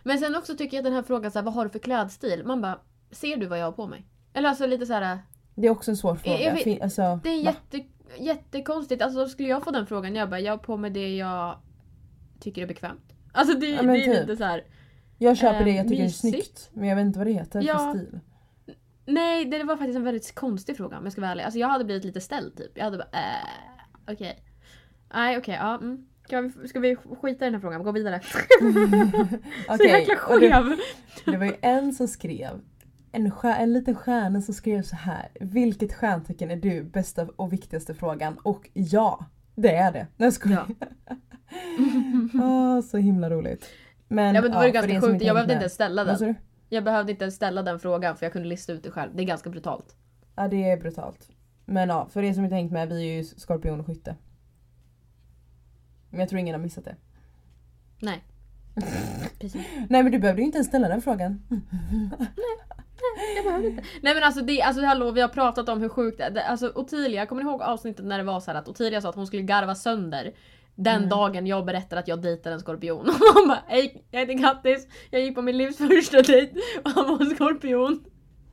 Men 0.03 0.19
sen 0.19 0.37
också 0.37 0.57
tycker 0.57 0.77
jag 0.77 0.81
att 0.83 0.85
den 0.85 0.93
här 0.95 1.03
frågan, 1.03 1.31
så 1.31 1.39
här, 1.39 1.45
vad 1.45 1.55
har 1.55 1.65
du 1.65 1.71
för 1.71 1.79
klädstil? 1.79 2.43
Man 2.47 2.61
bara, 2.61 2.79
ser 3.11 3.37
du 3.37 3.47
vad 3.47 3.59
jag 3.59 3.65
har 3.65 3.73
på 3.73 3.87
mig? 3.87 4.07
Eller 4.33 4.49
alltså 4.49 4.67
lite 4.67 4.87
så 4.87 4.93
här. 4.93 5.19
Det 5.55 5.67
är 5.67 5.71
också 5.71 5.91
en 5.91 5.97
svår 5.97 6.19
Jag- 6.25 6.41
jag 6.41 6.53
fråga. 6.59 6.65
vet- 6.75 6.83
alltså, 6.83 7.21
Det 7.23 7.29
är 7.29 7.45
va? 7.45 7.51
jätte, 7.71 7.87
jättekonstigt. 8.19 9.03
Alltså 9.03 9.29
skulle 9.29 9.49
jag 9.49 9.65
få 9.65 9.71
den 9.71 9.87
frågan, 9.87 10.15
jag 10.15 10.31
bara, 10.31 10.41
jag 10.41 10.53
har 10.53 10.59
på 10.59 10.77
mig 10.77 10.91
det 10.91 11.17
jag 11.17 11.57
tycker 12.41 12.63
är 12.63 12.67
bekvämt. 12.67 13.13
Alltså 13.33 13.59
det, 13.59 13.67
Ja, 13.67 13.83
det 13.83 13.93
är 14.05 14.05
typ. 14.15 14.21
lite 14.21 14.37
så 14.37 14.45
här. 14.45 14.65
Jag 15.19 15.37
köper 15.37 15.65
det 15.65 15.71
eh, 15.71 15.77
jag 15.77 15.89
tycker 15.89 16.03
mysigt. 16.03 16.25
är 16.25 16.31
snyggt. 16.31 16.71
Men 16.73 16.89
jag 16.89 16.97
vet 16.97 17.07
inte 17.07 17.19
vad 17.19 17.27
det 17.29 17.33
heter 17.33 17.63
Ja. 17.63 17.79
för 17.79 17.99
stil. 17.99 18.21
Nej, 19.13 19.45
det 19.45 19.65
var 19.65 19.77
faktiskt 19.77 19.97
en 19.97 20.05
väldigt 20.05 20.35
konstig 20.35 20.77
fråga 20.77 20.99
om 20.99 21.05
jag 21.05 21.13
ska 21.13 21.21
vara 21.21 21.31
ärlig. 21.31 21.43
Alltså 21.43 21.59
jag 21.59 21.69
hade 21.69 21.85
blivit 21.85 22.05
lite 22.05 22.21
ställd 22.21 22.57
typ. 22.57 22.71
Jag 22.75 22.85
hade 22.85 22.99
bara 22.99 23.09
äh, 23.13 24.13
okej. 24.13 24.43
Nej 25.15 25.39
okej, 25.39 25.55
ja. 25.61 25.75
Mm. 25.75 26.07
Ska, 26.25 26.41
vi, 26.41 26.69
ska 26.69 26.81
vi 26.81 26.97
skita 26.97 27.45
i 27.45 27.47
den 27.47 27.55
här 27.55 27.61
frågan? 27.61 27.83
Gå 27.83 27.93
vidare. 27.93 28.21
Så 28.25 28.39
Okej, 29.69 29.87
jäkla 29.87 30.15
och 30.29 30.41
det, 30.41 30.53
skev! 30.53 30.79
det 31.25 31.37
var 31.37 31.47
ju 31.47 31.55
en 31.61 31.93
som 31.93 32.09
skrev 32.09 32.61
en, 33.13 33.31
stjär, 33.31 33.63
en 33.63 33.73
liten 33.73 33.95
stjärna 33.95 34.41
som 34.41 34.55
skrev 34.55 34.83
så 34.83 34.97
här. 34.97 35.29
Vilket 35.41 35.95
stjärntecken 35.95 36.51
är 36.51 36.57
du? 36.57 36.83
Bästa 36.83 37.29
och 37.37 37.53
viktigaste 37.53 37.95
frågan. 37.95 38.39
Och 38.43 38.71
ja, 38.73 39.25
det 39.55 39.75
är 39.75 39.93
det. 39.93 40.07
Nej 40.17 40.33
jag. 40.45 40.77
Ja. 40.79 41.17
Åh, 42.43 42.81
så 42.81 42.97
himla 42.97 43.31
roligt. 43.31 43.69
Men, 44.09 44.35
Ja 44.35 44.43
men 44.43 44.51
det 44.51 44.57
var 44.57 44.65
er 44.65 44.71
ganska 44.73 45.01
sjukt, 45.01 45.23
jag 45.23 45.35
behövde 45.35 45.55
inte 45.55 45.69
ställa 45.69 46.05
den. 46.05 46.35
Jag 46.73 46.85
behövde 46.85 47.13
inte 47.13 47.25
ens 47.25 47.35
ställa 47.35 47.63
den 47.63 47.81
frågan 47.81 48.17
för 48.17 48.27
jag 48.27 48.33
kunde 48.33 48.49
lista 48.49 48.73
ut 48.73 48.83
det 48.83 48.91
själv. 48.91 49.11
Det 49.15 49.23
är 49.23 49.27
ganska 49.27 49.51
brutalt. 49.51 49.97
Ja 50.37 50.49
det 50.49 50.71
är 50.71 50.77
brutalt. 50.77 51.29
Men 51.65 51.89
ja, 51.89 52.09
för 52.13 52.23
er 52.23 52.33
som 52.33 52.45
inte 52.45 52.57
hängt 52.57 52.73
med, 52.73 52.89
vi 52.89 53.11
är 53.11 53.15
ju 53.17 53.25
skorpion 53.25 53.81
och 53.81 53.87
skytte. 53.87 54.17
Men 56.11 56.21
jag 56.21 56.29
tror 56.29 56.39
ingen 56.39 56.55
har 56.55 56.63
missat 56.63 56.85
det. 56.85 56.97
Nej. 58.01 58.25
Precis. 59.41 59.67
Nej 59.89 60.03
men 60.03 60.13
du 60.13 60.19
behövde 60.19 60.43
ju 60.43 60.47
inte 60.47 60.59
ens 60.59 60.69
ställa 60.69 60.89
den 60.89 61.03
frågan. 61.03 61.43
Jag 63.37 63.45
behövde 63.45 63.69
inte. 63.69 63.83
Nej 64.03 64.15
men 64.15 64.23
alltså 64.23 64.41
det, 64.41 64.63
alltså 64.63 64.85
hallå 64.85 65.11
vi 65.11 65.21
har 65.21 65.29
pratat 65.29 65.69
om 65.69 65.81
hur 65.81 65.89
sjukt 65.89 66.19
det 66.19 66.25
är. 66.25 66.51
Alltså 66.51 66.73
Ottilia, 66.75 67.27
kommer 67.27 67.43
ni 67.43 67.51
ihåg 67.51 67.63
avsnittet 67.63 68.07
när 68.07 68.19
det 68.19 68.25
var 68.25 68.41
så 68.41 68.51
här 68.51 68.59
att 68.59 68.69
Ottilia 68.69 69.01
sa 69.01 69.09
att 69.09 69.15
hon 69.15 69.27
skulle 69.27 69.43
garva 69.43 69.75
sönder 69.75 70.33
den 70.81 70.97
Mm. 70.97 71.09
dagen 71.09 71.47
jag 71.47 71.65
berättade 71.67 72.01
att 72.01 72.09
jag 72.09 72.23
dejtade 72.23 72.55
en 72.55 72.61
skorpion. 72.61 73.01
Och 73.09 73.35
han 73.35 73.49
bara 73.49 73.63
hej 73.67 74.05
jag 74.11 74.21
heter 74.21 74.39
Kattis, 74.43 74.87
jag 75.11 75.23
gick 75.23 75.35
på 75.35 75.43
min 75.43 75.57
livs 75.59 75.77
första 75.79 76.23
dejt 76.23 76.53
och 76.85 76.91
han 76.91 77.05
var 77.11 77.21
en 77.21 77.35
skorpion. 77.35 78.05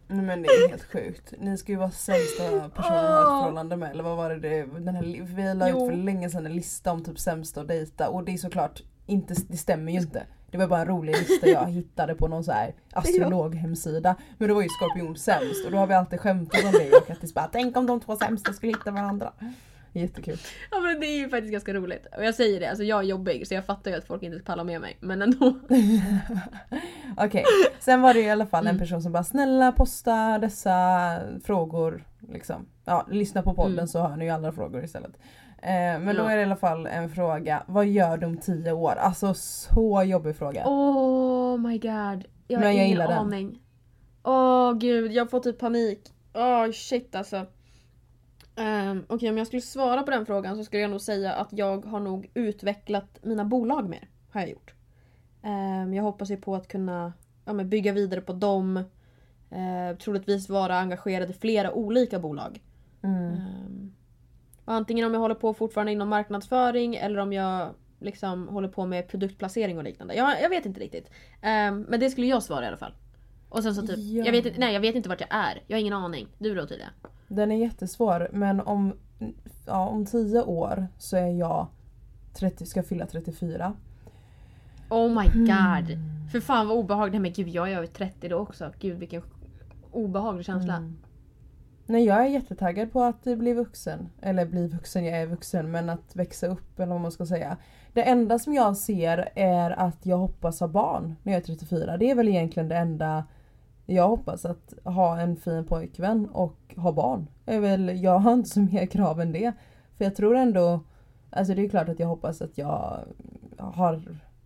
Nej 0.08 0.26
men 0.26 0.42
det 0.42 0.48
är 0.48 0.70
helt 0.70 0.84
sjukt. 0.92 1.34
Ni 1.40 1.58
ska 1.58 1.72
ju 1.72 1.78
vara 1.78 1.92
sämsta 1.92 2.70
personen 2.70 3.06
att 3.06 3.12
ha 3.12 3.22
ett 3.22 3.42
förhållande 3.42 3.76
med. 3.78 3.92
Eller 3.92 4.04
vad 4.04 4.18
var 4.18 4.30
det? 4.30 4.40
det 4.40 4.66
den 4.80 4.96
här, 4.96 5.04
vi 5.36 5.54
la 5.56 5.70
ut 5.70 5.76
för 5.76 5.92
länge 6.04 6.30
sedan 6.30 6.46
en 6.46 6.54
lista 6.54 6.92
om 6.92 7.04
typ 7.04 7.20
sämsta 7.20 7.62
att 7.62 7.68
dejta. 7.68 8.10
Och 8.10 8.24
det 8.24 8.34
är 8.34 8.38
såklart 8.38 8.82
inte, 9.06 9.36
det 9.48 9.58
stämmer 9.58 9.92
ju 9.92 9.98
inte. 10.00 10.24
Det 10.52 10.58
var 10.58 10.68
bara 10.68 10.82
en 10.82 10.88
rolig 10.88 11.16
lista 11.18 11.48
jag 11.48 11.66
hittade 11.72 12.16
på 12.16 12.28
någon 12.28 12.44
så 12.44 12.52
här 12.52 12.74
astrologhemsida. 12.94 14.16
Men 14.38 14.48
då 14.50 14.54
var 14.56 14.62
ju 14.62 14.70
skorpion 14.70 15.16
sämst 15.16 15.66
och 15.66 15.72
då 15.72 15.78
har 15.78 15.88
vi 15.88 15.94
alltid 15.94 16.20
skämtat 16.20 16.66
om 16.66 16.72
det 16.72 16.98
och 16.98 17.08
Kattis 17.08 17.34
bara 17.34 17.50
tänk 17.52 17.78
om 17.78 17.86
de 17.86 18.00
två 18.00 18.16
sämsta 18.16 18.54
skulle 18.54 18.72
hitta 18.72 18.92
varandra. 18.92 19.34
Jättekul. 19.94 20.38
Ja 20.72 20.80
men 20.80 21.00
det 21.00 21.06
är 21.08 21.18
ju 21.18 21.30
faktiskt 21.30 21.52
ganska 21.52 21.74
roligt. 21.74 22.06
Och 22.18 22.24
jag 22.24 22.36
säger 22.36 22.60
det, 22.60 22.70
alltså 22.70 22.84
jag 22.84 23.00
är 23.00 23.04
jobbig 23.04 23.48
så 23.48 23.54
jag 23.54 23.66
fattar 23.66 23.92
ju 23.92 23.98
att 23.98 24.06
folk 24.06 24.24
inte 24.24 24.40
pallar 24.40 24.64
med 24.64 24.82
mig. 24.82 24.98
Men 25.00 25.22
ändå. 25.22 25.54
Okej, 27.18 27.44
sen 27.80 28.02
var 28.02 28.14
det 28.14 28.20
i 28.22 28.30
alla 28.30 28.46
fall 28.46 28.64
en 28.68 28.70
Mm. 28.70 28.80
person 28.80 29.02
som 29.02 29.12
bara 29.12 29.24
snälla 29.24 29.72
posta 29.72 30.40
dessa 30.40 31.20
frågor. 31.44 32.04
Liksom. 32.34 32.66
Ja, 32.86 33.06
lyssna 33.12 33.42
på 33.42 33.54
podden 33.54 33.74
Mm. 33.74 33.88
så 33.88 34.00
hör 34.08 34.18
ni 34.18 34.26
ju 34.26 34.32
alla 34.32 34.52
frågor 34.52 34.84
istället. 34.84 35.12
Eh, 35.62 35.70
men 36.00 36.16
då 36.16 36.22
Ja. 36.22 36.32
är 36.32 36.36
det 36.36 36.42
i 36.42 36.46
alla 36.46 36.56
fall 36.56 36.86
en 36.88 37.10
fråga, 37.10 37.64
vad 37.68 37.86
gör 37.86 38.18
du 38.18 38.26
om 38.26 38.38
tio 38.38 38.72
år? 38.72 38.92
Alltså 38.96 39.34
så 39.34 40.04
jobbig 40.04 40.36
fråga. 40.36 40.64
Oh 40.68 41.58
my 41.60 41.78
god. 41.78 42.24
Jag 42.48 42.58
har 42.58 42.64
Men 42.64 42.64
jag 42.64 42.74
ingen 42.74 42.88
gillar 42.90 43.12
aning. 43.12 43.60
Åh 44.24 44.74
gud, 44.74 45.12
jag 45.12 45.30
får 45.32 45.40
typ 45.40 45.60
panik. 45.60 46.00
Åh 46.34 46.72
shit 46.72 47.16
alltså. 47.16 47.46
Um, 48.58 49.06
Okej 49.10 49.30
om 49.30 49.38
jag 49.38 49.48
skulle 49.48 49.62
svara 49.62 50.04
på 50.04 50.12
den 50.12 50.26
frågan 50.26 50.58
så 50.58 50.64
skulle 50.64 50.82
jag 50.82 50.92
nog 50.92 51.02
säga 51.02 51.34
att 51.34 51.48
jag 51.52 51.86
har 51.86 52.00
nog 52.00 52.30
utvecklat 52.34 53.20
mina 53.22 53.46
bolag 53.46 53.90
mer. 53.90 54.10
Har 54.32 54.42
jag 54.42 54.50
gjort. 54.50 54.74
Ehm, 55.44 55.94
jag 55.94 56.04
hoppas 56.04 56.32
ju 56.32 56.38
på 56.38 56.56
att 56.56 56.68
kunna 56.68 57.14
ja, 57.46 57.54
men 57.54 57.70
bygga 57.70 57.94
vidare 57.94 58.22
på 58.22 58.34
dem. 58.34 58.78
Uh, 59.52 59.98
troligtvis 59.98 60.50
vara 60.50 60.80
engagerad 60.80 61.30
i 61.30 61.34
flera 61.34 61.72
olika 61.74 62.20
bolag. 62.20 62.62
Mm. 63.04 63.92
Och 64.66 64.74
antingen 64.74 65.06
om 65.08 65.14
jag 65.14 65.22
håller 65.22 65.36
på 65.36 65.54
fortfarande 65.54 65.92
inom 65.92 66.10
marknadsföring 66.10 66.96
eller 66.96 67.20
om 67.20 67.34
jag 67.34 67.70
liksom 68.00 68.48
håller 68.48 68.68
på 68.68 68.86
med 68.86 69.08
produktplacering 69.08 69.78
och 69.78 69.84
liknande. 69.84 70.16
Jag, 70.16 70.42
jag 70.42 70.50
vet 70.50 70.66
inte 70.66 70.80
riktigt. 70.80 71.10
Ehm, 71.42 71.82
men 71.90 72.00
det 72.00 72.10
skulle 72.10 72.28
jag 72.28 72.44
svara 72.44 72.66
i 72.66 72.68
alla 72.68 72.78
fall. 72.78 72.94
Och 73.50 73.64
sen 73.64 73.76
så 73.76 73.82
typ, 73.82 73.98
Ja. 73.98 74.26
jag, 74.26 74.32
vet, 74.32 74.46
inte- 74.46 74.60
nej, 74.60 74.74
jag 74.74 74.82
vet 74.82 74.96
inte 74.96 75.10
vart 75.10 75.22
jag 75.22 75.30
är. 75.32 75.62
Jag 75.68 75.78
har 75.78 75.82
ingen 75.82 75.94
aning. 75.94 76.28
Du 76.38 76.56
då 76.56 76.62
tydligen? 76.62 76.92
Den 77.28 77.52
är 77.52 77.56
jättesvår 77.56 78.30
men 78.34 78.60
om, 78.60 78.94
ja, 79.66 79.88
om 79.88 80.06
tio 80.06 80.44
år 80.44 80.88
så 80.98 81.18
är 81.18 81.32
jag 81.32 81.68
30, 82.34 82.66
ska 82.66 82.84
fylla 82.84 83.06
34. 83.06 83.74
Oh 84.90 85.10
my 85.10 85.40
god. 85.40 85.92
Mm. 85.92 86.28
För 86.32 86.40
fan 86.40 86.68
vad 86.68 86.78
obehagligt. 86.78 87.12
Nej 87.12 87.22
men 87.22 87.34
gud 87.34 87.48
jag 87.48 87.72
är 87.72 87.78
över 87.78 87.88
30 87.88 88.28
då 88.28 88.38
också. 88.38 88.72
Gud 88.80 88.98
vilken 88.98 89.22
obehaglig 89.92 90.46
känsla. 90.46 90.76
Mm. 90.76 90.98
Nej 91.86 92.06
jag 92.06 92.26
är 92.26 92.30
jättetaggad 92.30 92.92
på 92.92 93.04
att 93.04 93.24
bli 93.24 93.54
vuxen. 93.54 94.10
Eller 94.22 94.46
bli 94.46 94.68
vuxen, 94.68 95.06
jag 95.06 95.22
är 95.22 95.26
vuxen 95.26 95.72
men 95.72 95.90
att 95.90 96.16
växa 96.16 96.48
upp 96.48 96.80
eller 96.80 96.92
vad 96.92 97.02
man 97.02 97.12
ska 97.12 97.26
säga. 97.26 97.58
Det 97.94 98.04
enda 98.04 98.40
som 98.40 98.54
jag 98.54 98.78
ser 98.78 99.30
är 99.36 99.72
att 99.72 100.06
jag 100.06 100.18
hoppas 100.18 100.60
ha 100.60 100.68
barn 100.68 101.16
när 101.24 101.34
jag 101.34 101.42
är 101.42 101.46
34. 101.46 101.98
Det 101.98 102.12
är 102.12 102.16
väl 102.16 102.28
egentligen 102.28 102.70
det 102.70 102.78
enda 102.78 103.24
jag 103.88 104.08
hoppas 104.08 104.46
att 104.46 104.74
ha 104.84 105.20
en 105.20 105.36
fin 105.36 105.66
pojkvän 105.66 106.30
och 106.30 106.76
ha 106.78 106.92
barn. 106.92 107.28
Jag, 107.46 107.62
väl, 107.62 108.02
jag 108.04 108.20
har 108.20 108.34
inte 108.34 108.50
så 108.50 108.60
mer 108.60 108.86
krav 108.86 109.22
än 109.22 109.32
det. 109.32 109.54
För 109.98 110.06
jag 110.06 110.16
tror 110.16 110.36
ändå, 110.36 110.80
alltså 111.30 111.54
det 111.54 111.66
är 111.66 111.70
klart 111.70 111.90
att 111.90 112.00
jag 112.00 112.08
hoppas 112.08 112.42
att 112.42 112.58
jag 112.58 113.00
har 113.58 114.02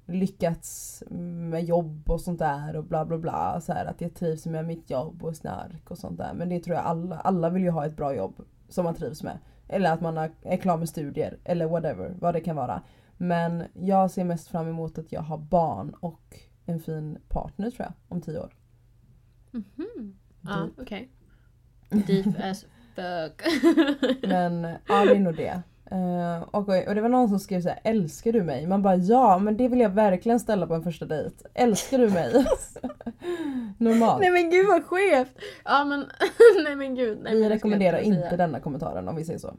lyckats 0.05 1.03
med 1.09 1.63
jobb 1.63 2.09
och 2.09 2.21
sånt 2.21 2.39
där 2.39 2.75
och 2.75 2.83
bla 2.83 3.05
bla 3.05 3.17
bla. 3.17 3.61
Så 3.61 3.73
här, 3.73 3.85
att 3.85 4.01
jag 4.01 4.13
trivs 4.13 4.45
med 4.45 4.65
mitt 4.65 4.89
jobb 4.89 5.23
och 5.23 5.35
snark 5.35 5.91
och 5.91 5.97
sånt 5.97 6.17
där. 6.17 6.33
Men 6.33 6.49
det 6.49 6.59
tror 6.59 6.75
jag 6.75 6.85
alla, 6.85 7.19
alla 7.19 7.49
vill 7.49 7.63
ju 7.63 7.69
ha 7.69 7.85
ett 7.85 7.97
bra 7.97 8.15
jobb 8.15 8.41
som 8.69 8.83
man 8.83 8.95
trivs 8.95 9.23
med. 9.23 9.37
Eller 9.67 9.93
att 9.93 10.01
man 10.01 10.17
är 10.17 10.31
är 10.41 10.57
klar 10.57 10.77
med 10.77 10.89
studier 10.89 11.37
eller 11.43 11.65
whatever, 11.65 12.15
vad 12.19 12.33
det 12.35 12.41
kan 12.41 12.55
vara. 12.55 12.81
Men 13.17 13.63
jag 13.73 14.11
ser 14.11 14.23
mest 14.23 14.47
fram 14.47 14.67
emot 14.67 14.97
att 14.97 15.11
jag 15.11 15.21
har 15.21 15.37
barn 15.37 15.95
och 15.99 16.39
en 16.65 16.79
fin 16.79 17.17
partner 17.27 17.71
tror 17.71 17.85
jag 17.85 17.93
om 18.07 18.21
tio 18.21 18.39
år. 18.39 18.53
Mhm. 19.51 20.15
Ja 20.41 20.69
okej. 20.77 21.09
Deep 21.89 22.25
as 22.43 22.65
fuck. 22.95 23.41
Men 24.27 24.63
ja 24.87 25.05
det 25.05 25.15
är 25.15 25.19
nog 25.19 25.35
det. 25.35 25.61
Eh, 25.91 26.41
och, 26.41 26.69
och 26.87 26.95
det 26.95 27.01
var 27.01 27.09
någon 27.09 27.29
som 27.29 27.39
skrev 27.39 27.61
så 27.61 27.69
här: 27.69 27.79
älskar 27.83 28.31
du 28.31 28.43
mig? 28.43 28.67
Man 28.67 28.81
bara 28.81 28.95
ja 28.95 29.37
men 29.39 29.57
det 29.57 29.67
vill 29.67 29.79
jag 29.79 29.89
verkligen 29.89 30.39
ställa 30.39 30.67
på 30.67 30.73
en 30.73 30.83
första 30.83 31.05
dejt. 31.05 31.35
Älskar 31.53 31.97
du 31.97 32.09
mig? 32.09 32.33
Normalt. 33.77 34.19
nej 34.19 34.31
men 34.31 34.49
gud 34.49 34.67
vad 34.67 34.83
skevt. 34.85 35.37
Ja 35.65 35.85
men 35.85 36.05
nej 36.63 36.75
men 36.75 36.95
gud. 36.95 37.19
Nej, 37.23 37.33
men 37.33 37.41
Vi 37.41 37.45
ska 37.45 37.55
rekommenderar 37.55 37.97
inte 37.97 38.23
inte 38.23 38.37
denna 38.37 38.59
kommentaren 38.59 39.07
om 39.07 39.15
vi 39.15 39.25
säger 39.25 39.39
så. 39.39 39.55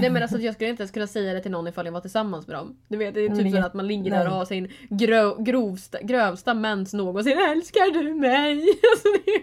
Nej 0.00 0.10
men 0.10 0.22
alltså 0.22 0.38
jag 0.38 0.54
skulle 0.54 0.70
inte 0.70 0.82
ens 0.82 0.90
kunna 0.90 1.06
säga 1.06 1.32
det 1.34 1.40
till 1.40 1.50
någon 1.50 1.66
ifall 1.68 1.86
jag 1.86 1.92
var 1.92 2.00
tillsammans 2.00 2.46
med 2.46 2.56
dem. 2.56 2.76
Du 2.88 2.96
vet 2.96 3.14
det 3.14 3.20
är 3.20 3.28
typ 3.28 3.52
det- 3.52 3.60
så 3.60 3.66
att 3.66 3.74
man 3.74 3.86
ligger 3.86 4.10
där 4.10 4.26
och 4.26 4.32
har 4.34 4.44
sin 4.44 4.68
grö, 4.88 5.34
grovsta, 5.38 5.98
grövsta 6.02 6.54
mens 6.54 6.92
någonsin. 6.94 7.38
Älskar 7.38 8.02
du 8.02 8.14
mig? 8.14 8.54
Alltså, 8.92 9.08
det. 9.26 9.42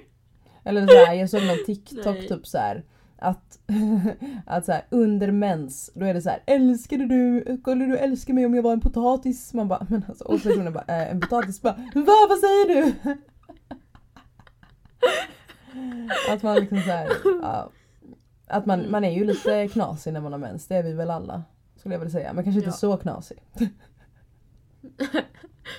Eller 0.69 0.87
såhär, 0.87 1.13
jag 1.13 1.29
såg 1.29 1.43
någon 1.43 1.65
TikTok 1.65 2.05
Nej. 2.05 2.27
typ 2.27 2.47
så 2.47 2.57
här 2.57 2.83
att, 3.17 3.59
att 4.45 4.65
så 4.65 4.71
här, 4.71 4.85
under 4.89 5.31
mens, 5.31 5.91
då 5.93 6.05
är 6.05 6.13
det 6.13 6.21
så 6.21 6.29
här 6.29 6.39
älskade 6.45 7.05
du, 7.05 7.45
skulle 7.61 7.85
du 7.85 7.97
älska 7.97 8.33
mig 8.33 8.45
om 8.45 8.55
jag 8.55 8.63
var 8.63 8.73
en 8.73 8.79
potatis? 8.81 9.53
Man 9.53 9.67
bara, 9.67 9.87
men 9.89 10.05
alltså, 10.09 10.23
och 10.23 10.43
personen 10.43 10.73
bara, 10.73 10.85
äh, 10.87 11.11
en 11.11 11.19
potatis 11.21 11.61
bara, 11.61 11.73
va 11.95 12.13
vad 12.29 12.39
säger 12.39 12.67
du? 12.75 12.93
Att 16.29 16.43
man 16.43 16.55
liksom 16.55 16.77
så 16.77 16.89
här, 16.91 17.09
ja, 17.41 17.69
att 18.51 18.65
man, 18.65 18.91
man 18.91 19.03
är 19.03 19.11
ju 19.11 19.25
lite 19.25 19.67
knasig 19.67 20.13
när 20.13 20.21
man 20.21 20.31
har 20.31 20.39
mens, 20.39 20.67
det 20.67 20.75
är 20.75 20.83
vi 20.83 20.93
väl 20.93 21.09
alla. 21.09 21.43
Skulle 21.75 21.95
jag 21.95 21.99
vilja 21.99 22.11
säga, 22.11 22.33
men 22.33 22.43
kanske 22.43 22.59
inte 22.59 22.69
Ja. 22.69 22.73
så 22.73 22.97
knasig. 22.97 23.37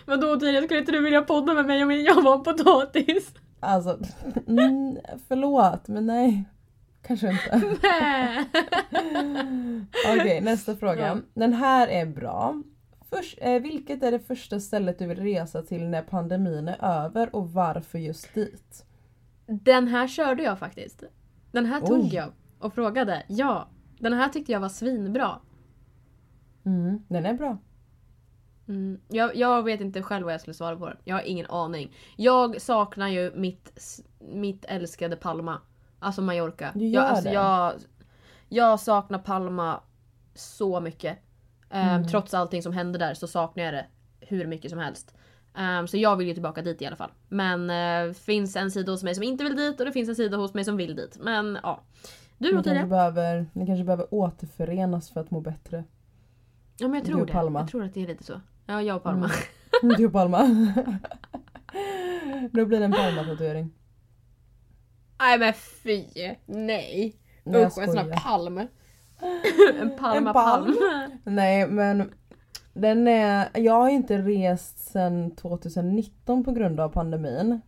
Vadå 0.07 0.41
Tina, 0.41 0.63
skulle 0.63 0.81
inte 0.81 0.93
du 0.93 1.03
vilja 1.03 1.23
podda 1.23 1.55
med 1.55 1.67
mig 1.67 1.83
om 1.83 1.91
jag 1.91 2.23
var 2.23 2.35
en 2.35 2.43
potatis? 2.43 3.35
Alltså, 3.61 3.99
mm, 4.47 4.99
förlåt 5.29 5.89
men 5.89 6.07
nej. 6.07 6.45
Kanske 7.07 7.31
inte. 7.31 7.77
Okej, 10.15 10.41
nästa 10.41 10.77
fråga. 10.77 11.07
Ja. 11.07 11.17
Den 11.35 11.53
här 11.53 11.89
är 11.89 12.07
bra. 12.07 12.63
Först, 13.11 13.39
eh, 13.41 13.63
vilket 13.63 14.03
är 14.03 14.11
det 14.11 14.19
första 14.19 14.61
stället 14.61 14.99
du 14.99 15.07
vill 15.07 15.19
resa 15.21 15.63
till 15.63 15.89
när 15.89 16.03
pandemin 16.03 16.69
är 16.69 17.05
över 17.05 17.37
och 17.37 17.53
varför 17.53 17.99
just 17.99 18.35
dit? 18.35 18.85
Den 19.47 19.89
här 19.89 20.09
körde 20.09 20.43
jag 20.43 20.59
faktiskt. 20.59 21.03
Den 21.53 21.67
här 21.67 21.81
tog 21.81 22.01
Oj. 22.01 22.15
jag 22.15 22.33
och 22.63 22.75
frågade. 22.75 23.23
Ja, 23.29 23.69
den 23.99 24.13
här 24.13 24.29
tyckte 24.29 24.53
jag 24.53 24.61
var 24.61 24.69
svinbra. 24.69 25.39
Mm, 26.65 27.03
den 27.09 27.27
är 27.27 27.35
bra. 27.35 27.59
Mm, 28.69 29.01
jag, 29.09 29.37
jag 29.37 29.63
vet 29.63 29.81
inte 29.81 30.03
själv 30.03 30.25
vad 30.25 30.35
jag 30.35 30.41
skulle 30.41 30.55
svara 30.55 30.77
på 30.77 30.87
den. 30.87 30.97
Jag 31.05 31.17
har 31.17 31.23
ingen 31.23 31.47
aning. 31.47 31.95
Jag 32.17 32.61
saknar 32.61 33.09
ju 33.09 33.33
mitt, 33.35 33.73
mitt 34.19 34.65
älskade 34.65 35.17
Palma. 35.17 35.61
Alltså 35.99 36.23
Mallorca. 36.23 36.73
Du 36.75 36.87
gör 36.87 37.03
jag, 37.03 37.11
alltså, 37.11 37.25
det? 37.25 37.33
jag, 37.35 37.75
jag 38.49 38.81
saknar 38.81 39.19
Palma 39.19 39.81
så 40.35 40.81
mycket. 40.81 41.19
Ehm, 41.71 41.89
Mm. 41.89 42.09
Trots 42.09 42.35
allting 42.35 42.63
som 42.63 42.73
hände 42.73 42.99
där 42.99 43.15
så 43.15 43.27
saknar 43.27 43.65
jag 43.65 43.75
det 43.75 43.87
hur 44.21 44.47
mycket 44.47 44.71
som 44.71 44.81
helst. 44.81 45.15
Ehm, 45.55 45.89
så 45.89 45.97
jag 45.97 46.17
vill 46.17 46.27
ju 46.29 46.35
tillbaka 46.35 46.63
dit 46.63 46.83
i 46.83 46.87
alla 46.87 46.97
fall. 46.97 47.11
Men 47.29 47.67
det 47.67 48.15
finns 48.19 48.57
en 48.57 48.71
sida 48.71 48.93
hos 48.93 49.03
mig 49.03 49.15
som 49.15 49.25
inte 49.25 49.45
vill 49.45 49.57
dit 49.57 49.81
och 49.81 49.87
det 49.87 49.93
finns 49.93 50.09
en 50.09 50.17
sida 50.17 50.37
hos 50.37 50.55
mig 50.55 50.65
som 50.65 50.77
vill 50.77 50.97
dit. 50.97 51.19
Men 51.21 51.59
ja. 51.63 51.83
Du 52.43 52.57
då 52.57 52.63
Tina? 52.63 52.87
behöver, 52.87 53.47
ni 53.53 53.67
kanske 53.67 53.85
behöver 53.85 54.15
återförenas 54.15 55.11
för 55.11 55.21
att 55.21 55.31
må 55.31 55.41
bättre. 55.41 55.85
Ja 56.79 56.89
men 56.89 56.95
jag 56.99 57.05
tror 57.07 57.27
det. 57.27 57.33
Palma. 57.33 57.59
Jag 57.61 57.69
tror 57.69 57.85
att 57.85 57.95
det 57.95 58.03
är 58.03 58.07
lite 58.07 58.25
så. 58.25 58.41
Ja, 58.67 58.83
jag 58.83 58.97
och 58.97 59.03
Palma. 59.03 59.31
Mm. 59.83 59.97
Du 59.97 60.07
och 60.07 60.13
Palma. 60.13 60.43
Då 62.53 62.67
blir 62.67 62.79
det 62.79 62.85
en 62.85 62.93
Palma-tatuering. 62.93 63.71
Nej 65.19 65.39
men 65.39 65.53
fy! 65.55 66.05
Nej! 66.47 67.17
Usch 67.47 67.79
en 67.79 67.87
sån 67.87 67.97
här 67.99 68.17
palm. 68.25 68.59
en 68.59 69.97
palma 69.99 70.17
En 70.17 70.25
palm. 70.25 70.35
palm. 70.35 70.77
Nej 71.25 71.67
men 71.69 72.11
den 72.75 73.09
är, 73.09 73.49
jag 73.55 73.73
har 73.73 73.89
inte 73.89 74.19
rest 74.19 74.79
sedan 74.79 75.31
2019 75.37 76.45
på 76.45 76.53
grund 76.53 76.81
av 76.81 76.89
pandemin. 76.89 77.61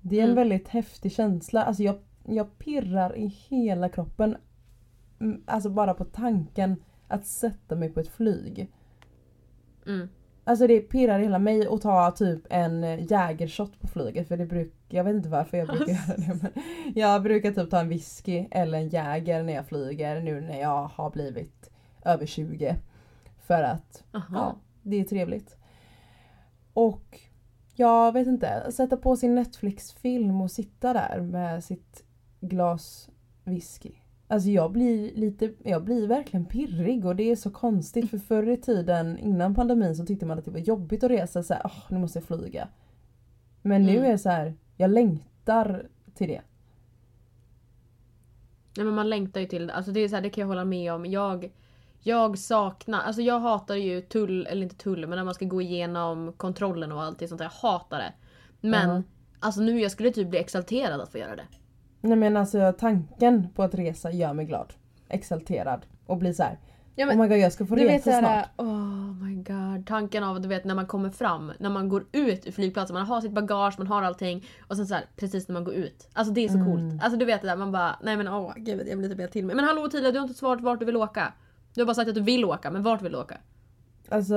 Det 0.00 0.16
är 0.16 0.20
en 0.22 0.24
Mm. 0.24 0.36
väldigt 0.36 0.68
häftig 0.68 1.12
känsla. 1.12 1.62
Alltså 1.64 1.82
jag, 1.82 1.94
jag 2.24 2.58
pirrar 2.58 3.16
i 3.16 3.26
hela 3.26 3.88
kroppen. 3.88 4.36
Mm, 5.20 5.42
Alltså 5.46 5.70
bara 5.70 5.94
på 5.94 6.04
tanken 6.04 6.82
att 7.08 7.26
sätta 7.26 7.76
mig 7.76 7.88
på 7.88 8.00
ett 8.00 8.08
flyg. 8.08 8.72
Mm. 9.86 10.08
Alltså 10.44 10.66
det 10.66 10.80
pirrar 10.80 11.18
i 11.20 11.22
hela 11.22 11.38
mig 11.38 11.66
att 11.66 11.82
ta 11.82 12.10
typ 12.10 12.40
en 12.50 12.84
eh, 12.84 13.12
jägershot 13.12 13.80
på 13.80 13.86
flyget 13.86 14.28
för 14.28 14.36
det 14.36 14.46
brukar, 14.46 14.96
jag 14.96 15.04
vet 15.04 15.14
inte 15.16 15.28
varför 15.28 15.56
jag 15.58 15.68
brukar 15.68 15.92
göra 15.92 16.16
det 16.16 16.38
men 16.42 16.52
jag 16.94 17.22
brukar 17.22 17.52
typ 17.52 17.70
ta 17.70 17.80
en 17.80 17.88
whisky 17.88 18.46
eller 18.50 18.78
en 18.78 18.88
jäger 18.88 19.42
när 19.42 19.52
jag 19.52 19.66
flyger 19.66 20.20
nu 20.20 20.40
när 20.40 20.60
jag 20.60 20.84
har 20.84 21.10
blivit 21.10 21.70
över 22.04 22.26
20. 22.26 22.76
För 23.38 23.62
att 23.62 24.04
Aha. 24.12 24.26
ja, 24.34 24.56
det 24.82 25.00
är 25.00 25.04
trevligt. 25.04 25.56
Och 26.72 27.20
jag 27.74 28.12
vet 28.12 28.26
inte, 28.26 28.72
sätta 28.72 28.96
på 28.96 29.16
sin 29.16 29.34
Netflix-film 29.34 30.40
och 30.40 30.50
sitta 30.50 30.92
där 30.92 31.20
med 31.20 31.64
sitt 31.64 32.04
glas 32.42 33.08
whisky. 33.44 33.92
Alltså 34.28 34.48
jag 34.48 34.72
blir 34.72 35.14
lite, 35.14 35.52
jag 35.64 35.84
blir 35.84 36.06
verkligen 36.06 36.46
pirrig 36.46 37.06
och 37.06 37.16
det 37.16 37.30
är 37.30 37.36
så 37.36 37.50
konstigt 37.50 38.10
för 38.10 38.18
förr 38.18 38.48
i 38.48 38.56
tiden 38.56 39.18
innan 39.18 39.54
pandemin 39.54 39.96
så 39.96 40.06
tyckte 40.06 40.26
man 40.26 40.38
att 40.38 40.44
det 40.44 40.50
var 40.50 40.58
jobbigt 40.58 41.04
att 41.04 41.10
resa 41.10 41.42
så 41.42 41.54
här, 41.54 41.62
"Åh, 41.64 41.78
nu 41.90 41.98
måste 41.98 42.18
jag 42.18 42.24
flyga. 42.26 42.68
Men 43.62 43.82
nu 43.82 43.92
Mm. 43.92 44.04
är 44.04 44.08
det 44.12 44.18
så 44.18 44.28
här, 44.28 44.54
jag 44.76 44.90
längtar 44.90 45.86
till 46.14 46.28
det. 46.28 46.40
Nej 48.76 48.84
men 48.86 48.94
man 48.94 49.10
längtar 49.10 49.40
ju 49.40 49.46
till 49.46 49.66
det. 49.66 49.72
Alltså 49.74 49.92
det 49.92 50.00
är 50.00 50.08
så 50.08 50.14
här, 50.14 50.22
det 50.22 50.30
kan 50.30 50.40
jag 50.42 50.48
hålla 50.48 50.64
med 50.64 50.92
om. 50.92 51.06
Jag, 51.06 51.52
jag 52.00 52.38
saknar, 52.38 53.00
alltså 53.00 53.22
jag 53.22 53.40
hatar 53.40 53.74
ju 53.74 54.00
tull, 54.00 54.46
eller 54.46 54.62
inte 54.62 54.76
tull, 54.76 55.06
men 55.06 55.16
när 55.16 55.24
man 55.24 55.34
ska 55.34 55.44
gå 55.44 55.62
igenom 55.62 56.32
kontrollen 56.36 56.92
och 56.92 57.02
allt 57.02 57.18
det 57.18 57.28
sånt 57.28 57.38
där. 57.38 57.44
Jag 57.62 57.68
hatar 57.70 57.98
det. 57.98 58.12
Men 58.68 58.90
Ja. 58.90 59.02
alltså 59.40 59.60
nu 59.60 59.80
jag 59.80 59.90
skulle 59.90 60.10
typ 60.10 60.28
bli 60.28 60.38
exalterad 60.38 61.00
att 61.00 61.12
få 61.12 61.18
göra 61.18 61.36
det. 61.36 61.46
Nej 62.02 62.16
men 62.16 62.36
alltså 62.36 62.72
tanken 62.78 63.48
på 63.54 63.62
att 63.62 63.74
resa 63.74 64.10
gör 64.10 64.32
mig 64.32 64.44
glad. 64.46 64.72
Exalterad. 65.08 65.86
Och 66.06 66.16
blir 66.18 66.32
så 66.32 66.42
här. 66.42 66.58
Ja, 66.94 67.06
oh 67.06 67.16
my 67.16 67.28
god 67.28 67.38
jag 67.38 67.52
ska 67.52 67.66
få 67.66 67.74
vet 67.74 67.84
resa 67.90 68.04
såhär, 68.04 68.20
snart. 68.20 68.48
oh 68.56 69.14
my 69.24 69.34
god. 69.34 69.86
Tanken 69.86 70.24
av 70.24 70.40
du 70.40 70.48
vet 70.48 70.64
när 70.64 70.74
man 70.74 70.86
kommer 70.86 71.10
fram, 71.10 71.52
när 71.58 71.70
man 71.70 71.88
går 71.88 72.04
ut 72.12 72.46
ur 72.46 72.52
flygplatsen, 72.52 72.94
man 72.94 73.06
har 73.06 73.20
sitt 73.20 73.32
bagage, 73.32 73.74
man 73.78 73.86
har 73.86 74.02
allting. 74.02 74.44
Och 74.68 74.76
sen 74.76 74.86
så 74.86 74.94
här, 74.94 75.04
precis 75.16 75.48
när 75.48 75.52
man 75.52 75.64
går 75.64 75.74
ut. 75.74 76.08
Alltså 76.12 76.32
det 76.34 76.44
är 76.44 76.48
så 76.48 76.54
Mm. 76.58 76.66
coolt. 76.66 77.02
Alltså 77.04 77.18
du 77.18 77.24
vet 77.24 77.40
det 77.42 77.46
där, 77.48 77.56
man 77.56 77.72
bara, 77.72 77.96
nej 78.02 78.16
men 78.16 78.28
åh 78.28 78.52
gud 78.56 78.88
jag 78.88 78.98
blir 78.98 79.08
lite 79.08 79.22
helt 79.22 79.32
till 79.32 79.46
mig. 79.46 79.56
Men 79.56 79.64
hallå 79.64 79.88
Tila, 79.88 80.10
du 80.12 80.18
har 80.18 80.26
inte 80.26 80.38
svarat 80.38 80.60
vart 80.60 80.78
du 80.78 80.84
vill 80.86 80.96
åka. 80.96 81.32
Du 81.74 81.80
har 81.80 81.86
bara 81.86 81.94
sagt 81.94 82.08
att 82.08 82.14
du 82.14 82.20
vill 82.22 82.44
åka, 82.44 82.70
men 82.70 82.82
vart 82.82 83.02
vill 83.02 83.12
du 83.12 83.18
åka? 83.18 83.36
Alltså 84.08 84.36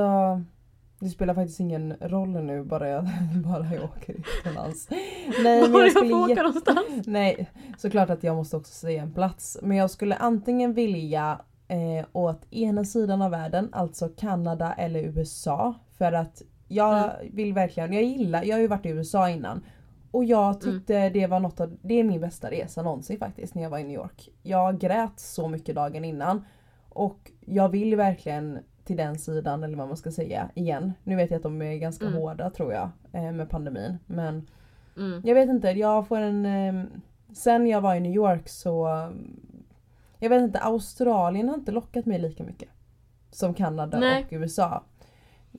det 1.05 1.11
spelar 1.11 1.33
faktiskt 1.33 1.59
ingen 1.59 1.93
roll 2.01 2.29
nu 2.29 2.63
bara 2.63 2.89
jag, 2.89 3.03
bara 3.43 3.73
jag 3.73 3.83
åker 3.83 4.15
utomlands. 4.39 4.89
Nej 5.43 5.61
men 5.61 5.71
Var 5.71 5.79
jag 5.79 5.87
jag 5.87 5.93
får 5.93 5.99
skulle 5.99 6.13
åka 6.15 6.43
någonstans? 6.43 7.07
Nej, 7.07 7.49
såklart 7.77 8.09
att 8.09 8.23
jag 8.23 8.35
måste 8.35 8.57
också 8.57 8.73
säga 8.73 9.01
en 9.01 9.13
plats. 9.13 9.57
Men 9.61 9.77
jag 9.77 9.91
skulle 9.91 10.15
antingen 10.15 10.73
vilja 10.73 11.41
eh, 11.67 12.05
åt 12.13 12.53
ena 12.53 12.85
sidan 12.85 13.21
av 13.21 13.31
världen, 13.31 13.69
alltså 13.71 14.09
Kanada 14.09 14.73
eller 14.73 14.99
USA. 14.99 15.73
För 15.97 16.11
att 16.11 16.41
jag 16.67 16.97
Mm. 17.03 17.35
vill 17.35 17.53
verkligen, 17.53 17.93
jag 17.93 18.03
gillar, 18.03 18.43
jag 18.43 18.55
har 18.55 18.61
ju 18.61 18.67
varit 18.67 18.85
i 18.85 18.89
USA 18.89 19.29
innan. 19.29 19.63
Och 20.11 20.25
jag 20.25 20.61
tyckte 20.61 21.09
det 21.09 21.27
var 21.27 21.39
något 21.39 21.59
av, 21.59 21.77
det 21.81 21.99
är 21.99 22.03
min 22.03 22.21
bästa 22.21 22.51
resa 22.51 22.81
någonsin 22.81 23.19
faktiskt 23.19 23.55
när 23.55 23.63
jag 23.63 23.69
var 23.69 23.77
i 23.79 23.83
New 23.83 23.93
York. 23.95 24.29
Jag 24.43 24.79
grät 24.79 25.19
så 25.19 25.47
mycket 25.47 25.75
dagen 25.75 26.05
innan. 26.05 26.45
Och 26.89 27.31
jag 27.45 27.69
vill 27.69 27.95
verkligen 27.95 28.59
till 28.86 28.98
den 28.98 29.19
sidan 29.19 29.63
eller 29.63 29.78
vad 29.78 29.88
man 29.88 29.98
ska 29.98 30.12
säga 30.12 30.50
igen. 30.56 30.93
Nu 31.04 31.15
vet 31.15 31.30
jag 31.32 31.38
att 31.38 31.43
de 31.43 31.62
är 31.62 31.76
ganska 31.78 32.06
Mm. 32.06 32.17
hårda 32.19 32.50
tror 32.50 32.74
jag 32.74 32.89
eh, 33.13 33.32
med 33.32 33.50
pandemin. 33.50 33.98
Men 34.06 34.48
Mm. 34.98 35.21
jag 35.26 35.36
vet 35.36 35.50
inte, 35.50 35.67
jag 35.69 36.08
får 36.08 36.17
en... 36.19 36.45
ehm, 36.45 36.88
sen 37.34 37.67
jag 37.67 37.82
var 37.82 37.95
i 37.95 38.00
New 38.00 38.13
York 38.13 38.50
så... 38.50 38.88
ehm, 38.88 39.39
Jag 40.19 40.30
vet 40.30 40.41
inte, 40.41 40.60
Australien 40.60 41.50
har 41.50 41.56
inte 41.56 41.71
lockat 41.71 42.06
mig 42.06 42.19
lika 42.19 42.43
mycket. 42.43 42.69
Som 43.32 43.54
Kanada 43.54 44.00
Nej. 44.00 44.24
och 44.26 44.34
USA. 44.34 44.84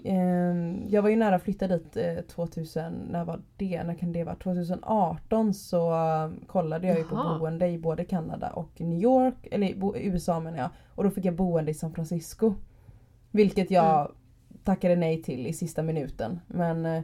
Ehm, 0.05 0.85
Jag 0.89 1.03
var 1.03 1.09
ju 1.11 1.17
nära 1.17 1.35
att 1.37 1.43
flytta 1.43 1.69
dit 1.69 1.97
eh, 1.97 2.17
2000, 2.29 2.93
när 3.11 3.25
var 3.25 3.41
det? 3.57 3.83
När 3.85 3.95
kan 3.95 4.13
det 4.13 4.25
vara? 4.25 4.37
2018 4.37 5.55
så 5.55 5.91
eh, 5.95 6.31
kollade 6.47 6.87
jag 6.87 6.99
ju 6.99 7.05
på 7.05 7.15
boende 7.39 7.69
i 7.69 7.79
både 7.79 8.05
Kanada 8.05 8.51
och 8.51 8.81
New 8.81 8.99
York, 8.99 9.47
eller 9.51 9.95
USA 9.97 10.41
menar 10.41 10.59
jag. 10.59 10.71
Och 10.95 11.05
då 11.05 11.11
fick 11.11 11.25
jag 11.25 11.35
boende 11.35 11.71
i 11.71 11.75
San 11.75 11.93
Francisco. 11.95 12.55
Vilket 13.31 13.71
jag 13.71 14.01
Mm. 14.01 14.13
tackade 14.65 14.97
nej 14.97 15.23
till 15.23 15.47
i 15.47 15.53
sista 15.53 15.83
minuten. 15.83 16.41
Men 16.47 16.87
eh, 16.87 17.03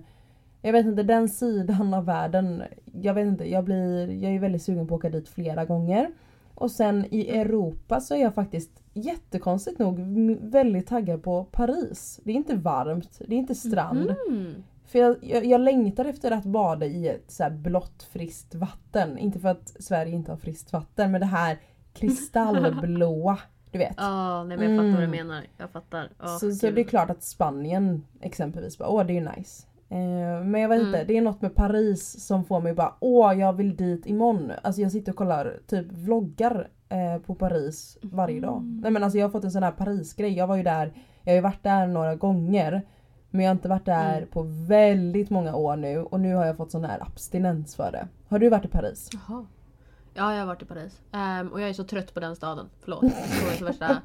jag 0.63 0.73
vet 0.73 0.87
inte, 0.87 1.03
den 1.03 1.29
sidan 1.29 1.95
av 1.95 2.05
världen. 2.05 2.63
Jag 3.03 3.15
vet 3.15 3.27
inte, 3.27 3.51
jag 3.51 3.65
blir, 3.65 4.11
jag 4.11 4.35
är 4.35 4.39
väldigt 4.39 4.63
sugen 4.63 4.87
på 4.87 4.95
att 4.95 4.99
åka 4.99 5.11
dit 5.11 5.29
flera 5.29 5.65
gånger. 5.65 6.11
Och 6.55 6.71
sen 6.71 7.07
i 7.11 7.29
Europa 7.29 8.01
så 8.01 8.15
är 8.15 8.19
jag 8.19 8.35
faktiskt 8.35 8.71
jättekonstigt 8.95 9.79
nog 9.79 9.99
väldigt 10.41 10.87
taggad 10.87 11.23
på 11.23 11.45
Paris. 11.45 12.21
Det 12.25 12.31
är 12.33 12.37
inte 12.37 12.57
varmt, 12.57 13.21
det 13.27 13.35
är 13.35 13.39
inte 13.39 13.55
strand. 13.55 14.15
Mm. 14.29 14.55
För 14.87 14.99
jag, 14.99 15.17
jag, 15.21 15.45
jag 15.47 15.61
längtar 15.61 16.05
efter 16.05 16.31
att 16.31 16.45
bada 16.45 16.87
i 16.87 17.09
ett 17.09 17.31
så 17.31 17.43
här 17.43 17.51
blått 17.51 18.03
friskt 18.03 18.55
vatten. 18.55 19.19
Inte 19.19 19.39
för 19.41 19.49
att 19.49 19.69
Sverige 19.81 20.13
inte 20.15 20.33
har 20.33 20.37
friskt 20.37 20.73
vatten 20.73 21.11
men 21.11 21.21
det 21.21 21.27
här 21.27 21.59
kristallblåa. 21.93 23.39
Du 23.73 23.79
vet. 23.79 23.95
Ja, 23.97 24.45
nej 24.45 24.57
men 24.59 24.71
jag 24.71 24.79
fattar 24.79 24.91
vad 24.91 25.01
du 25.01 25.05
Mm. 25.05 25.27
menar. 25.27 25.45
Jag 25.59 25.71
fattar. 25.71 26.09
Ja, 26.21 26.27
så, 26.27 26.53
så 26.53 26.71
det 26.71 26.81
är 26.81 26.85
klart 26.85 27.11
att 27.11 27.23
Spanien 27.23 28.05
exempelvis 28.21 28.79
bara, 28.79 28.89
åh 28.89 29.05
det 29.07 29.13
är 29.13 29.21
ju 29.21 29.29
nice. 29.37 29.67
Eh, 29.89 30.45
men 30.45 30.61
jag 30.61 30.69
vet 30.69 30.81
Mm. 30.81 30.87
inte, 30.95 31.05
det 31.05 31.17
är 31.17 31.23
något 31.23 31.43
med 31.43 31.55
Paris 31.55 32.25
som 32.27 32.45
får 32.45 32.61
mig 32.61 32.75
bara, 32.75 32.95
åh 33.01 33.39
jag 33.39 33.53
vill 33.53 33.77
dit 33.77 34.07
imorgon. 34.07 34.53
Alltså 34.63 34.81
jag 34.81 34.93
sitter 34.93 35.13
och 35.13 35.17
kollar 35.19 35.57
typ 35.67 35.93
vloggar 35.93 36.69
eh, 36.89 37.19
på 37.27 37.35
Paris 37.35 37.99
varje 38.03 38.41
dag. 38.41 38.57
Mm. 38.59 38.81
Nej 38.83 38.91
men 38.91 39.03
alltså 39.05 39.19
jag 39.19 39.27
har 39.27 39.31
fått 39.31 39.45
en 39.45 39.51
sån 39.53 39.63
här 39.63 39.71
Paris-grej. 39.73 40.33
Jag 40.33 40.47
var 40.47 40.57
ju 40.57 40.63
där, 40.63 40.93
jag 41.23 41.33
har 41.33 41.35
ju 41.37 41.41
varit 41.41 41.63
där 41.63 41.87
några 41.87 42.15
gånger. 42.15 42.83
Men 43.31 43.41
jag 43.45 43.51
har 43.51 43.55
inte 43.55 43.69
varit 43.69 43.85
där 43.87 44.17
Mm. 44.17 44.29
på 44.29 44.43
väldigt 44.69 45.31
många 45.31 45.55
år 45.55 45.77
nu 45.77 45.99
och 45.99 46.21
nu 46.21 46.35
har 46.35 46.47
jag 46.47 46.57
fått 46.57 46.71
sån 46.71 46.85
här 46.85 47.03
abstinens 47.03 47.77
för 47.77 47.93
det. 47.93 48.09
Har 48.29 48.39
du 48.39 48.49
varit 48.49 48.65
i 48.65 48.69
Paris? 48.69 49.11
Jaha. 49.13 49.47
Ja, 50.15 50.33
jag 50.33 50.41
har 50.41 50.47
varit 50.47 50.63
i 50.63 50.65
Paris. 50.65 51.01
Ehm, 51.13 51.49
och 51.49 51.61
jag 51.61 51.69
är 51.69 51.73
så 51.73 51.85
trött 51.85 52.15
på 52.15 52.21
den 52.21 52.37
staden. 52.37 52.67
Förlåt. 52.81 53.05
Jag 53.45 53.53
är 53.53 53.57
så 53.59 53.65
värsta 53.65 54.01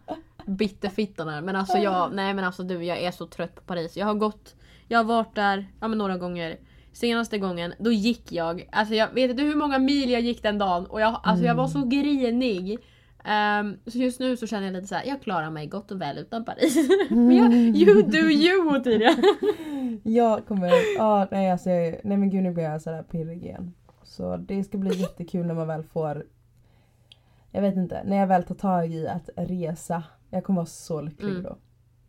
bitterfittan 0.45 1.27
här. 1.27 1.41
Men 1.41 1.55
alltså 1.55 1.77
jag, 1.77 2.13
nej 2.13 2.33
men 2.33 2.45
alltså 2.45 2.63
du, 2.63 2.83
jag 2.83 2.97
är 2.97 3.11
så 3.11 3.27
trött 3.27 3.55
på 3.55 3.61
Paris. 3.61 3.97
Jag 3.97 4.05
har 4.05 4.13
gått, 4.13 4.55
jag 4.87 4.99
har 4.99 5.03
varit 5.03 5.35
där 5.35 5.67
ja, 5.79 5.87
men 5.87 5.97
några 5.97 6.17
gånger. 6.17 6.57
Senaste 6.93 7.37
gången, 7.37 7.73
då 7.79 7.91
gick 7.91 8.31
jag, 8.31 8.69
alltså 8.71 8.95
jag 8.95 9.13
vet 9.13 9.31
inte 9.31 9.43
hur 9.43 9.55
många 9.55 9.79
mil 9.79 10.09
jag 10.09 10.21
gick 10.21 10.43
den 10.43 10.57
dagen 10.57 10.85
och 10.85 11.01
jag, 11.01 11.19
alltså 11.23 11.45
jag 11.45 11.55
var 11.55 11.67
så 11.67 11.85
grinig. 11.85 12.77
Ehm, 13.23 13.77
så 13.87 13.97
just 13.97 14.19
nu 14.19 14.37
så 14.37 14.47
känner 14.47 14.67
jag 14.67 14.73
lite 14.73 14.87
så 14.87 14.95
här, 14.95 15.05
jag 15.05 15.21
klarar 15.21 15.49
mig 15.49 15.67
gott 15.67 15.91
och 15.91 16.01
väl 16.01 16.17
utan 16.17 16.45
Paris. 16.45 16.89
men 17.09 17.37
jag, 17.37 17.53
you 17.53 18.01
do 18.01 18.17
you 18.17 18.77
Ottilia. 18.77 19.15
Jag 20.03 20.45
kommer, 20.47 20.71
ja 20.97 21.27
nej 21.31 21.51
alltså, 21.51 21.69
nej 21.69 22.17
men 22.17 22.29
gud 22.29 22.43
nu 22.43 22.51
blir 22.51 22.63
jag 22.63 22.81
sådär 22.81 23.03
pirrig 23.03 23.43
igen. 23.43 23.73
Så 24.17 24.37
det 24.37 24.63
ska 24.63 24.77
bli 24.77 24.95
jättekul 24.97 25.45
när 25.45 25.53
man 25.53 25.67
väl 25.67 25.83
får, 25.83 26.25
jag 27.51 27.61
vet 27.61 27.75
inte, 27.75 28.03
när 28.05 28.17
jag 28.17 28.27
väl 28.27 28.43
tar 28.43 28.55
tag 28.55 28.93
i 28.93 29.07
att 29.07 29.29
resa. 29.35 30.03
Jag 30.29 30.43
kommer 30.43 30.57
vara 30.57 30.65
så 30.65 31.01
lycklig 31.01 31.29
Mm. 31.31 31.43
då. 31.43 31.57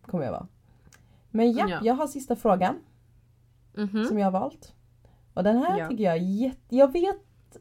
Kommer 0.07 0.25
jag 0.25 0.33
vara. 0.33 0.47
Men 1.31 1.53
ja, 1.53 1.69
Ja. 1.69 1.81
jag 1.83 1.95
har 1.95 2.07
sista 2.07 2.37
frågan 2.37 2.77
Mhm. 3.75 4.05
som 4.05 4.19
jag 4.19 4.27
har 4.27 4.31
valt. 4.41 4.75
Och 5.35 5.43
den 5.45 5.57
här 5.57 5.79
Ja. 5.79 5.89
tycker 5.89 6.05
jag 6.05 6.15
är 6.15 6.21
jätte, 6.21 6.77
jag 6.77 6.93
vet, 6.93 7.17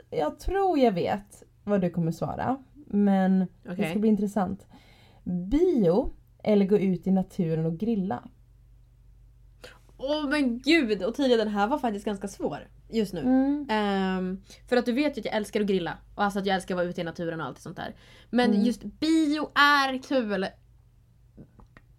jag 0.09 0.39
tror 0.39 0.79
jag 0.79 0.91
vet 0.91 1.43
vad 1.63 1.81
du 1.81 1.89
kommer 1.89 2.11
svara. 2.11 2.57
Men 2.85 3.39
det 3.39 3.71
Okej. 3.71 3.89
ska 3.89 3.99
bli 3.99 4.09
intressant. 4.09 4.67
Bio 5.23 6.13
eller 6.43 6.65
gå 6.65 6.77
ut 6.77 7.07
i 7.07 7.11
naturen 7.11 7.65
och 7.65 7.77
grilla? 7.77 8.23
Åh 9.97 10.29
men 10.29 10.59
gud! 10.59 11.03
Och 11.03 11.15
tidigare 11.15 11.43
den 11.43 11.53
här 11.53 11.67
var 11.67 11.77
faktiskt 11.79 12.05
ganska 12.05 12.27
svår 12.27 12.67
just 12.89 13.13
nu. 13.13 13.19
Mm. 13.21 13.65
Ehm, 13.69 14.41
för 14.69 14.77
att 14.77 14.85
du 14.85 14.91
vet 14.91 15.17
ju 15.17 15.19
att 15.21 15.25
jag 15.25 15.35
älskar 15.35 15.61
att 15.61 15.67
grilla. 15.67 15.97
Och 16.15 16.23
alltså 16.23 16.39
att 16.39 16.45
jag 16.45 16.55
älskar 16.55 16.75
att 16.75 16.77
vara 16.77 16.87
ute 16.87 17.01
i 17.01 17.03
naturen 17.03 17.41
och 17.41 17.47
allt 17.47 17.59
sånt 17.59 17.77
där. 17.77 17.95
Men 18.29 18.49
Mm. 18.51 18.63
just 18.63 18.83
bio 18.83 19.49
är 19.55 19.97
kul. 20.03 20.45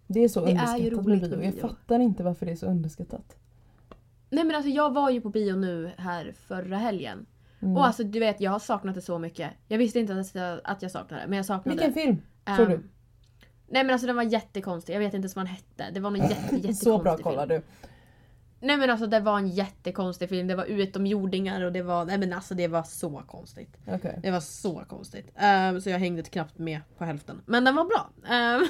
Det 0.07 0.19
är 0.23 0.27
så 0.27 0.45
Det 0.45 0.51
är 0.51 0.77
ju 0.77 0.89
underskattat 0.89 1.05
med 1.05 1.21
roligt 1.21 1.29
bio. 1.39 1.43
Jag 1.43 1.53
fattar 1.69 1.99
inte 1.99 2.23
varför 2.23 2.45
det 2.45 2.51
är 2.51 2.55
så 2.55 2.65
underskattat. 2.65 3.35
Nej 4.29 4.43
men 4.43 4.55
alltså 4.55 4.69
jag 4.71 4.93
var 4.93 5.09
ju 5.09 5.21
på 5.21 5.29
bio 5.29 5.55
nu 5.55 5.91
här 5.97 6.33
förra 6.47 6.77
helgen. 6.77 7.25
Mm. 7.61 7.77
Och 7.77 7.85
alltså 7.87 8.03
du 8.03 8.19
vet 8.19 8.41
jag 8.41 8.51
har 8.51 8.59
saknat 8.59 8.95
det 8.95 9.01
så 9.01 9.19
mycket. 9.19 9.49
Jag 9.67 9.77
visste 9.77 9.99
inte 9.99 10.13
att 10.19 10.35
jag, 10.35 10.61
att 10.63 10.81
jag 10.81 10.91
saknade 10.91 11.23
det 11.23 11.27
men 11.29 11.37
jag 11.37 11.45
saknade 11.45 11.69
Vilken 11.75 11.93
det. 11.93 12.01
film 12.01 12.21
tror 12.57 12.65
Ehm, 12.65 12.71
du? 12.71 12.83
Nej 13.67 13.83
men 13.83 13.89
alltså 13.89 14.07
den 14.07 14.15
var 14.15 14.23
jättekonstig. 14.23 14.93
Jag 14.95 14.99
vet 14.99 15.13
inte 15.13 15.17
ens 15.25 15.35
vad 15.35 15.45
den 15.45 15.53
hette. 15.53 15.91
Det 15.93 15.99
var 15.99 16.09
någon 16.11 16.19
jätte, 16.19 16.35
jättekonstig 16.55 16.75
Så 16.91 16.97
bra 16.97 17.15
film. 17.17 17.23
kollar 17.23 17.47
du. 17.47 17.61
Nej 18.61 18.77
men 18.77 18.89
alltså 18.89 19.07
det 19.07 19.19
var 19.19 19.37
en 19.37 19.47
jättekonstig 19.47 20.29
film. 20.29 20.47
Det 20.47 20.55
var 20.55 20.65
utomjordingar 20.65 21.61
och 21.61 21.71
det 21.71 21.81
var... 21.81 22.05
Nej 22.05 22.17
men 22.17 22.33
alltså 22.33 22.55
det 22.55 22.67
var 22.67 22.83
så 22.83 23.23
konstigt. 23.27 23.77
Okej. 23.87 24.19
Det 24.23 24.31
var 24.31 24.39
så 24.39 24.83
konstigt. 24.87 25.31
Ehm, 25.35 25.81
så 25.81 25.89
jag 25.89 25.99
hängde 25.99 26.23
knappt 26.23 26.57
med 26.57 26.79
på 26.97 27.05
hälften. 27.05 27.41
Men 27.45 27.63
den 27.63 27.75
var 27.75 27.85
bra. 27.85 28.09
Ehm, 28.35 28.67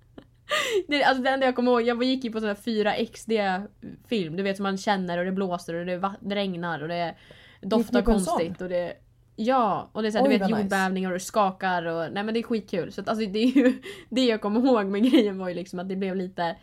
det, 0.88 1.04
alltså 1.04 1.22
det 1.22 1.30
enda 1.30 1.46
jag 1.46 1.56
kommer 1.56 1.72
ihåg, 1.72 1.82
jag 1.82 2.04
gick 2.04 2.24
ju 2.24 2.32
på 2.32 2.40
sån 2.40 2.48
här 2.48 2.54
4XD 2.54 3.62
film. 4.08 4.36
Du 4.36 4.42
vet 4.42 4.56
som 4.56 4.62
man 4.62 4.78
känner 4.78 5.18
och 5.18 5.24
det 5.24 5.32
blåser 5.32 5.74
och 5.74 5.86
det, 5.86 6.14
det 6.20 6.34
regnar 6.34 6.82
och 6.82 6.88
det 6.88 7.14
doftar 7.60 8.02
konstigt. 8.02 8.60
Och 8.60 8.68
det, 8.68 8.92
ja, 9.36 9.90
och 9.92 10.02
det 10.02 10.08
är 10.08 10.10
så 10.10 10.18
här, 10.18 10.28
du 10.28 10.38
vet 10.38 10.50
jordbävningar 10.50 11.10
och 11.10 11.14
det 11.14 11.20
skakar 11.20 11.86
och 11.86 12.12
nej 12.12 12.24
men 12.24 12.34
det 12.34 12.40
är 12.40 12.42
skitkul. 12.42 12.92
Så 12.92 13.00
att, 13.00 13.08
alltså, 13.08 13.26
det 13.26 13.38
är 13.38 13.56
ju 13.56 13.82
det 14.08 14.24
jag 14.24 14.40
kommer 14.40 14.60
ihåg 14.60 14.86
med 14.86 15.10
grejen 15.10 15.38
var 15.38 15.48
ju 15.48 15.54
liksom 15.54 15.78
att 15.78 15.88
det 15.88 15.96
blev 15.96 16.16
lite 16.16 16.56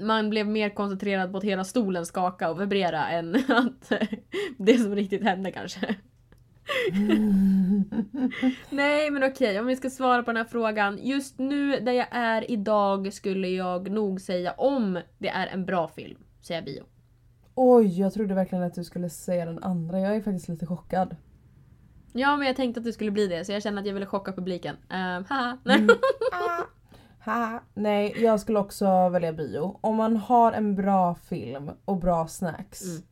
man 0.00 0.30
blev 0.30 0.46
mer 0.46 0.70
koncentrerad 0.70 1.32
på 1.32 1.38
att 1.38 1.44
hela 1.44 1.64
stolen 1.64 2.06
skaka 2.06 2.50
och 2.50 2.60
vibrera 2.60 3.08
än 3.08 3.34
att 3.48 3.92
det 4.58 4.78
som 4.78 4.94
riktigt 4.94 5.22
hände 5.22 5.52
kanske. 5.52 5.96
Nej 8.70 9.10
men 9.10 9.24
okej, 9.24 9.60
om 9.60 9.66
vi 9.66 9.76
ska 9.76 9.90
svara 9.90 10.22
på 10.22 10.30
den 10.30 10.36
här 10.36 10.44
frågan. 10.44 10.98
Just 11.02 11.38
nu 11.38 11.80
där 11.80 11.92
jag 11.92 12.06
är 12.10 12.50
idag 12.50 13.12
skulle 13.12 13.48
jag 13.48 13.90
nog 13.90 14.20
säga 14.20 14.52
om 14.52 14.98
det 15.18 15.28
är 15.28 15.46
en 15.46 15.64
bra 15.64 15.88
film, 15.88 16.18
säga 16.40 16.62
bio. 16.62 16.82
Oj, 17.54 18.00
jag 18.00 18.14
trodde 18.14 18.34
verkligen 18.34 18.64
att 18.64 18.74
du 18.74 18.84
skulle 18.84 19.10
säga 19.10 19.46
den 19.46 19.62
andra. 19.62 20.00
Jag 20.00 20.16
är 20.16 20.20
faktiskt 20.20 20.48
lite 20.48 20.66
chockad. 20.66 21.16
Ja 22.12 22.36
men 22.36 22.46
jag 22.46 22.56
tänkte 22.56 22.80
att 22.80 22.84
det 22.84 22.92
skulle 22.92 23.10
bli 23.10 23.26
det 23.26 23.44
så 23.44 23.52
jag 23.52 23.62
kände 23.62 23.80
att 23.80 23.86
jag 23.86 23.94
ville 23.94 24.06
chocka 24.06 24.32
publiken. 24.32 24.76
Um, 24.76 25.24
haha. 25.28 25.58
Nej. 27.26 27.36
Mm. 27.36 27.52
Ha. 27.52 27.60
Nej, 27.74 28.14
jag 28.22 28.40
skulle 28.40 28.58
också 28.58 29.08
välja 29.08 29.32
bio. 29.32 29.78
Om 29.80 29.96
man 29.96 30.16
har 30.16 30.52
en 30.52 30.74
bra 30.74 31.14
film 31.14 31.70
och 31.84 31.96
bra 31.96 32.26
snacks. 32.28 32.82
Mm. 32.84 33.02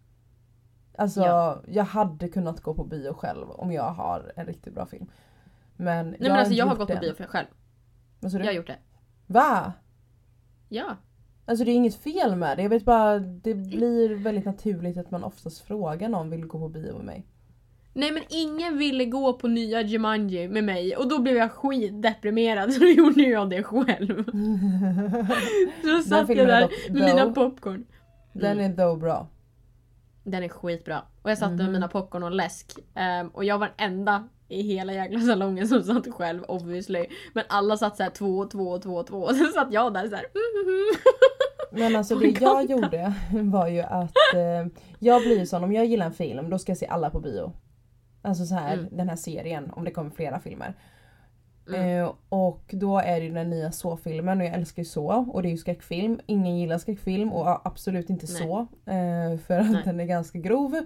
Alltså, 0.99 1.21
Ja. 1.21 1.63
jag 1.67 1.85
hade 1.85 2.29
kunnat 2.29 2.61
gå 2.61 2.75
på 2.75 2.85
bio 2.85 3.13
själv 3.15 3.51
om 3.51 3.73
jag 3.73 3.91
har 3.91 4.33
en 4.37 4.47
riktigt 4.47 4.75
bra 4.75 4.87
film. 4.87 5.11
Men 5.77 6.11
Nej 6.11 6.19
men 6.21 6.33
alltså 6.33 6.55
jag 6.55 6.67
har 6.67 6.77
gått 6.77 6.89
på 6.89 6.99
bio 7.01 7.15
för 7.15 7.25
själv. 7.25 7.47
Vad 8.21 8.33
sa 8.33 8.39
du? 8.39 8.45
Jag 8.45 8.51
har 8.51 8.57
gjort 8.57 8.67
det. 8.67 8.79
Va? 9.27 9.73
Ja. 10.69 10.97
Alltså 11.45 11.65
det 11.65 11.71
är 11.71 11.75
inget 11.75 11.95
fel 11.95 12.37
med 12.37 12.59
det. 12.59 12.63
Jag 12.63 12.71
vet 12.71 12.85
bara, 12.85 13.19
det 13.19 13.55
blir 13.55 14.15
väldigt 14.15 14.45
naturligt 14.45 14.97
att 14.97 15.11
man 15.11 15.25
oftast 15.25 15.61
frågar 15.61 16.09
någon 16.09 16.31
vill 16.31 16.47
gå 16.47 16.59
på 16.59 16.69
bio 16.69 16.97
med 16.97 17.05
mig. 17.05 17.27
Nej 17.93 18.13
men 18.13 18.23
ingen 18.29 18.79
ville 18.79 19.05
gå 19.05 19.33
på 19.33 19.49
nya 19.49 19.83
Jumanji 19.83 20.49
med 20.49 20.65
mig 20.65 20.97
och 20.97 21.09
då 21.09 21.19
blev 21.19 21.37
jag 21.37 21.53
skitdeprimerad 21.53 22.73
så 22.73 22.81
då 22.81 22.87
gjorde 22.87 23.23
jag 23.23 23.51
det 23.51 23.63
själv. 23.63 24.25
Så 25.83 25.87
då 25.89 26.03
satt 26.03 26.29
jag 26.29 26.49
där 26.49 26.61
dock 26.61 26.71
med 26.91 27.03
mina 27.15 27.33
popcorn. 27.33 27.87
Den 28.33 28.61
är 28.61 28.73
though 28.77 28.99
bra. 28.99 29.27
Den 30.25 30.43
är 30.43 30.49
skitbra. 30.49 31.03
Och 31.23 31.31
jag 31.31 31.39
satt 31.39 31.51
med 31.51 31.61
Mhm. 31.61 31.73
mina 31.73 31.89
popcorn 31.89 32.23
och 32.23 32.31
läsk. 32.31 32.73
Ehm, 32.95 33.29
och 33.29 33.45
jag 33.45 33.59
var 33.59 33.73
den 33.77 33.91
enda 33.93 34.29
i 34.49 34.63
hela 34.63 34.93
jäkla 34.93 35.21
salongen 35.21 35.69
som 35.69 35.83
satt 35.83 36.15
själv 36.15 36.43
obviously. 36.49 37.07
Men 37.33 37.45
alla 37.49 37.77
satt 37.77 37.97
såhär 37.97 38.11
två, 38.11 38.45
två, 38.45 38.79
två, 38.79 39.03
två. 39.03 39.17
Och 39.17 39.35
sen 39.37 39.53
satt 39.53 39.73
jag 39.73 39.95
där 39.95 40.09
såhär. 40.09 40.25
Men 41.73 41.97
alltså 41.97 42.15
det 42.15 42.41
jag 42.41 42.71
gjorde 42.71 43.13
var 43.31 43.69
ju 43.69 43.81
att 43.81 44.17
eh, 44.35 44.73
jag 44.99 45.23
blir 45.23 45.45
sån, 45.45 45.65
om 45.65 45.73
jag 45.73 45.87
gillar 45.87 46.07
en 46.07 46.13
film 46.13 46.51
då 46.51 46.59
ska 46.59 46.71
jag 46.71 46.79
se 46.79 46.87
alla 46.87 47.11
på 47.11 47.21
bio. 47.21 47.53
Alltså 48.23 48.47
så 48.47 48.55
här, 48.55 48.73
Mm. 48.75 48.97
den 48.97 49.09
här 49.09 49.17
serien, 49.17 49.71
om 49.71 49.85
det 49.85 49.91
kommer 49.91 50.11
flera 50.11 50.41
filmer. 50.41 50.75
Mm. 51.69 52.01
Eh, 52.05 52.13
och 52.29 52.65
då 52.73 52.99
är 52.99 53.21
det 53.21 53.29
den 53.29 53.51
nya 53.51 53.73
så-filmen 53.73 54.41
och 54.41 54.47
jag 54.47 54.55
älskar 54.55 54.83
ju 54.83 54.87
så 54.89 55.07
och 55.07 55.43
det 55.43 55.49
är 55.49 55.51
ju 55.51 55.57
skräckfilm. 55.57 56.21
Ingen 56.27 56.59
gillar 56.59 56.79
skräckfilm 56.79 57.33
och 57.33 57.67
absolut 57.67 58.11
inte 58.11 58.27
Nej. 58.33 58.43
så. 58.43 58.61
Eh, 58.91 59.39
för 59.47 59.59
att 59.61 59.71
Nej. 59.71 59.83
den 59.85 60.01
är 60.01 60.05
ganska 60.05 60.39
grov. 60.39 60.77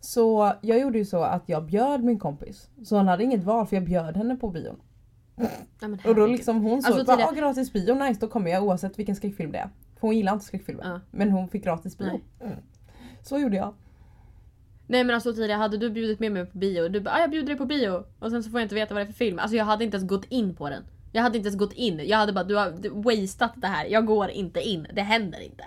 Så 0.00 0.52
jag 0.60 0.80
gjorde 0.80 0.98
ju 0.98 1.04
så 1.04 1.22
att 1.22 1.48
jag 1.48 1.64
bjöd 1.64 2.04
min 2.04 2.18
kompis. 2.18 2.68
Så 2.84 2.96
hon 2.96 3.08
hade 3.08 3.24
inget 3.24 3.44
val 3.44 3.66
för 3.66 3.76
jag 3.76 3.84
bjöd 3.84 4.16
henne 4.16 4.36
på 4.36 4.50
bion. 4.50 4.80
Men 5.80 5.98
Och 6.06 6.14
då 6.14 6.26
liksom 6.26 6.62
hon 6.62 6.82
såg 6.82 6.92
Alltså, 6.98 7.16
bara, 7.16 7.32
gratis 7.32 7.72
bio, 7.72 7.94
nice 7.94 8.20
då 8.20 8.28
kommer 8.28 8.50
jag 8.50 8.64
oavsett 8.64 8.98
vilken 8.98 9.16
skräckfilm 9.16 9.52
det 9.52 9.58
är. 9.58 9.70
För 9.94 10.06
hon 10.06 10.16
gillar 10.16 10.32
inte 10.32 10.44
skräckfilmer. 10.44 10.84
Ja. 10.84 11.00
Men 11.10 11.30
hon 11.30 11.48
fick 11.48 11.64
gratis 11.64 11.98
bio. 11.98 12.06
Nej. 12.06 12.20
Mm. 12.40 12.58
Så 13.22 13.38
gjorde 13.38 13.56
jag. 13.56 13.74
Nej 14.90 15.04
men 15.04 15.14
alltså 15.14 15.32
tidigare 15.34 15.58
hade 15.58 15.76
du 15.76 15.90
bjudit 15.90 16.20
med 16.20 16.32
mig 16.32 16.46
på 16.46 16.58
bio 16.58 16.88
du 16.88 17.00
bara 17.00 17.14
ah, 17.14 17.20
jag 17.20 17.30
bjuder 17.30 17.46
dig 17.46 17.56
på 17.56 17.64
bio 17.64 18.04
och 18.18 18.30
sen 18.30 18.42
så 18.42 18.50
får 18.50 18.60
jag 18.60 18.64
inte 18.64 18.74
veta 18.74 18.94
vad 18.94 19.00
det 19.00 19.04
är 19.04 19.12
för 19.12 19.12
film. 19.12 19.38
Alltså 19.38 19.56
jag 19.56 19.64
hade 19.64 19.84
inte 19.84 19.96
ens 19.96 20.08
gått 20.08 20.24
in 20.28 20.54
på 20.54 20.68
den. 20.70 20.82
Jag 21.12 21.22
hade 21.22 21.36
inte 21.36 21.48
ens 21.48 21.58
gått 21.58 21.72
in. 21.72 22.00
Jag 22.04 22.18
hade 22.18 22.32
bara 22.32 22.44
du 22.44 22.56
har 22.56 22.70
du 22.70 22.88
wasteat 22.88 23.52
det 23.56 23.66
här. 23.66 23.86
Jag 23.86 24.06
går 24.06 24.30
inte 24.30 24.60
in. 24.60 24.86
Det 24.92 25.00
händer 25.00 25.40
inte. 25.40 25.64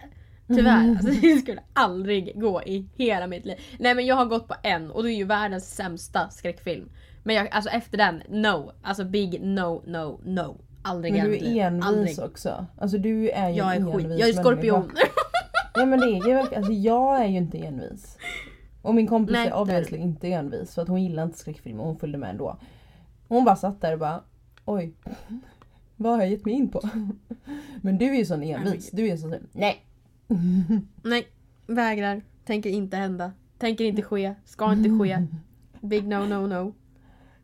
Tyvärr. 0.48 0.90
Alltså, 0.90 1.08
det 1.22 1.38
skulle 1.38 1.62
aldrig 1.74 2.42
gå 2.42 2.64
i 2.64 2.90
hela 2.96 3.28
mitt 3.28 3.46
liv. 3.46 3.56
Nej 3.80 3.96
men 3.96 4.06
jag 4.06 4.16
har 4.16 4.26
gått 4.26 4.48
på 4.48 4.56
en 4.64 4.92
och 4.92 5.04
det 5.04 5.12
är 5.12 5.18
ju 5.18 5.26
världens 5.26 5.76
sämsta 5.76 6.30
skräckfilm. 6.30 6.90
Men 7.24 7.36
jag, 7.36 7.48
alltså 7.52 7.70
efter 7.70 7.98
den, 7.98 8.24
no. 8.30 8.72
Alltså 8.82 9.04
big 9.06 9.42
no, 9.42 9.84
no, 9.88 10.22
no. 10.26 10.62
Aldrig 10.82 11.14
Men 11.14 11.26
du 11.26 11.38
är 11.38 11.68
envis 11.68 11.86
Aldrig. 11.86 12.20
också. 12.20 12.66
Alltså 12.78 12.98
du 12.98 13.30
är 13.30 13.50
ju 13.50 13.56
Jag 13.56 13.76
är 13.76 13.76
envis 13.76 14.20
Jag 14.20 14.30
är 14.30 14.34
skorpion. 14.34 14.92
Ja 15.76 15.86
men 15.86 16.00
det 16.00 16.06
är 16.06 16.28
ju 16.28 16.34
verkligen, 16.34 16.64
alltså 16.64 16.74
jag 16.74 17.22
är 17.22 17.28
ju 17.28 17.38
inte 17.38 17.58
envis. 17.58 18.18
Och 18.84 18.96
min 18.96 19.08
kompis 19.08 19.34
Nej, 19.34 19.48
är 19.48 19.54
obviously 19.58 19.98
inte 19.98 20.28
envis 20.28 20.76
för 20.76 20.82
att 20.82 20.88
hon 20.88 21.04
gillar 21.04 21.24
inte 21.24 21.38
skräckfilm 21.38 21.80
och 21.80 21.86
hon 21.86 21.98
följde 21.98 22.18
med 22.18 22.30
ändå. 22.30 22.58
Hon 23.28 23.46
bara 23.46 23.56
satt 23.56 23.82
där 23.82 23.94
och 23.94 24.00
bara 24.00 24.24
oj. 24.66 24.94
Vad 25.96 26.12
har 26.12 26.20
jag 26.20 26.30
gett 26.30 26.46
mig 26.46 26.54
in 26.54 26.70
på? 26.70 26.82
Men 27.82 27.98
du 27.98 28.06
är 28.06 28.16
ju 28.16 28.26
sån 28.26 28.44
envis. 28.44 28.92
Du 28.92 29.08
är 29.08 29.18
sån 29.18 29.36
nej. 29.52 29.86
Nej, 31.04 31.28
vägrar. 31.68 32.22
Tänker 32.46 32.70
inte 32.70 32.98
hända. 32.98 33.32
Tänker 33.58 33.86
inte 33.86 34.02
ske. 34.02 34.36
Ska 34.46 34.74
inte 34.74 34.90
ske. 34.90 35.28
Big 35.82 36.08
no 36.08 36.26
no 36.26 36.48
no. 36.48 36.74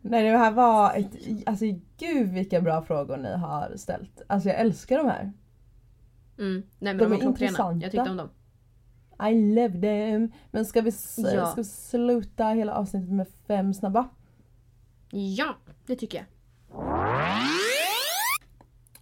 Nej 0.02 0.32
det 0.32 0.38
här 0.38 0.52
var 0.52 0.96
ett, 0.96 1.16
alltså 1.46 1.66
gud 1.98 2.30
vilka 2.30 2.62
bra 2.62 2.82
frågor 2.82 3.18
ni 3.18 3.34
har 3.34 3.74
ställt. 3.78 4.22
Alltså 4.28 4.50
jag 4.50 4.60
älskar 4.60 4.98
de 4.98 5.08
här. 5.08 5.34
Mm. 6.38 6.64
Nej 6.80 6.94
men 6.94 6.98
De 6.98 7.04
de, 7.04 7.10
var 7.12 7.20
klockrena. 7.20 7.80
Jag 7.82 7.92
tyckte 7.92 8.10
om 8.10 8.18
dem. 8.18 8.30
I 9.24 9.53
love 9.55 9.82
them. 9.82 10.32
Men 10.51 10.65
ska 10.65 10.82
vi, 10.82 10.91
Ja. 11.17 11.45
ska 11.45 11.53
vi 11.55 11.63
sluta 11.63 12.47
hela 12.47 12.74
avsnittet 12.74 13.09
med 13.11 13.28
fem 13.47 13.74
snabba? 13.74 14.09
Ja, 15.11 15.55
det 15.86 15.95
tycker 15.95 16.17
jag. 16.17 16.26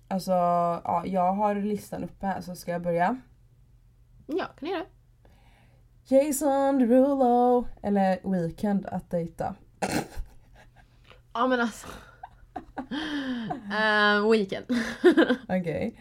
Alltså, 0.08 0.32
ja, 0.32 1.04
jag 1.06 1.34
har 1.34 1.56
listan 1.56 2.04
uppe 2.04 2.26
här 2.26 2.42
så 2.42 2.56
ska 2.56 2.72
jag 2.72 2.82
börja. 2.82 3.18
Ja, 4.28 4.46
kan 4.46 4.70
ni 4.70 4.72
göra. 4.72 4.86
Jason 6.10 6.80
Derulo 6.80 7.68
eller 7.82 8.20
Weekend 8.32 8.86
att 8.86 9.10
dejta. 9.10 9.56
Ja 11.34 11.48
men 11.48 11.60
alltså. 11.60 11.88
uh, 13.72 14.32
weekend. 14.32 14.66
Okej. 15.50 15.96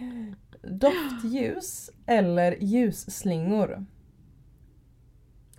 Doftljus 0.63 1.91
eller 2.07 2.57
ljusslingor? 2.61 3.87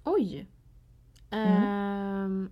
Oj. 0.08 0.48
Ehm, 1.32 2.52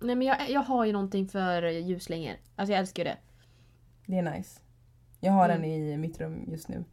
nej 0.00 0.16
men 0.16 0.22
jag, 0.26 0.50
jag 0.50 0.60
har 0.60 0.84
ju 0.84 0.92
någonting 0.92 1.28
för 1.28 1.62
ljusslingor. 1.62 2.34
Alltså 2.56 2.72
jag 2.72 2.80
älskar 2.80 3.04
ju 3.04 3.10
det. 3.10 3.16
Det 4.06 4.18
är 4.18 4.22
nice. 4.36 4.60
Jag 5.20 5.32
har 5.32 5.48
Mm. 5.48 5.62
den 5.62 5.70
i 5.70 5.96
mitt 5.96 6.20
rum 6.20 6.44
just 6.48 6.68
nu. 6.68 6.84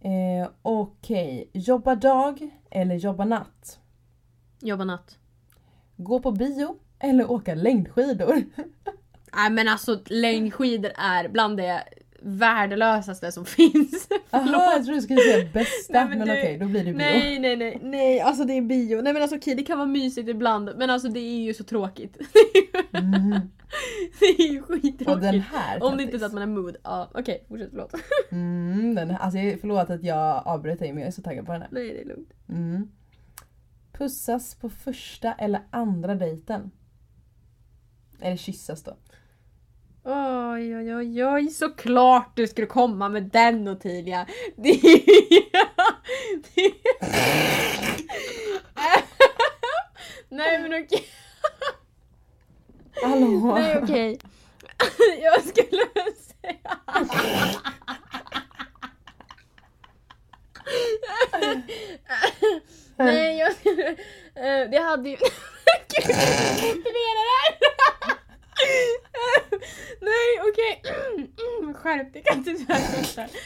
Eh, 0.00 0.48
Okej, 0.62 1.50
jobba 1.52 1.94
dag 1.94 2.50
eller 2.70 2.94
jobba 2.94 3.24
natt? 3.24 3.80
Jobba 4.60 4.84
natt. 4.84 5.18
Gå 5.96 6.20
på 6.20 6.32
bio 6.32 6.76
eller 6.98 7.30
åka 7.30 7.54
längdskidor? 7.54 8.34
Nej 9.36 9.50
men 9.50 9.68
alltså 9.68 10.00
längdskidor 10.06 10.92
är 10.96 11.28
bland 11.28 11.56
det 11.56 11.84
värdelösaste 12.24 13.32
som 13.32 13.44
finns. 13.58 14.08
Jaha, 14.30 14.72
jag 14.72 14.84
trodde 14.84 14.98
du 14.98 15.02
skulle 15.02 15.20
säga 15.20 15.48
bästa 15.52 15.92
Nej, 15.92 16.08
men, 16.08 16.18
men 16.18 16.28
du- 16.28 16.32
okej 16.34 16.58
då 16.58 16.66
blir 16.66 16.84
det 16.84 16.92
bio. 16.92 16.96
Nej 16.98 17.38
nej 17.38 17.56
nej 17.56 17.78
nej 17.82 18.20
alltså 18.20 18.44
det 18.44 18.52
är 18.52 18.62
bio. 18.62 19.02
Nej 19.02 19.12
men 19.12 19.22
alltså 19.22 19.36
okej 19.36 19.54
det 19.54 19.62
kan 19.62 19.78
vara 19.78 19.88
mysigt 19.88 20.28
ibland 20.28 20.70
men 20.76 20.90
alltså 20.90 21.08
det 21.08 21.20
är 21.20 21.38
ju 21.44 21.54
så 21.54 21.64
tråkigt. 21.64 22.18
Mhm. 22.90 23.30
det 24.20 24.26
är 24.26 24.52
ju 24.52 24.62
Och 24.62 24.68
den 24.70 24.82
skittråkigt. 24.82 25.44
här 25.52 25.82
Om 25.82 25.96
det 25.96 26.02
inte 26.02 26.16
är 26.16 26.18
så 26.18 26.24
att 26.26 26.32
man 26.32 26.42
är 26.42 26.46
mood. 26.46 26.76
Ja 26.84 27.10
okej 27.14 27.44
fortsätt 27.48 27.70
förlåt. 27.70 27.94
mm, 28.30 28.94
den 28.94 29.10
här, 29.10 29.18
alltså 29.18 29.38
Förlåt 29.60 29.90
att 29.90 30.04
jag 30.04 30.42
avbröt 30.46 30.78
dig 30.78 30.92
men 30.92 31.00
jag 31.00 31.08
är 31.08 31.12
så 31.12 31.22
taggad 31.22 31.46
på 31.46 31.52
den 31.52 31.60
här. 31.62 31.70
nej 31.72 31.88
det 31.92 32.00
är 32.00 32.04
lugnt. 32.04 32.32
Mm. 32.48 32.88
Pussas 33.92 34.54
på 34.54 34.68
första 34.70 35.32
eller 35.32 35.60
andra 35.70 36.14
dejten? 36.14 36.70
Eller 38.20 38.36
kyssas 38.36 38.82
då. 38.82 38.96
Oj 40.06 40.76
oj 40.76 40.94
oj 40.94 41.24
oj 41.24 41.48
såklart 41.50 42.36
du 42.36 42.46
skulle 42.46 42.66
komma 42.66 43.08
med 43.08 43.22
den 43.22 43.68
Ottilia. 43.68 44.26
Det 44.56 44.68
är... 44.70 45.04
det 46.54 46.64
är... 46.64 46.74
Nej 50.28 50.58
men 50.62 50.84
okej. 50.84 51.04
Hallå? 53.02 53.54
Nej 53.54 53.78
okej. 53.82 54.18
Jag 55.22 55.44
skulle 55.44 55.84
väl 55.94 56.12
säga... 56.14 56.78
Nej 62.96 63.38
jag 63.38 63.54
skulle... 63.56 63.88
eh, 64.34 64.70
Det 64.70 64.78
hade 64.82 65.08
ju... 65.08 65.16
Gud, 65.16 66.06
kontrollera 66.60 67.20
det 67.20 67.30
här! 67.40 67.63
Nej 70.14 70.50
okej. 70.50 70.82
Skärp 71.74 72.12
dig 72.12 72.22
kan 72.22 72.38
inte 72.38 72.54
säga 72.56 73.28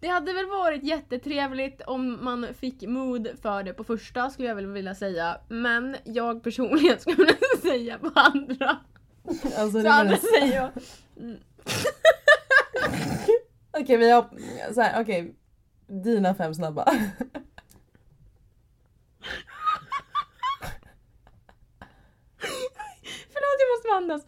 Det 0.00 0.08
hade 0.08 0.32
väl 0.32 0.46
varit 0.46 0.82
jättetrevligt 0.82 1.80
om 1.86 2.24
man 2.24 2.46
fick 2.54 2.82
mood 2.82 3.28
för 3.42 3.62
det 3.62 3.72
på 3.72 3.84
första 3.84 4.30
skulle 4.30 4.48
jag 4.48 4.54
väl 4.54 4.66
vilja 4.66 4.94
säga. 4.94 5.40
Men 5.48 5.96
jag 6.04 6.42
personligen 6.42 7.00
skulle 7.00 7.34
säga 7.62 7.98
på 7.98 8.10
andra. 8.14 8.78
Alltså, 9.56 9.82
Så 9.82 9.88
andra 9.88 10.16
säger 10.16 10.56
jag. 10.56 10.70
Mm. 11.16 11.38
Okej 13.80 13.96
vi 13.96 14.10
har, 14.10 14.30
så 14.74 14.80
här, 14.80 15.02
okej. 15.02 15.34
Dina 15.86 16.34
fem 16.34 16.54
snabba. 16.54 16.84
Förlåt 23.32 23.60
jag 23.60 23.70
måste 23.74 23.88
andas. 24.02 24.22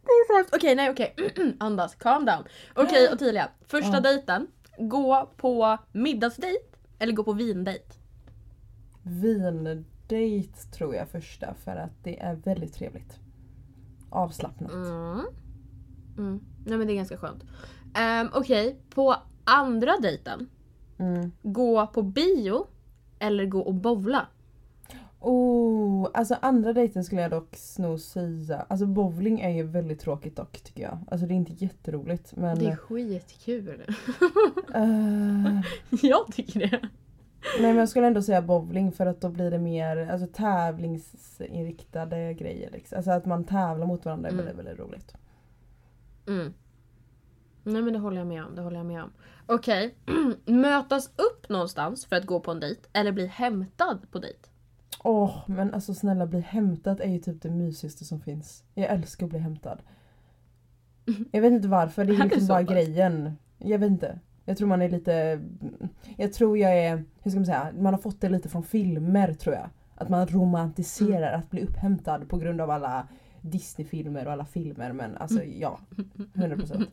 Det 0.00 0.12
är 0.12 0.26
så 0.26 0.36
hemskt. 0.36 0.54
Okej 0.54 0.74
nej 0.74 0.90
okej. 0.90 1.14
Andas, 1.60 1.94
calm 1.94 2.24
down. 2.24 2.44
Okej 2.74 3.12
Ottilia, 3.12 3.50
första 3.66 4.00
dejten. 4.00 4.46
Gå 4.78 5.30
på 5.36 5.78
middagsdejt 5.92 6.76
eller 6.98 7.12
gå 7.12 7.24
på 7.24 7.32
vindejt? 7.32 7.98
Vindejt 9.02 10.72
tror 10.72 10.94
jag 10.94 11.08
första 11.08 11.54
för 11.54 11.76
att 11.76 12.04
det 12.04 12.20
är 12.20 12.34
väldigt 12.34 12.74
trevligt. 12.74 13.18
Avslappnat. 14.10 14.72
Mm. 14.72 15.20
Mm. 16.18 16.40
Nej 16.66 16.78
men 16.78 16.86
det 16.86 16.92
är 16.92 16.96
ganska 16.96 17.16
skönt. 17.16 17.42
Um, 17.42 18.30
Okej, 18.34 18.80
på 18.90 19.16
andra 19.44 19.96
dejten. 20.02 20.48
Mm. 20.98 21.32
Gå 21.42 21.86
på 21.86 22.02
bio 22.02 22.66
eller 23.18 23.46
gå 23.46 23.60
och 23.60 23.74
bowla? 23.74 24.26
Oh, 25.20 26.08
alltså 26.14 26.36
andra 26.42 26.72
dejten 26.72 27.04
skulle 27.04 27.20
jag 27.20 27.30
dock 27.30 27.56
nog 27.78 28.00
säga. 28.00 28.66
Alltså 28.68 28.86
bowling 28.86 29.40
är 29.40 29.50
ju 29.50 29.62
väldigt 29.62 30.00
tråkigt 30.00 30.36
dock 30.36 30.60
tycker 30.60 30.82
jag. 30.82 30.98
Alltså 31.10 31.26
det 31.26 31.34
är 31.34 31.36
inte 31.36 31.64
jätteroligt 31.64 32.36
men... 32.36 32.58
Det 32.58 32.66
är 32.66 32.76
skitkul. 32.76 33.68
eh, 34.74 35.60
jag 36.02 36.26
tycker 36.32 36.60
det. 36.60 36.80
nej 37.60 37.72
men 37.72 37.76
jag 37.76 37.88
skulle 37.88 38.06
ändå 38.06 38.22
säga 38.22 38.42
bowling 38.42 38.92
för 38.92 39.06
att 39.06 39.20
då 39.20 39.28
blir 39.28 39.50
det 39.50 39.58
mer 39.58 39.96
alltså, 39.96 40.26
tävlingsinriktade 40.32 42.34
grejer. 42.34 42.70
Liksom. 42.70 42.96
Alltså 42.96 43.10
att 43.10 43.26
man 43.26 43.44
tävlar 43.44 43.86
mot 43.86 44.04
varandra 44.04 44.28
är 44.28 44.32
Mm. 44.32 44.46
väldigt, 44.46 44.66
väldigt 44.66 44.86
roligt. 44.86 45.14
Mm. 46.28 46.54
Nej 47.66 47.82
men 47.82 47.92
det 47.92 47.98
håller 47.98 48.16
jag 48.16 48.26
med 48.26 48.44
om. 48.44 48.54
Det 48.54 48.62
håller 48.62 48.76
jag 48.76 48.86
med 48.86 49.02
om. 49.02 49.12
Okej. 49.46 49.94
Mötas 50.46 51.06
upp 51.06 51.48
någonstans 51.48 52.06
för 52.06 52.16
att 52.16 52.26
gå 52.26 52.40
på 52.40 52.50
en 52.50 52.60
dejt 52.60 52.80
eller 52.92 53.12
bli 53.12 53.26
hämtad 53.26 53.98
på 54.10 54.18
dejt? 54.18 54.38
Åh, 55.04 55.38
men 55.46 55.74
alltså 55.74 55.94
snälla 55.94 56.26
bli 56.26 56.40
hämtad 56.40 57.00
är 57.00 57.08
ju 57.08 57.18
typ 57.18 57.42
det 57.42 57.50
mysigaste 57.50 58.04
som 58.04 58.20
finns. 58.20 58.64
Jag 58.74 58.86
älskar 58.86 59.26
att 59.26 59.30
bli 59.30 59.38
hämtad. 59.38 59.78
Jag 61.32 61.40
vet 61.42 61.52
inte 61.52 61.68
varför, 61.68 62.04
det 62.04 62.12
är 62.12 62.14
Är 62.14 62.18
det 62.18 62.24
liksom 62.24 62.40
så 62.40 62.52
bara 62.52 62.64
pass? 62.64 62.74
grejen. 62.74 63.32
Jag 63.58 63.78
vet 63.78 63.90
inte. 63.90 64.18
Jag 64.44 64.56
tror 64.56 64.68
man 64.68 64.82
är 64.82 64.88
lite... 64.88 65.40
Jag 66.16 66.32
tror 66.32 66.58
jag 66.58 66.78
är... 66.78 67.04
Hur 67.22 67.30
ska 67.30 67.38
man 67.38 67.46
säga? 67.46 67.72
Man 67.78 67.94
har 67.94 68.00
fått 68.00 68.20
det 68.20 68.28
lite 68.28 68.48
från 68.48 68.62
filmer 68.62 69.32
tror 69.34 69.54
jag. 69.54 69.68
Att 69.94 70.08
man 70.08 70.26
romantiserar 70.26 71.32
att 71.32 71.50
bli 71.50 71.62
upphämtad 71.64 72.28
på 72.28 72.36
grund 72.36 72.60
av 72.60 72.70
alla 72.70 73.08
Disney-filmer 73.50 74.26
och 74.26 74.32
alla 74.32 74.44
filmer. 74.44 74.92
Men 74.92 75.16
alltså 75.16 75.42
ja, 75.44 75.78
100% 76.34 76.86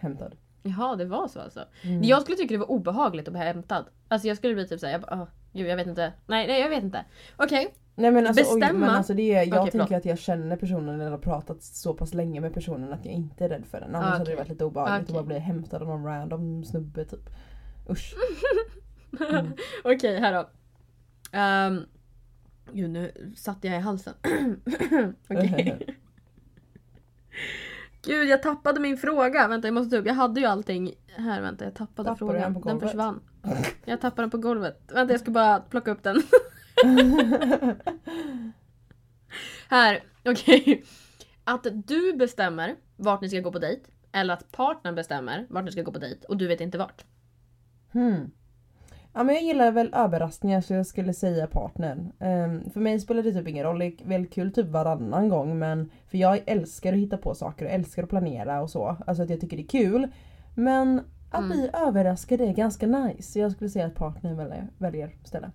hämtad. 0.00 0.34
Jaha, 0.62 0.96
det 0.96 1.04
var 1.04 1.28
så 1.28 1.40
alltså. 1.40 1.64
Mm. 1.82 2.02
Jag 2.02 2.22
skulle 2.22 2.36
tycka 2.36 2.54
det 2.54 2.58
var 2.58 2.70
obehagligt 2.70 3.28
att 3.28 3.32
bli 3.34 3.42
hämtad. 3.42 3.84
Alltså 4.08 4.28
jag 4.28 4.36
skulle 4.36 4.54
bli 4.54 4.68
typ 4.68 4.80
såhär, 4.80 4.92
jag 4.92 5.00
bara, 5.02 5.22
"Åh, 5.22 5.28
gud 5.52 5.66
jag 5.66 5.76
vet 5.76 5.86
inte. 5.86 6.12
Nej, 6.26 6.46
nej 6.46 6.60
jag 6.60 6.68
vet 6.68 6.82
inte. 6.84 7.04
Okej. 7.36 7.74
Nej 7.94 8.10
men 8.10 8.26
alltså, 8.26 8.54
oj, 8.54 8.60
Bestämma. 8.60 8.78
men 8.86 8.90
alltså 8.90 9.14
det 9.14 9.34
är, 9.34 9.46
jag 9.48 9.60
Okej, 9.60 9.72
tänker 9.72 9.96
att 9.96 10.04
jag 10.04 10.18
känner 10.18 10.56
personen 10.56 11.00
eller 11.00 11.10
har 11.10 11.18
pratat 11.18 11.62
så 11.62 11.94
pass 11.94 12.14
länge 12.14 12.40
med 12.40 12.54
personen 12.54 12.92
att 12.92 13.04
jag 13.04 13.14
inte 13.14 13.44
är 13.44 13.48
rädd 13.48 13.64
för 13.66 13.80
den. 13.80 13.94
Annars 13.94 14.06
Ah, 14.14 14.18
hade 14.18 14.30
det 14.30 14.36
varit 14.36 14.48
lite 14.48 14.64
obehagligt 14.64 15.10
Okej. 15.10 15.18
att 15.18 15.24
bara 15.24 15.26
bli 15.26 15.38
hämtad 15.38 15.82
av 15.82 15.88
någon 15.88 16.04
random 16.04 16.64
snubbe 16.64 17.04
typ. 17.04 17.30
Usch. 17.90 18.14
Mm. 19.30 19.52
Okej, 19.84 20.20
här 20.20 20.32
då. 20.32 20.40
Um, 21.38 21.86
gud 22.74 22.90
nu 22.90 23.32
satte 23.36 23.68
jag 23.68 23.76
i 23.76 23.80
halsen. 23.80 24.14
Okej. 25.28 25.96
Gud 28.02 28.28
jag 28.28 28.42
tappade 28.42 28.80
min 28.80 28.96
fråga. 28.96 29.48
Vänta 29.48 29.68
jag 29.68 29.74
måste 29.74 29.98
upp. 29.98 30.06
Jag 30.06 30.14
hade 30.14 30.40
ju 30.40 30.46
allting 30.46 30.94
här. 31.16 31.40
Vänta 31.40 31.64
jag 31.64 31.74
tappade 31.74 32.08
Tappade 32.08 32.18
frågan. 32.18 32.52
den 32.52 32.62
den 32.62 32.80
försvann. 32.80 33.20
Jag 33.84 34.00
tappade 34.00 34.22
den 34.22 34.30
på 34.30 34.38
golvet. 34.38 34.80
Vänta 34.94 35.12
jag 35.12 35.20
ska 35.20 35.30
bara 35.30 35.60
plocka 35.60 35.90
upp 35.90 36.02
den. 36.02 36.22
här, 39.68 40.02
okej. 40.24 40.84
Att 41.44 41.66
du 41.72 42.12
bestämmer 42.12 42.76
vart 42.96 43.20
ni 43.20 43.28
ska 43.28 43.40
gå 43.40 43.52
på 43.52 43.58
dejt. 43.58 43.82
Eller 44.12 44.34
att 44.34 44.52
partnern 44.52 44.94
bestämmer 44.94 45.46
vart 45.50 45.64
ni 45.64 45.72
ska 45.72 45.82
gå 45.82 45.92
på 45.92 45.98
dejt 45.98 46.26
och 46.26 46.36
du 46.36 46.48
vet 46.48 46.60
inte 46.60 46.78
vart. 46.78 47.04
Hmm. 47.92 48.30
Ja 49.14 49.22
men 49.22 49.34
jag 49.34 49.44
gillar 49.44 49.72
väl 49.72 49.94
överraskningar 49.94 50.60
så 50.60 50.74
jag 50.74 50.86
skulle 50.86 51.14
säga 51.14 51.46
partnern. 51.46 52.12
Ehm, 52.18 52.70
för 52.70 52.80
mig 52.80 53.00
spelar 53.00 53.22
det 53.22 53.32
typ 53.32 53.48
ingen 53.48 53.64
roll, 53.64 53.78
det 53.78 53.84
är 53.86 54.08
väl 54.08 54.26
kul 54.26 54.52
typ 54.52 54.66
varannan 54.66 55.28
gång 55.28 55.58
men 55.58 55.90
för 56.10 56.18
jag 56.18 56.40
älskar 56.46 56.92
att 56.92 56.98
hitta 56.98 57.16
på 57.16 57.34
saker 57.34 57.64
och 57.64 57.70
älskar 57.70 58.02
att 58.02 58.08
planera 58.08 58.60
och 58.62 58.70
så. 58.70 58.96
Alltså 59.06 59.22
att 59.22 59.30
jag 59.30 59.40
tycker 59.40 59.56
det 59.56 59.62
är 59.62 59.68
kul. 59.68 60.08
Men 60.54 60.98
att 61.30 61.44
Mm. 61.44 61.50
bli 61.50 61.70
överraskad 61.72 62.40
är 62.40 62.52
ganska 62.52 62.86
nice. 62.86 63.32
Så 63.32 63.38
jag 63.38 63.52
skulle 63.52 63.70
säga 63.70 63.86
att 63.86 63.94
partnern 63.94 64.36
väljer, 64.36 64.68
väljer 64.78 65.16
ställe. 65.24 65.50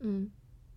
Mm. 0.00 0.30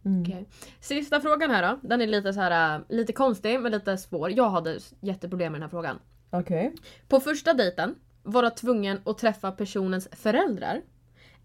Mm. 0.06 0.22
Okej. 0.22 0.46
Sista 0.80 1.20
frågan 1.22 1.52
här 1.52 1.64
då. 1.72 1.88
Den 1.88 2.02
är 2.02 2.08
lite 2.08 2.34
så 2.34 2.40
här, 2.42 2.76
äh, 2.76 2.82
lite 2.90 3.14
konstig 3.14 3.60
men 3.60 3.72
lite 3.72 3.98
svår. 3.98 4.32
Jag 4.32 4.50
hade 4.50 4.80
jätteproblem 5.02 5.52
med 5.52 5.62
den 5.62 5.64
här 5.64 5.70
frågan. 5.70 6.00
Okej. 6.30 6.76
På 7.08 7.20
första 7.20 7.54
dejten 7.54 7.96
vara 8.24 8.50
tvungen 8.50 9.00
att 9.06 9.18
träffa 9.18 9.52
personens 9.52 10.08
föräldrar. 10.12 10.82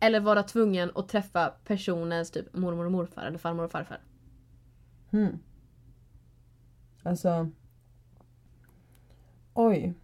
Eller 0.02 0.20
vara 0.20 0.42
tvungen 0.42 0.90
att 0.94 1.08
träffa 1.08 1.52
personens 1.64 2.30
typ 2.30 2.54
mormor 2.56 2.84
och 2.84 2.92
morfar 2.92 3.22
eller 3.22 3.38
farmor 3.38 3.64
och 3.64 3.70
farfar. 3.70 4.00
Hmm. 5.10 5.38
Alltså. 7.02 7.50
Oj. 9.54 9.94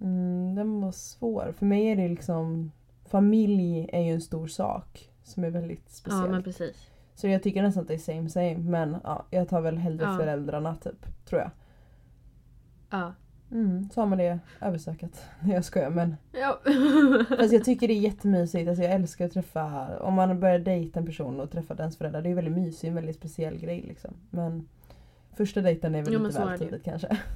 Mm, 0.00 0.54
den 0.54 0.80
var 0.80 0.92
svår. 0.92 1.54
För 1.58 1.66
mig 1.66 1.86
är 1.86 1.96
det 1.96 2.08
liksom 2.08 2.72
familj 3.04 3.88
är 3.92 4.00
ju 4.00 4.12
en 4.12 4.20
stor 4.20 4.46
sak 4.46 5.10
som 5.22 5.44
är 5.44 5.50
väldigt 5.50 5.90
speciell. 5.90 6.24
Ja 6.24 6.30
men 6.30 6.42
precis. 6.42 6.90
Så 7.14 7.28
jag 7.28 7.42
tycker 7.42 7.62
nästan 7.62 7.80
att 7.82 7.88
det 7.88 7.94
är 7.94 7.98
same 7.98 8.30
same 8.30 8.58
men 8.58 8.96
ja, 9.04 9.26
jag 9.30 9.48
tar 9.48 9.60
väl 9.60 9.78
hellre 9.78 10.04
Ja. 10.04 10.16
föräldrarna 10.16 10.76
typ, 10.76 11.24
tror 11.26 11.40
jag. 11.40 11.50
Ja. 12.90 13.12
Mm, 13.52 13.90
så 13.90 14.00
har 14.00 14.06
man 14.06 14.18
det 14.18 14.38
översökat. 14.60 15.24
Jag 15.52 15.64
skojar 15.64 15.90
men. 15.90 16.16
ja. 16.32 16.60
Alltså 17.38 17.54
jag 17.56 17.64
tycker 17.64 17.88
det 17.88 17.94
är 17.94 17.98
jättemysigt, 18.00 18.68
alltså 18.68 18.84
jag 18.84 18.92
älskar 18.92 19.26
att 19.26 19.32
träffa, 19.32 19.98
om 19.98 20.14
man 20.14 20.40
börjar 20.40 20.58
dejta 20.58 21.00
en 21.00 21.06
person 21.06 21.40
och 21.40 21.50
träffa 21.50 21.74
dens 21.74 21.96
föräldrar, 21.98 22.22
det 22.22 22.30
är 22.30 22.34
väldigt 22.34 22.54
mysigt, 22.54 22.84
en 22.84 22.94
väldigt 22.94 23.16
speciell 23.16 23.58
grej 23.58 23.84
liksom. 23.88 24.10
Men 24.30 24.68
första 25.36 25.60
dejten 25.60 25.94
är 25.94 26.02
väl 26.02 26.12
Jo, 26.14 26.26
lite 26.26 26.44
väl 26.44 26.58
tidigt 26.58 26.84
kanske. 26.84 27.16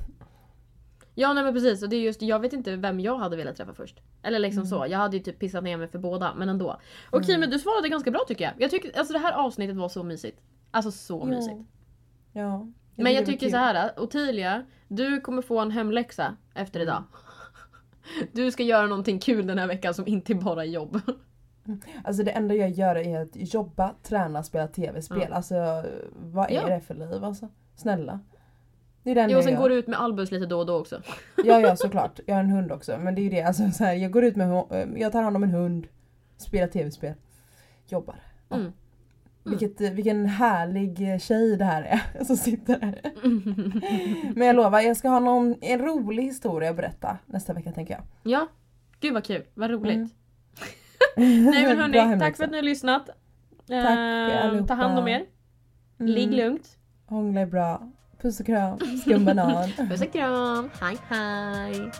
Ja 1.19 1.33
nej 1.33 1.45
men 1.45 1.55
precis 1.55 1.83
och 1.83 1.89
det 1.89 1.97
är 1.97 2.01
just, 2.01 2.23
jag 2.23 2.39
vet 2.41 2.53
inte 2.53 2.77
vem 2.77 3.01
jag 3.01 3.17
hade 3.19 3.37
velat 3.37 3.57
träffa 3.57 3.75
först. 3.75 4.01
Eller 4.23 4.39
liksom 4.39 4.61
Mm. 4.63 4.67
så, 4.71 4.87
jag 4.91 4.99
hade 4.99 5.17
ju 5.17 5.23
typ 5.23 5.39
pissat 5.39 5.65
ner 5.65 5.77
mig 5.77 5.89
för 5.89 5.99
båda 5.99 6.35
men 6.35 6.49
ändå. 6.49 6.81
Okej 7.11 7.35
Mm. 7.35 7.41
men 7.41 7.51
du 7.51 7.59
svarade 7.59 7.89
ganska 7.89 8.11
bra 8.11 8.21
tycker 8.29 8.45
jag. 8.45 8.53
Jag 8.59 8.71
tycker, 8.71 8.99
alltså 8.99 9.13
det 9.13 9.19
här 9.19 9.33
avsnittet 9.33 9.77
var 9.77 9.89
så 9.89 10.03
mysigt. 10.03 10.41
Alltså 10.71 10.91
så 10.91 11.25
mysigt. 11.25 11.61
Ja. 12.33 12.67
Men 12.97 13.13
jag 13.15 13.27
tycker 13.27 13.49
så 13.51 13.57
här, 13.57 13.91
Ottilia, 14.01 14.65
du 14.89 15.21
kommer 15.21 15.43
få 15.43 15.59
en 15.61 15.71
hemläxa 15.71 16.37
efter 16.55 16.81
idag. 16.81 16.97
Mm. 16.97 17.09
Du 18.33 18.51
ska 18.51 18.63
göra 18.63 18.87
någonting 18.87 19.19
kul 19.19 19.47
den 19.47 19.59
här 19.59 19.67
veckan 19.67 19.95
som 19.95 20.07
inte 20.07 20.35
bara 20.35 20.63
är 20.65 20.69
jobb. 20.69 21.01
Alltså 22.05 22.23
det 22.23 22.31
enda 22.31 22.55
jag 22.55 22.71
gör 22.71 22.97
är 22.97 23.23
att 23.23 23.29
jobba, 23.55 23.95
träna, 24.03 24.43
spela 24.43 24.69
tv-spel. 24.69 25.27
Ja. 25.31 25.37
Alltså 25.37 25.85
vad 26.17 26.51
är 26.51 26.55
Ja. 26.55 26.67
det 26.67 26.81
för 26.81 26.95
liv 26.95 27.25
alltså? 27.25 27.49
Snälla. 27.77 28.21
Det 29.03 29.11
är 29.11 29.15
det 29.15 29.23
Jo, 29.23 29.31
jag 29.31 29.45
sen 29.45 29.53
gör. 29.53 29.61
går 29.61 29.69
du 29.69 29.75
ut 29.75 29.87
med 29.87 30.01
Albus 30.01 30.31
lite 30.31 30.47
då 30.47 30.59
och 30.59 30.67
då 30.67 30.77
också. 30.81 31.03
Ja 31.45 31.61
ja 31.61 31.77
såklart, 31.77 32.21
jag 32.27 32.35
har 32.35 32.41
en 32.41 32.51
hund 32.51 32.73
också. 32.73 32.99
Men 32.99 33.15
det 33.15 33.21
är 33.21 33.23
ju 33.23 33.31
det, 33.31 33.43
alltså, 33.43 33.71
så 33.71 33.85
här, 33.85 33.95
jag 33.95 34.11
går 34.11 34.25
ut 34.25 34.37
med 34.37 34.49
ho- 34.49 34.99
jag 34.99 35.13
tar 35.13 35.23
hand 35.23 35.37
om 35.37 35.43
en 35.43 35.51
hund, 35.51 35.87
spelar 36.37 36.67
tv-spel, 36.67 37.15
jobbar. 37.89 38.17
Ja. 38.49 38.57
Mm. 38.57 38.73
Vilket, 39.47 39.81
vilken 39.81 40.27
härlig 40.27 41.23
tjej 41.23 41.57
det 41.57 41.65
här 41.65 41.83
är 41.83 42.25
som 42.25 42.37
sitter 42.37 42.81
här. 42.81 43.01
Men 44.35 44.47
jag 44.47 44.57
lovar, 44.57 44.81
jag 44.81 44.97
ska 44.97 45.09
ha 45.09 45.21
någon, 45.21 45.55
en 45.61 45.79
rolig 45.79 46.23
historia 46.23 46.71
att 46.71 46.77
berätta 46.77 47.19
nästa 47.27 47.53
vecka 47.53 47.73
tänker 47.73 47.95
jag. 47.95 48.03
Ja, 48.33 48.47
gud 49.01 49.15
vad 49.15 49.25
kul, 49.25 49.43
vad 49.55 49.71
roligt. 49.71 49.95
Mm. 49.97 50.09
Nej 51.45 51.65
men 51.77 51.79
hörni, 51.95 52.21
tack 52.21 52.37
för 52.37 52.45
att 52.45 52.51
ni 52.51 52.57
har 52.57 52.63
lyssnat. 52.63 53.07
Tack 53.07 53.71
Eh, 53.71 54.45
allihopa. 54.47 54.67
ta 54.69 54.75
hand 54.75 54.99
om 54.99 55.09
er, 55.09 55.25
Mm. 56.01 56.13
ligg 56.13 56.33
lugnt. 56.33 56.77
Hångla 57.07 57.41
är 57.41 57.47
bra. 57.47 57.93
Puss 58.23 58.41
och 58.41 58.47
kram, 58.47 58.79
skumbanan. 59.03 59.69
Puss 59.89 60.01
och 60.03 60.13
kram, 60.13 60.71
hej 60.81 60.97
hej. 61.09 61.91